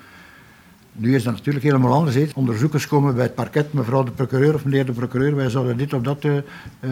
Nu 1.00 1.14
is 1.14 1.22
dat 1.22 1.34
natuurlijk 1.34 1.64
helemaal 1.64 1.92
anders. 1.92 2.16
He. 2.16 2.26
Onderzoekers 2.34 2.86
komen 2.86 3.14
bij 3.14 3.24
het 3.24 3.34
parket, 3.34 3.72
mevrouw 3.72 4.02
de 4.02 4.10
procureur 4.10 4.54
of 4.54 4.64
meneer 4.64 4.86
de 4.86 4.92
procureur, 4.92 5.36
wij 5.36 5.50
zouden 5.50 5.76
dit 5.76 5.92
of 5.92 6.02
dat 6.02 6.24
uh, 6.24 6.40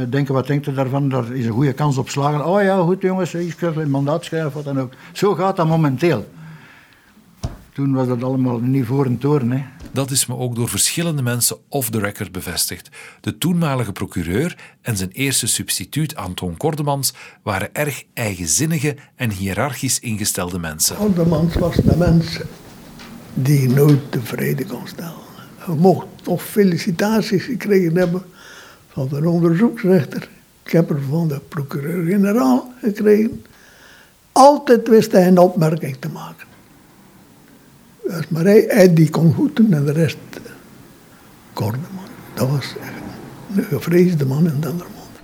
denken, 0.09 0.35
wat 0.35 0.47
denkt 0.47 0.67
u 0.67 0.75
daarvan? 0.75 1.09
Daar 1.09 1.33
is 1.33 1.47
een 1.47 1.53
goede 1.53 1.73
kans 1.73 1.99
op 1.99 2.09
slagen. 2.09 2.47
Oh 2.47 2.63
ja, 2.63 2.83
goed 2.83 3.03
jongens, 3.03 3.35
ik 3.35 3.57
kan 3.57 3.79
een 3.79 3.91
mandaat 3.91 4.25
schrijven 4.25 4.49
of 4.49 4.55
wat 4.55 4.65
dan 4.65 4.81
ook. 4.81 4.93
Zo 5.13 5.35
gaat 5.35 5.57
dat 5.57 5.67
momenteel. 5.67 6.29
Toen 7.73 7.93
was 7.93 8.09
dat 8.09 8.23
allemaal 8.23 8.59
niet 8.59 8.87
voor 8.87 9.07
een 9.07 9.19
toren. 9.19 9.51
Hè. 9.51 9.63
Dat 9.93 10.11
is 10.11 10.27
me 10.27 10.37
ook 10.37 10.55
door 10.55 10.69
verschillende 10.69 11.23
mensen 11.23 11.57
off 11.69 11.91
the 11.91 11.99
record 11.99 12.33
bevestigd. 12.33 12.89
De 13.21 13.39
toenmalige 13.39 13.93
procureur 13.93 14.57
en 14.83 14.97
zijn 14.97 15.11
eerste 15.11 15.47
substituut 15.47 16.17
Anton 16.17 16.57
Kordemans 16.57 17.15
waren 17.43 17.75
erg 17.75 18.05
eigenzinnige 18.15 18.97
en 19.15 19.31
hiërarchisch 19.31 20.01
ingestelde 20.01 20.59
mensen. 20.59 20.97
Kordemans 20.97 21.55
was 21.55 21.77
de 21.77 21.97
mens 21.97 22.41
die 23.37 23.69
nooit 23.69 24.13
tevreden 24.13 24.67
kon 24.67 24.87
stellen. 24.87 25.25
Je 25.67 25.73
mocht 25.73 26.07
toch 26.23 26.43
felicitaties 26.43 27.45
gekregen 27.45 27.97
hebben 27.97 28.23
van 28.89 29.09
de 29.09 29.29
onderzoeksrechter. 29.29 30.29
Ik 30.63 30.73
heb 30.73 30.91
er 30.91 31.03
van 31.09 31.29
de 31.29 31.41
procureur-generaal 31.49 32.73
gekregen. 32.83 33.45
Altijd 34.33 34.89
wist 34.89 35.13
hij 35.13 35.27
een 35.27 35.39
opmerking 35.39 35.97
te 35.99 36.09
maken. 36.09 36.47
Dus 38.03 38.29
maar 38.29 38.45
hij, 38.45 38.65
hij 38.69 38.95
die 38.95 39.11
kon 39.11 39.35
goed 39.35 39.57
doen 39.57 39.73
en 39.73 39.85
de 39.85 39.93
rest 39.93 40.17
Kordeman. 41.53 42.05
Dat 42.35 42.49
was 42.49 42.75
een 43.57 43.65
gevreesde 43.65 44.27
man 44.27 44.47
in 44.47 44.61
Dendermonde. 44.61 45.21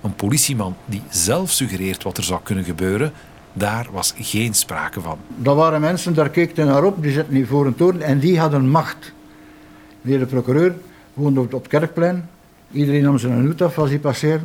Een 0.00 0.14
politieman 0.14 0.76
die 0.84 1.02
zelf 1.08 1.50
suggereert 1.50 2.02
wat 2.02 2.16
er 2.16 2.24
zou 2.24 2.40
kunnen 2.42 2.64
gebeuren, 2.64 3.12
daar 3.52 3.86
was 3.92 4.14
geen 4.18 4.54
sprake 4.54 5.00
van. 5.00 5.18
Dat 5.36 5.56
waren 5.56 5.80
mensen, 5.80 6.14
daar 6.14 6.30
keek 6.30 6.56
hij 6.56 6.64
naar 6.64 6.84
op, 6.84 7.02
die 7.02 7.12
zitten 7.12 7.34
niet 7.34 7.46
voor 7.46 7.66
een 7.66 7.74
toren 7.74 8.02
en 8.02 8.18
die 8.18 8.38
hadden 8.40 8.68
macht. 8.68 9.12
Meneer 10.00 10.18
de 10.18 10.26
procureur 10.26 10.74
woonde 11.14 11.40
op 11.40 11.52
het 11.52 11.66
kerkplein. 11.66 12.28
Iedereen 12.72 13.02
nam 13.02 13.18
zijn 13.18 13.46
hoed 13.46 13.62
af 13.62 13.78
als 13.78 13.88
hij 13.90 13.98
passeerde. 13.98 14.44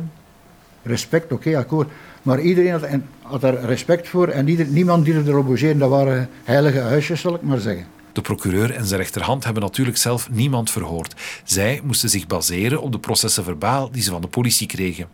Respect, 0.82 1.32
oké, 1.32 1.56
akkoord. 1.58 1.88
Maar 2.22 2.40
iedereen 2.40 2.70
had, 2.72 2.82
en- 2.82 3.06
had 3.22 3.40
daar 3.40 3.64
respect 3.64 4.08
voor 4.08 4.28
en 4.28 4.48
ieder, 4.48 4.66
niemand 4.66 5.04
durfde 5.04 5.30
erop 5.30 5.46
bougeren. 5.46 5.78
Dat 5.78 5.90
waren 5.90 6.28
heilige 6.44 6.78
huisjes, 6.78 7.20
zal 7.20 7.34
ik 7.34 7.42
maar 7.42 7.58
zeggen. 7.58 7.86
De 8.12 8.20
procureur 8.20 8.74
en 8.74 8.84
zijn 8.86 9.00
rechterhand 9.00 9.44
hebben 9.44 9.62
natuurlijk 9.62 9.96
zelf 9.96 10.30
niemand 10.30 10.70
verhoord. 10.70 11.14
Zij 11.44 11.80
moesten 11.84 12.08
zich 12.08 12.26
baseren 12.26 12.82
op 12.82 12.92
de 12.92 12.98
processen 12.98 13.44
verbaal 13.44 13.90
die 13.90 14.02
ze 14.02 14.10
van 14.10 14.20
de 14.20 14.26
politie 14.26 14.66
kregen. 14.66 15.06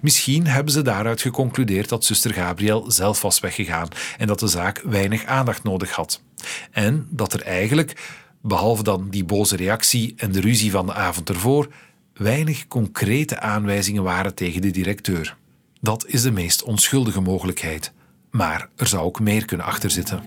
Misschien 0.00 0.46
hebben 0.46 0.72
ze 0.72 0.82
daaruit 0.82 1.20
geconcludeerd 1.20 1.88
dat 1.88 2.04
zuster 2.04 2.34
Gabriel 2.34 2.90
zelf 2.90 3.22
was 3.22 3.40
weggegaan 3.40 3.88
en 4.18 4.26
dat 4.26 4.38
de 4.38 4.48
zaak 4.48 4.82
weinig 4.84 5.24
aandacht 5.24 5.62
nodig 5.62 5.90
had. 5.90 6.22
En 6.70 7.06
dat 7.10 7.32
er 7.32 7.42
eigenlijk, 7.42 7.96
behalve 8.42 8.82
dan 8.82 9.08
die 9.10 9.24
boze 9.24 9.56
reactie 9.56 10.14
en 10.16 10.32
de 10.32 10.40
ruzie 10.40 10.70
van 10.70 10.86
de 10.86 10.94
avond 10.94 11.28
ervoor, 11.28 11.68
weinig 12.14 12.68
concrete 12.68 13.40
aanwijzingen 13.40 14.02
waren 14.02 14.34
tegen 14.34 14.60
de 14.60 14.70
directeur. 14.70 15.36
Dat 15.80 16.04
is 16.06 16.22
de 16.22 16.30
meest 16.30 16.62
onschuldige 16.62 17.20
mogelijkheid. 17.20 17.92
Maar 18.30 18.68
er 18.76 18.86
zou 18.86 19.02
ook 19.02 19.20
meer 19.20 19.44
kunnen 19.44 19.66
achterzitten. 19.66 20.22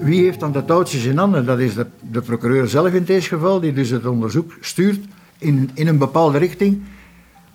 Wie 0.00 0.24
heeft 0.24 0.40
dan 0.40 0.52
de 0.52 0.64
touwtjes 0.64 1.04
in 1.04 1.18
handen? 1.18 1.46
Dat 1.46 1.58
is 1.58 1.74
de, 1.74 1.86
de 2.10 2.20
procureur 2.20 2.68
zelf 2.68 2.92
in 2.92 3.04
deze 3.04 3.28
geval, 3.28 3.60
die 3.60 3.72
dus 3.72 3.90
het 3.90 4.06
onderzoek 4.06 4.56
stuurt 4.60 5.04
in, 5.38 5.70
in 5.74 5.86
een 5.86 5.98
bepaalde 5.98 6.38
richting, 6.38 6.82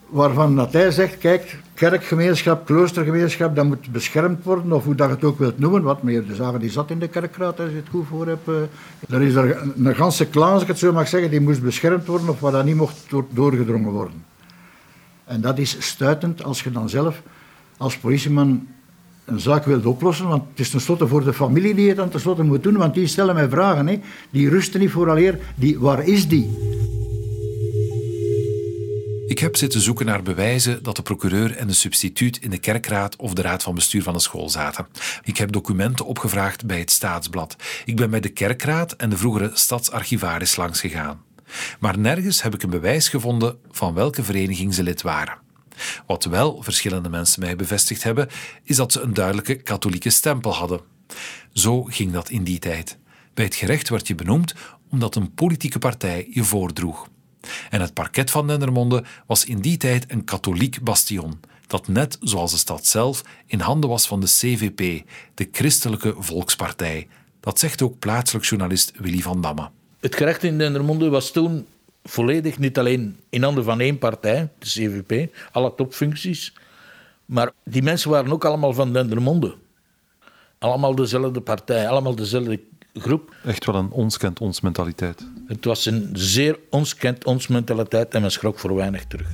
waarvan 0.09 0.55
dat 0.55 0.73
hij 0.73 0.91
zegt, 0.91 1.17
kijk, 1.17 1.59
kerkgemeenschap, 1.73 2.65
kloostergemeenschap, 2.65 3.55
dat 3.55 3.65
moet 3.65 3.91
beschermd 3.91 4.43
worden, 4.43 4.71
of 4.71 4.83
hoe 4.83 4.95
dat 4.95 5.07
je 5.07 5.13
het 5.15 5.23
ook 5.23 5.39
wilt 5.39 5.59
noemen, 5.59 5.81
wat 5.83 6.03
meneer 6.03 6.27
De 6.27 6.35
Zagen 6.35 6.59
die 6.59 6.69
zat 6.69 6.89
in 6.91 6.99
de 6.99 7.07
kerkraad, 7.07 7.59
als 7.59 7.69
je 7.69 7.75
het 7.75 7.89
goed 7.89 8.05
voor 8.07 8.27
hebt. 8.27 8.47
eh. 8.47 9.15
Er 9.15 9.21
is 9.21 9.35
er 9.35 9.61
een, 9.75 9.95
ganse 9.95 10.25
klan, 10.25 10.51
als 10.51 10.61
ik 10.61 10.67
het 10.67 10.79
zo 10.79 10.93
mag 10.93 11.07
zeggen, 11.07 11.29
die 11.29 11.41
moest 11.41 11.61
beschermd 11.61 12.05
worden, 12.07 12.29
of 12.29 12.39
waar 12.39 12.51
dat 12.51 12.65
niet 12.65 12.75
mocht 12.75 13.05
door- 13.09 13.25
doorgedrongen 13.29 13.91
worden. 13.91 14.23
En 15.25 15.41
dat 15.41 15.57
is 15.57 15.75
stuitend 15.79 16.43
als 16.43 16.63
je 16.63 16.71
dan 16.71 16.89
zelf 16.89 17.21
als 17.77 17.97
politieman 17.97 18.67
een 19.25 19.39
zaak 19.39 19.65
wilt 19.65 19.85
oplossen, 19.85 20.27
want 20.27 20.43
het 20.49 20.59
is 20.59 20.69
tenslotte 20.69 21.07
voor 21.07 21.23
de 21.23 21.33
familie 21.33 21.75
die 21.75 21.87
het 21.87 21.97
dan 21.97 22.09
tenslotte 22.09 22.43
moet 22.43 22.63
doen, 22.63 22.77
want 22.77 22.93
die 22.93 23.07
stellen 23.07 23.35
mij 23.35 23.49
vragen. 23.49 23.87
Hè. 23.87 23.99
Die 24.29 24.49
rusten 24.49 24.79
niet 24.79 24.91
vooraleer, 24.91 25.39
die, 25.55 25.79
waar 25.79 26.07
is 26.07 26.27
die? 26.27 26.75
Ik 29.27 29.39
heb 29.39 29.55
zitten 29.55 29.81
zoeken 29.81 30.05
naar 30.05 30.23
bewijzen 30.23 30.83
dat 30.83 30.95
de 30.95 31.01
procureur 31.01 31.55
en 31.55 31.67
de 31.67 31.73
substituut 31.73 32.37
in 32.37 32.49
de 32.49 32.57
kerkraad 32.57 33.15
of 33.15 33.33
de 33.33 33.41
raad 33.41 33.63
van 33.63 33.75
bestuur 33.75 34.03
van 34.03 34.13
de 34.13 34.19
school 34.19 34.49
zaten. 34.49 34.87
Ik 35.23 35.37
heb 35.37 35.51
documenten 35.51 36.05
opgevraagd 36.05 36.65
bij 36.65 36.79
het 36.79 36.91
Staatsblad. 36.91 37.55
Ik 37.85 37.95
ben 37.95 38.09
bij 38.09 38.19
de 38.19 38.29
kerkraad 38.29 38.91
en 38.91 39.09
de 39.09 39.17
vroegere 39.17 39.51
stadsarchivaris 39.53 40.55
langs 40.55 40.79
gegaan. 40.79 41.21
Maar 41.79 41.99
nergens 41.99 42.41
heb 42.41 42.53
ik 42.53 42.63
een 42.63 42.69
bewijs 42.69 43.09
gevonden 43.09 43.57
van 43.71 43.93
welke 43.93 44.23
vereniging 44.23 44.73
ze 44.73 44.83
lid 44.83 45.01
waren. 45.01 45.37
Wat 46.05 46.25
wel 46.25 46.61
verschillende 46.61 47.09
mensen 47.09 47.41
mij 47.41 47.55
bevestigd 47.55 48.03
hebben, 48.03 48.29
is 48.63 48.75
dat 48.75 48.91
ze 48.91 49.01
een 49.01 49.13
duidelijke 49.13 49.55
katholieke 49.55 50.09
stempel 50.09 50.53
hadden. 50.53 50.81
Zo 51.53 51.83
ging 51.83 52.11
dat 52.11 52.29
in 52.29 52.43
die 52.43 52.59
tijd. 52.59 52.97
Bij 53.33 53.45
het 53.45 53.55
gerecht 53.55 53.89
werd 53.89 54.07
je 54.07 54.15
benoemd 54.15 54.53
omdat 54.89 55.15
een 55.15 55.33
politieke 55.33 55.79
partij 55.79 56.27
je 56.29 56.43
voordroeg. 56.43 57.07
En 57.69 57.81
het 57.81 57.93
parket 57.93 58.31
van 58.31 58.47
Dendermonde 58.47 59.03
was 59.25 59.45
in 59.45 59.59
die 59.59 59.77
tijd 59.77 60.11
een 60.11 60.23
katholiek 60.23 60.83
bastion, 60.83 61.39
dat 61.67 61.87
net 61.87 62.17
zoals 62.21 62.51
de 62.51 62.57
stad 62.57 62.85
zelf 62.85 63.23
in 63.45 63.59
handen 63.59 63.89
was 63.89 64.07
van 64.07 64.19
de 64.19 64.27
CVP, 64.27 65.07
de 65.33 65.47
Christelijke 65.51 66.15
Volkspartij. 66.17 67.07
Dat 67.39 67.59
zegt 67.59 67.81
ook 67.81 67.99
plaatselijk 67.99 68.45
journalist 68.45 68.91
Willy 68.97 69.21
van 69.21 69.41
Damme. 69.41 69.69
Het 69.99 70.15
gerecht 70.15 70.43
in 70.43 70.57
Dendermonde 70.57 71.09
was 71.09 71.31
toen 71.31 71.65
volledig 72.03 72.57
niet 72.59 72.77
alleen 72.77 73.19
in 73.29 73.43
handen 73.43 73.63
van 73.63 73.79
één 73.79 73.97
partij, 73.97 74.49
de 74.59 74.65
CVP, 74.65 75.35
alle 75.51 75.73
topfuncties, 75.75 76.53
maar 77.25 77.51
die 77.63 77.83
mensen 77.83 78.09
waren 78.09 78.31
ook 78.31 78.45
allemaal 78.45 78.73
van 78.73 78.93
Dendermonde. 78.93 79.55
Allemaal 80.59 80.95
dezelfde 80.95 81.41
partij, 81.41 81.87
allemaal 81.87 82.15
dezelfde 82.15 82.59
groep. 82.93 83.35
Echt 83.43 83.65
wel 83.65 83.75
een 83.75 83.91
ons 83.91 84.17
kent 84.17 84.39
ons 84.39 84.61
mentaliteit. 84.61 85.27
Het 85.47 85.65
was 85.65 85.85
een 85.85 86.09
zeer 86.13 86.59
ons 86.69 86.95
kent 86.95 87.25
ons 87.25 87.47
mentaliteit 87.47 88.13
en 88.13 88.21
men 88.21 88.31
schrok 88.31 88.59
voor 88.59 88.75
weinig 88.75 89.05
terug. 89.05 89.29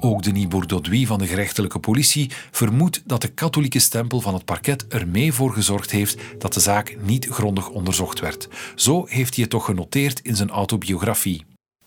Ook 0.00 0.22
Denis 0.22 0.48
Bourdaudois 0.48 1.06
van 1.06 1.18
de 1.18 1.26
gerechtelijke 1.26 1.78
politie 1.78 2.30
vermoedt 2.50 3.02
dat 3.06 3.22
de 3.22 3.28
katholieke 3.28 3.78
stempel 3.78 4.20
van 4.20 4.34
het 4.34 4.44
parket 4.44 4.84
er 4.88 5.08
mee 5.08 5.32
voor 5.32 5.52
gezorgd 5.52 5.90
heeft 5.90 6.20
dat 6.38 6.52
de 6.52 6.60
zaak 6.60 6.96
niet 7.02 7.26
grondig 7.26 7.68
onderzocht 7.68 8.20
werd. 8.20 8.48
Zo 8.74 9.04
heeft 9.08 9.34
hij 9.34 9.42
het 9.42 9.50
toch 9.50 9.64
genoteerd 9.64 10.20
in 10.20 10.36
zijn 10.36 10.50
autobiografie. 10.50 11.44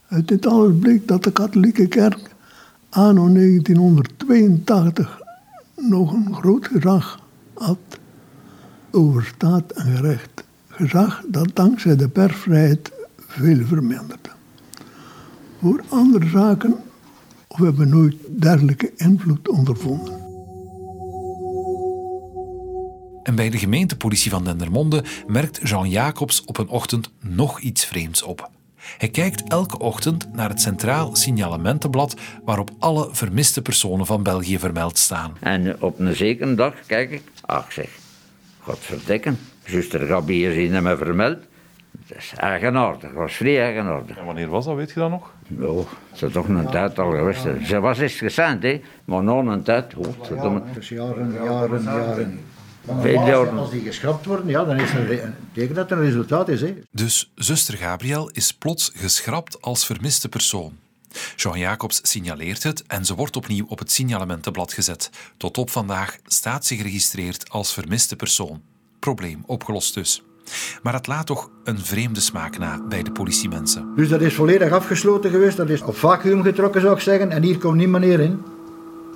Uit 0.08 0.28
dit 0.28 0.46
alles 0.46 0.80
bleek 0.80 1.08
dat 1.08 1.24
de 1.24 1.32
katholieke 1.32 1.88
kerk 1.88 2.36
anno 2.90 3.34
1982 3.34 5.22
nog 5.76 6.14
een 6.14 6.34
groot 6.34 6.68
gezag 6.68 7.20
had 7.54 7.78
over 8.92 9.26
staat 9.36 9.72
en 9.72 9.96
gerecht. 9.96 10.47
Gezag 10.78 11.24
dat 11.28 11.50
dankzij 11.54 11.96
de 11.96 12.10
persvrijheid 12.10 12.92
veel 13.18 13.66
verminderde. 13.66 14.30
Voor 15.62 15.84
andere 15.90 16.30
zaken 16.30 16.76
we 17.48 17.66
hebben 17.66 17.90
nooit 17.90 18.16
dergelijke 18.30 18.92
invloed 18.96 19.50
ondervonden. 19.50 20.14
En 23.24 23.36
bij 23.36 23.50
de 23.50 23.58
gemeentepolitie 23.58 24.32
van 24.32 24.44
Dendermonde 24.44 25.04
merkt 25.28 25.70
Jean 25.70 25.90
Jacobs 25.90 26.46
op 26.46 26.58
een 26.58 26.68
ochtend 26.68 27.10
nog 27.20 27.60
iets 27.60 27.86
vreemds 27.86 28.24
op. 28.24 28.50
Hij 28.98 29.10
kijkt 29.10 29.44
elke 29.50 29.80
ochtend 29.80 30.34
naar 30.34 30.50
het 30.50 30.62
Centraal 30.62 31.16
Signalementenblad 31.16 32.16
waarop 32.46 32.72
alle 32.80 33.10
vermiste 33.12 33.62
personen 33.62 34.06
van 34.06 34.24
België 34.24 34.60
vermeld 34.60 34.98
staan. 34.98 35.34
En 35.40 35.82
op 35.82 36.00
een 36.00 36.16
zekere 36.16 36.56
dag 36.56 36.74
kijk 36.86 37.12
ik, 37.12 37.22
ach 37.46 37.72
zeg, 37.72 37.90
godverdikken, 38.60 39.38
zuster 39.68 40.08
Gabi 40.08 40.48
is 40.48 40.56
hier 40.56 40.72
niet 40.72 40.82
meer 40.82 40.98
vermeld. 40.98 41.38
Dat 42.08 42.18
is 42.18 42.34
eigenaardig, 42.36 43.02
dat 43.02 43.12
was 43.12 43.34
vrij 43.34 43.62
eigenaardig. 43.62 44.18
En 44.18 44.26
wanneer 44.26 44.50
was 44.50 44.66
dat, 44.66 44.76
weet 44.76 44.92
je 44.92 45.00
dat 45.00 45.10
nog? 45.10 45.32
Ja, 45.48 45.84
ze 46.14 46.26
is 46.26 46.32
toch 46.32 46.48
een 46.48 46.70
tijd 46.70 47.00
al 47.00 47.12
geweest. 47.12 47.48
Ze 47.66 47.80
was 47.80 48.00
eens 48.00 48.14
gezend, 48.14 48.64
hè. 48.64 48.82
maar 49.06 49.24
na 49.24 49.34
een 49.34 49.64
tijd, 49.64 49.96
oh, 49.96 50.06
verdomme. 50.22 50.62
Dus 50.74 50.90
jaren, 50.90 51.34
jaren, 51.44 51.84
jaren. 51.84 52.40
Veel 53.02 53.20
Als, 53.20 53.30
jaren. 53.30 53.58
als 53.58 53.72
die 53.72 53.82
geschrapt 53.82 54.26
worden, 54.26 54.48
ja, 54.48 54.64
dan 54.66 54.80
is 54.80 54.92
er 54.92 55.24
een 55.24 55.34
teken 55.54 55.76
dat 55.76 55.92
er 55.92 55.98
een 55.98 56.04
resultaat 56.04 56.50
is. 56.50 56.62
Hè. 56.62 56.74
Dus 56.92 57.32
zuster 57.36 57.78
Gabriel 57.78 58.30
is 58.30 58.54
plots 58.54 58.92
geschrapt 58.96 59.62
als 59.62 59.86
vermiste 59.86 60.30
persoon. 60.30 60.78
Jean 61.36 61.60
Jacobs 61.60 62.00
signaleert 62.04 62.64
het 62.64 62.84
en 62.88 63.06
ze 63.06 63.16
wordt 63.16 63.36
opnieuw 63.36 63.66
op 63.68 63.80
het 63.80 63.92
signalementenblad 63.92 64.74
gezet. 64.74 65.10
Tot 65.38 65.58
op 65.58 65.70
vandaag 65.70 66.18
staat 66.26 66.66
ze 66.66 66.76
geregistreerd 66.76 67.50
als 67.50 67.74
vermiste 67.74 68.16
persoon. 68.16 68.62
Probleem 69.08 69.44
opgelost 69.46 69.94
dus. 69.94 70.24
Maar 70.82 70.94
het 70.94 71.08
laat 71.08 71.26
toch 71.26 71.50
een 71.64 71.80
vreemde 71.80 72.20
smaak 72.20 72.58
na 72.58 72.82
bij 72.90 73.04
de 73.04 73.12
politiemensen. 73.12 73.94
Dus 73.96 74.10
dat 74.10 74.22
is 74.22 74.36
volledig 74.36 74.72
afgesloten 74.72 75.32
geweest, 75.32 75.58
dat 75.58 75.70
is 75.70 75.82
op 75.82 75.96
vacuüm 75.98 76.44
getrokken 76.44 76.82
zou 76.82 76.96
ik 76.96 77.02
zeggen, 77.02 77.32
en 77.32 77.44
hier 77.44 77.58
komt 77.58 77.76
niemand 77.76 78.04
meer 78.04 78.20
in. 78.20 78.44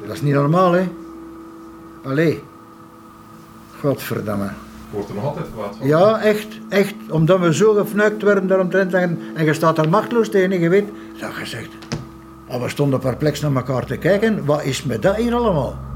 Dat 0.06 0.16
is 0.16 0.22
niet 0.22 0.34
normaal, 0.34 0.72
hè? 0.72 0.88
Allee. 2.04 2.44
Godverdamme. 3.80 4.46
Ik 4.46 4.52
word 4.90 5.10
er 5.10 5.16
nog 5.16 5.24
altijd 5.24 5.46
kwaad 5.54 5.76
van. 5.78 5.88
Ja, 5.88 6.20
echt, 6.20 6.48
echt. 6.70 6.96
Omdat 7.10 7.40
we 7.40 7.54
zo 7.54 7.74
gefnuikt 7.74 8.24
werden 8.24 8.48
daaromtrent 8.48 8.94
en, 8.94 9.20
en 9.36 9.46
je 9.46 9.54
staat 9.54 9.78
er 9.78 9.90
machteloos 9.90 10.30
tegen, 10.30 10.60
je 10.60 10.70
weet. 10.70 10.90
Dat 11.20 11.34
gezegd. 11.34 11.70
Al 12.48 12.62
we 12.62 12.70
stonden 12.70 13.00
perplex 13.00 13.42
naar 13.42 13.56
elkaar 13.56 13.86
te 13.86 13.98
kijken, 13.98 14.46
wat 14.46 14.64
is 14.64 14.84
met 14.84 15.02
dat 15.02 15.16
hier 15.16 15.34
allemaal? 15.34 15.91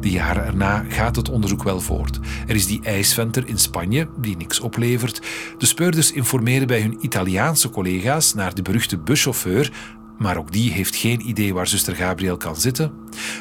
De 0.00 0.10
jaren 0.10 0.44
erna 0.44 0.84
gaat 0.88 1.16
het 1.16 1.28
onderzoek 1.28 1.62
wel 1.62 1.80
voort. 1.80 2.18
Er 2.46 2.54
is 2.54 2.66
die 2.66 2.82
ijsventer 2.82 3.48
in 3.48 3.58
Spanje 3.58 4.08
die 4.20 4.36
niks 4.36 4.60
oplevert. 4.60 5.22
De 5.58 5.66
speurders 5.66 6.12
informeren 6.12 6.66
bij 6.66 6.80
hun 6.80 6.98
Italiaanse 7.00 7.70
collega's 7.70 8.34
naar 8.34 8.54
de 8.54 8.62
beruchte 8.62 8.98
buschauffeur, 8.98 9.72
maar 10.18 10.36
ook 10.36 10.52
die 10.52 10.72
heeft 10.72 10.96
geen 10.96 11.28
idee 11.28 11.54
waar 11.54 11.66
zuster 11.66 11.94
Gabriel 11.94 12.36
kan 12.36 12.56
zitten. 12.56 12.92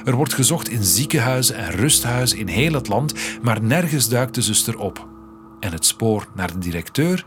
Er 0.05 0.16
wordt 0.16 0.34
gezocht 0.34 0.70
in 0.70 0.84
ziekenhuizen 0.84 1.55
en 1.55 1.72
rusthuizen 1.72 2.38
in 2.38 2.47
heel 2.47 2.74
het 2.74 2.88
land, 2.88 3.14
maar 3.41 3.62
nergens 3.62 4.10
duikt 4.10 4.36
de 4.36 4.41
zuster 4.41 4.78
op. 4.78 5.07
En 5.60 5.72
het 5.72 5.86
spoor 5.86 6.28
naar 6.36 6.51
de 6.51 6.60
directeur, 6.60 7.26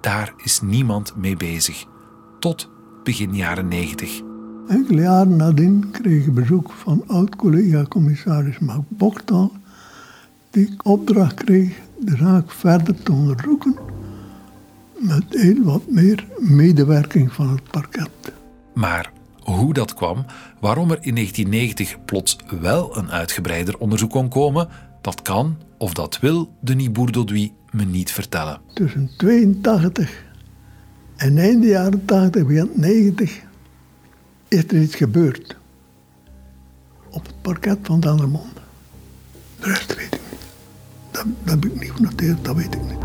daar 0.00 0.34
is 0.36 0.60
niemand 0.60 1.16
mee 1.16 1.36
bezig. 1.36 1.84
Tot 2.38 2.70
begin 3.02 3.34
jaren 3.34 3.68
90. 3.68 4.31
Enkele 4.68 5.00
jaren 5.00 5.36
nadien 5.36 5.90
kreeg 5.90 6.26
ik 6.26 6.34
bezoek 6.34 6.70
van 6.70 7.04
oud-collega-commissaris 7.06 8.58
Mark 8.58 8.84
Boktal, 8.88 9.52
die 10.50 10.74
opdracht 10.82 11.34
kreeg 11.34 11.80
de 11.98 12.16
zaak 12.16 12.50
verder 12.50 13.02
te 13.02 13.12
onderzoeken 13.12 13.76
met 14.98 15.24
heel 15.28 15.62
wat 15.62 15.82
meer 15.88 16.26
medewerking 16.38 17.32
van 17.32 17.48
het 17.48 17.70
parket. 17.70 18.32
Maar 18.74 19.12
Hoe 19.42 19.74
dat 19.74 19.94
kwam, 19.94 20.24
waarom 20.60 20.90
er 20.90 20.98
in 21.00 21.14
1990 21.14 22.04
plots 22.04 22.36
wel 22.60 22.96
een 22.96 23.10
uitgebreider 23.10 23.78
onderzoek 23.78 24.10
kon 24.10 24.28
komen, 24.28 24.68
dat 25.00 25.22
kan 25.22 25.56
of 25.78 25.94
dat 25.94 26.18
wil 26.20 26.52
Denis 26.60 26.92
Bourdoduy 26.92 27.52
me 27.70 27.84
niet 27.84 28.12
vertellen. 28.12 28.60
Tussen 28.74 29.10
82 29.16 30.24
en 31.16 31.38
einde 31.38 31.66
jaren 31.66 32.04
80, 32.04 32.46
begin 32.46 32.70
90, 32.74 33.40
is 34.52 34.64
er 34.64 34.82
iets 34.82 34.94
gebeurd. 34.94 35.56
Op 37.10 37.26
het 37.26 37.40
parket 37.40 37.78
van 37.82 38.00
Dendermonde. 38.00 38.60
De 39.60 39.66
rest 39.66 39.96
weet 39.96 40.14
ik 40.14 40.20
niet. 40.30 40.40
Dat, 41.10 41.24
dat 41.44 41.54
heb 41.54 41.64
ik 41.64 41.80
niet 41.80 41.90
genoteerd, 41.90 42.44
dat 42.44 42.56
weet 42.56 42.74
ik 42.74 42.82
niet. 42.82 42.98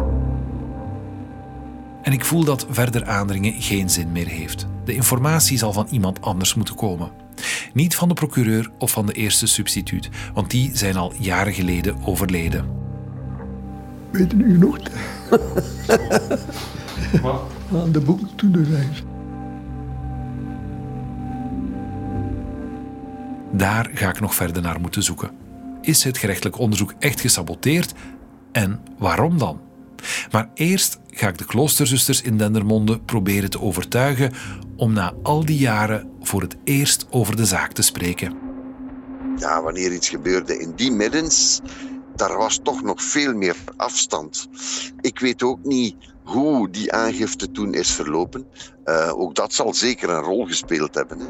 En 2.01 2.13
ik 2.13 2.25
voel 2.25 2.43
dat 2.43 2.65
verder 2.69 3.05
aandringen 3.05 3.61
geen 3.61 3.89
zin 3.89 4.11
meer 4.11 4.27
heeft. 4.27 4.67
De 4.85 4.93
informatie 4.93 5.57
zal 5.57 5.73
van 5.73 5.87
iemand 5.89 6.21
anders 6.21 6.55
moeten 6.55 6.75
komen. 6.75 7.11
Niet 7.73 7.95
van 7.95 8.07
de 8.07 8.13
procureur 8.13 8.71
of 8.77 8.91
van 8.91 9.05
de 9.05 9.13
eerste 9.13 9.47
substituut, 9.47 10.09
want 10.33 10.51
die 10.51 10.77
zijn 10.77 10.95
al 10.95 11.13
jaren 11.19 11.53
geleden 11.53 12.03
overleden. 12.03 12.65
Weet 14.11 14.33
u 14.33 14.51
genoeg? 14.51 14.77
Aan 17.73 17.91
de 17.91 17.99
boeken 17.99 18.35
toen 18.35 18.51
dus 18.51 18.67
eigenlijk. 18.69 19.16
Daar 23.51 23.89
ga 23.93 24.09
ik 24.09 24.19
nog 24.19 24.35
verder 24.35 24.61
naar 24.61 24.79
moeten 24.79 25.03
zoeken. 25.03 25.31
Is 25.81 26.03
het 26.03 26.17
gerechtelijk 26.17 26.57
onderzoek 26.57 26.93
echt 26.99 27.21
gesaboteerd? 27.21 27.93
En 28.51 28.81
waarom 28.97 29.37
dan? 29.37 29.61
Maar 30.31 30.49
eerst 30.53 30.99
ga 31.07 31.27
ik 31.27 31.37
de 31.37 31.45
kloosterzusters 31.45 32.21
in 32.21 32.37
Dendermonde 32.37 32.99
proberen 32.99 33.49
te 33.49 33.61
overtuigen 33.61 34.33
om 34.75 34.93
na 34.93 35.13
al 35.23 35.45
die 35.45 35.57
jaren 35.57 36.09
voor 36.21 36.41
het 36.41 36.55
eerst 36.63 37.07
over 37.09 37.35
de 37.35 37.45
zaak 37.45 37.71
te 37.71 37.81
spreken. 37.81 38.37
Ja, 39.37 39.61
wanneer 39.61 39.93
iets 39.93 40.09
gebeurde 40.09 40.59
in 40.59 40.73
die 40.75 40.91
middens, 40.91 41.61
daar 42.15 42.37
was 42.37 42.59
toch 42.63 42.83
nog 42.83 43.03
veel 43.03 43.33
meer 43.33 43.55
afstand. 43.75 44.47
Ik 45.01 45.19
weet 45.19 45.43
ook 45.43 45.63
niet 45.63 45.95
hoe 46.23 46.69
die 46.69 46.91
aangifte 46.91 47.51
toen 47.51 47.73
is 47.73 47.91
verlopen. 47.91 48.47
Uh, 48.85 49.19
ook 49.19 49.35
dat 49.35 49.53
zal 49.53 49.73
zeker 49.73 50.09
een 50.09 50.21
rol 50.23 50.45
gespeeld 50.45 50.95
hebben. 50.95 51.19
Hè. 51.19 51.27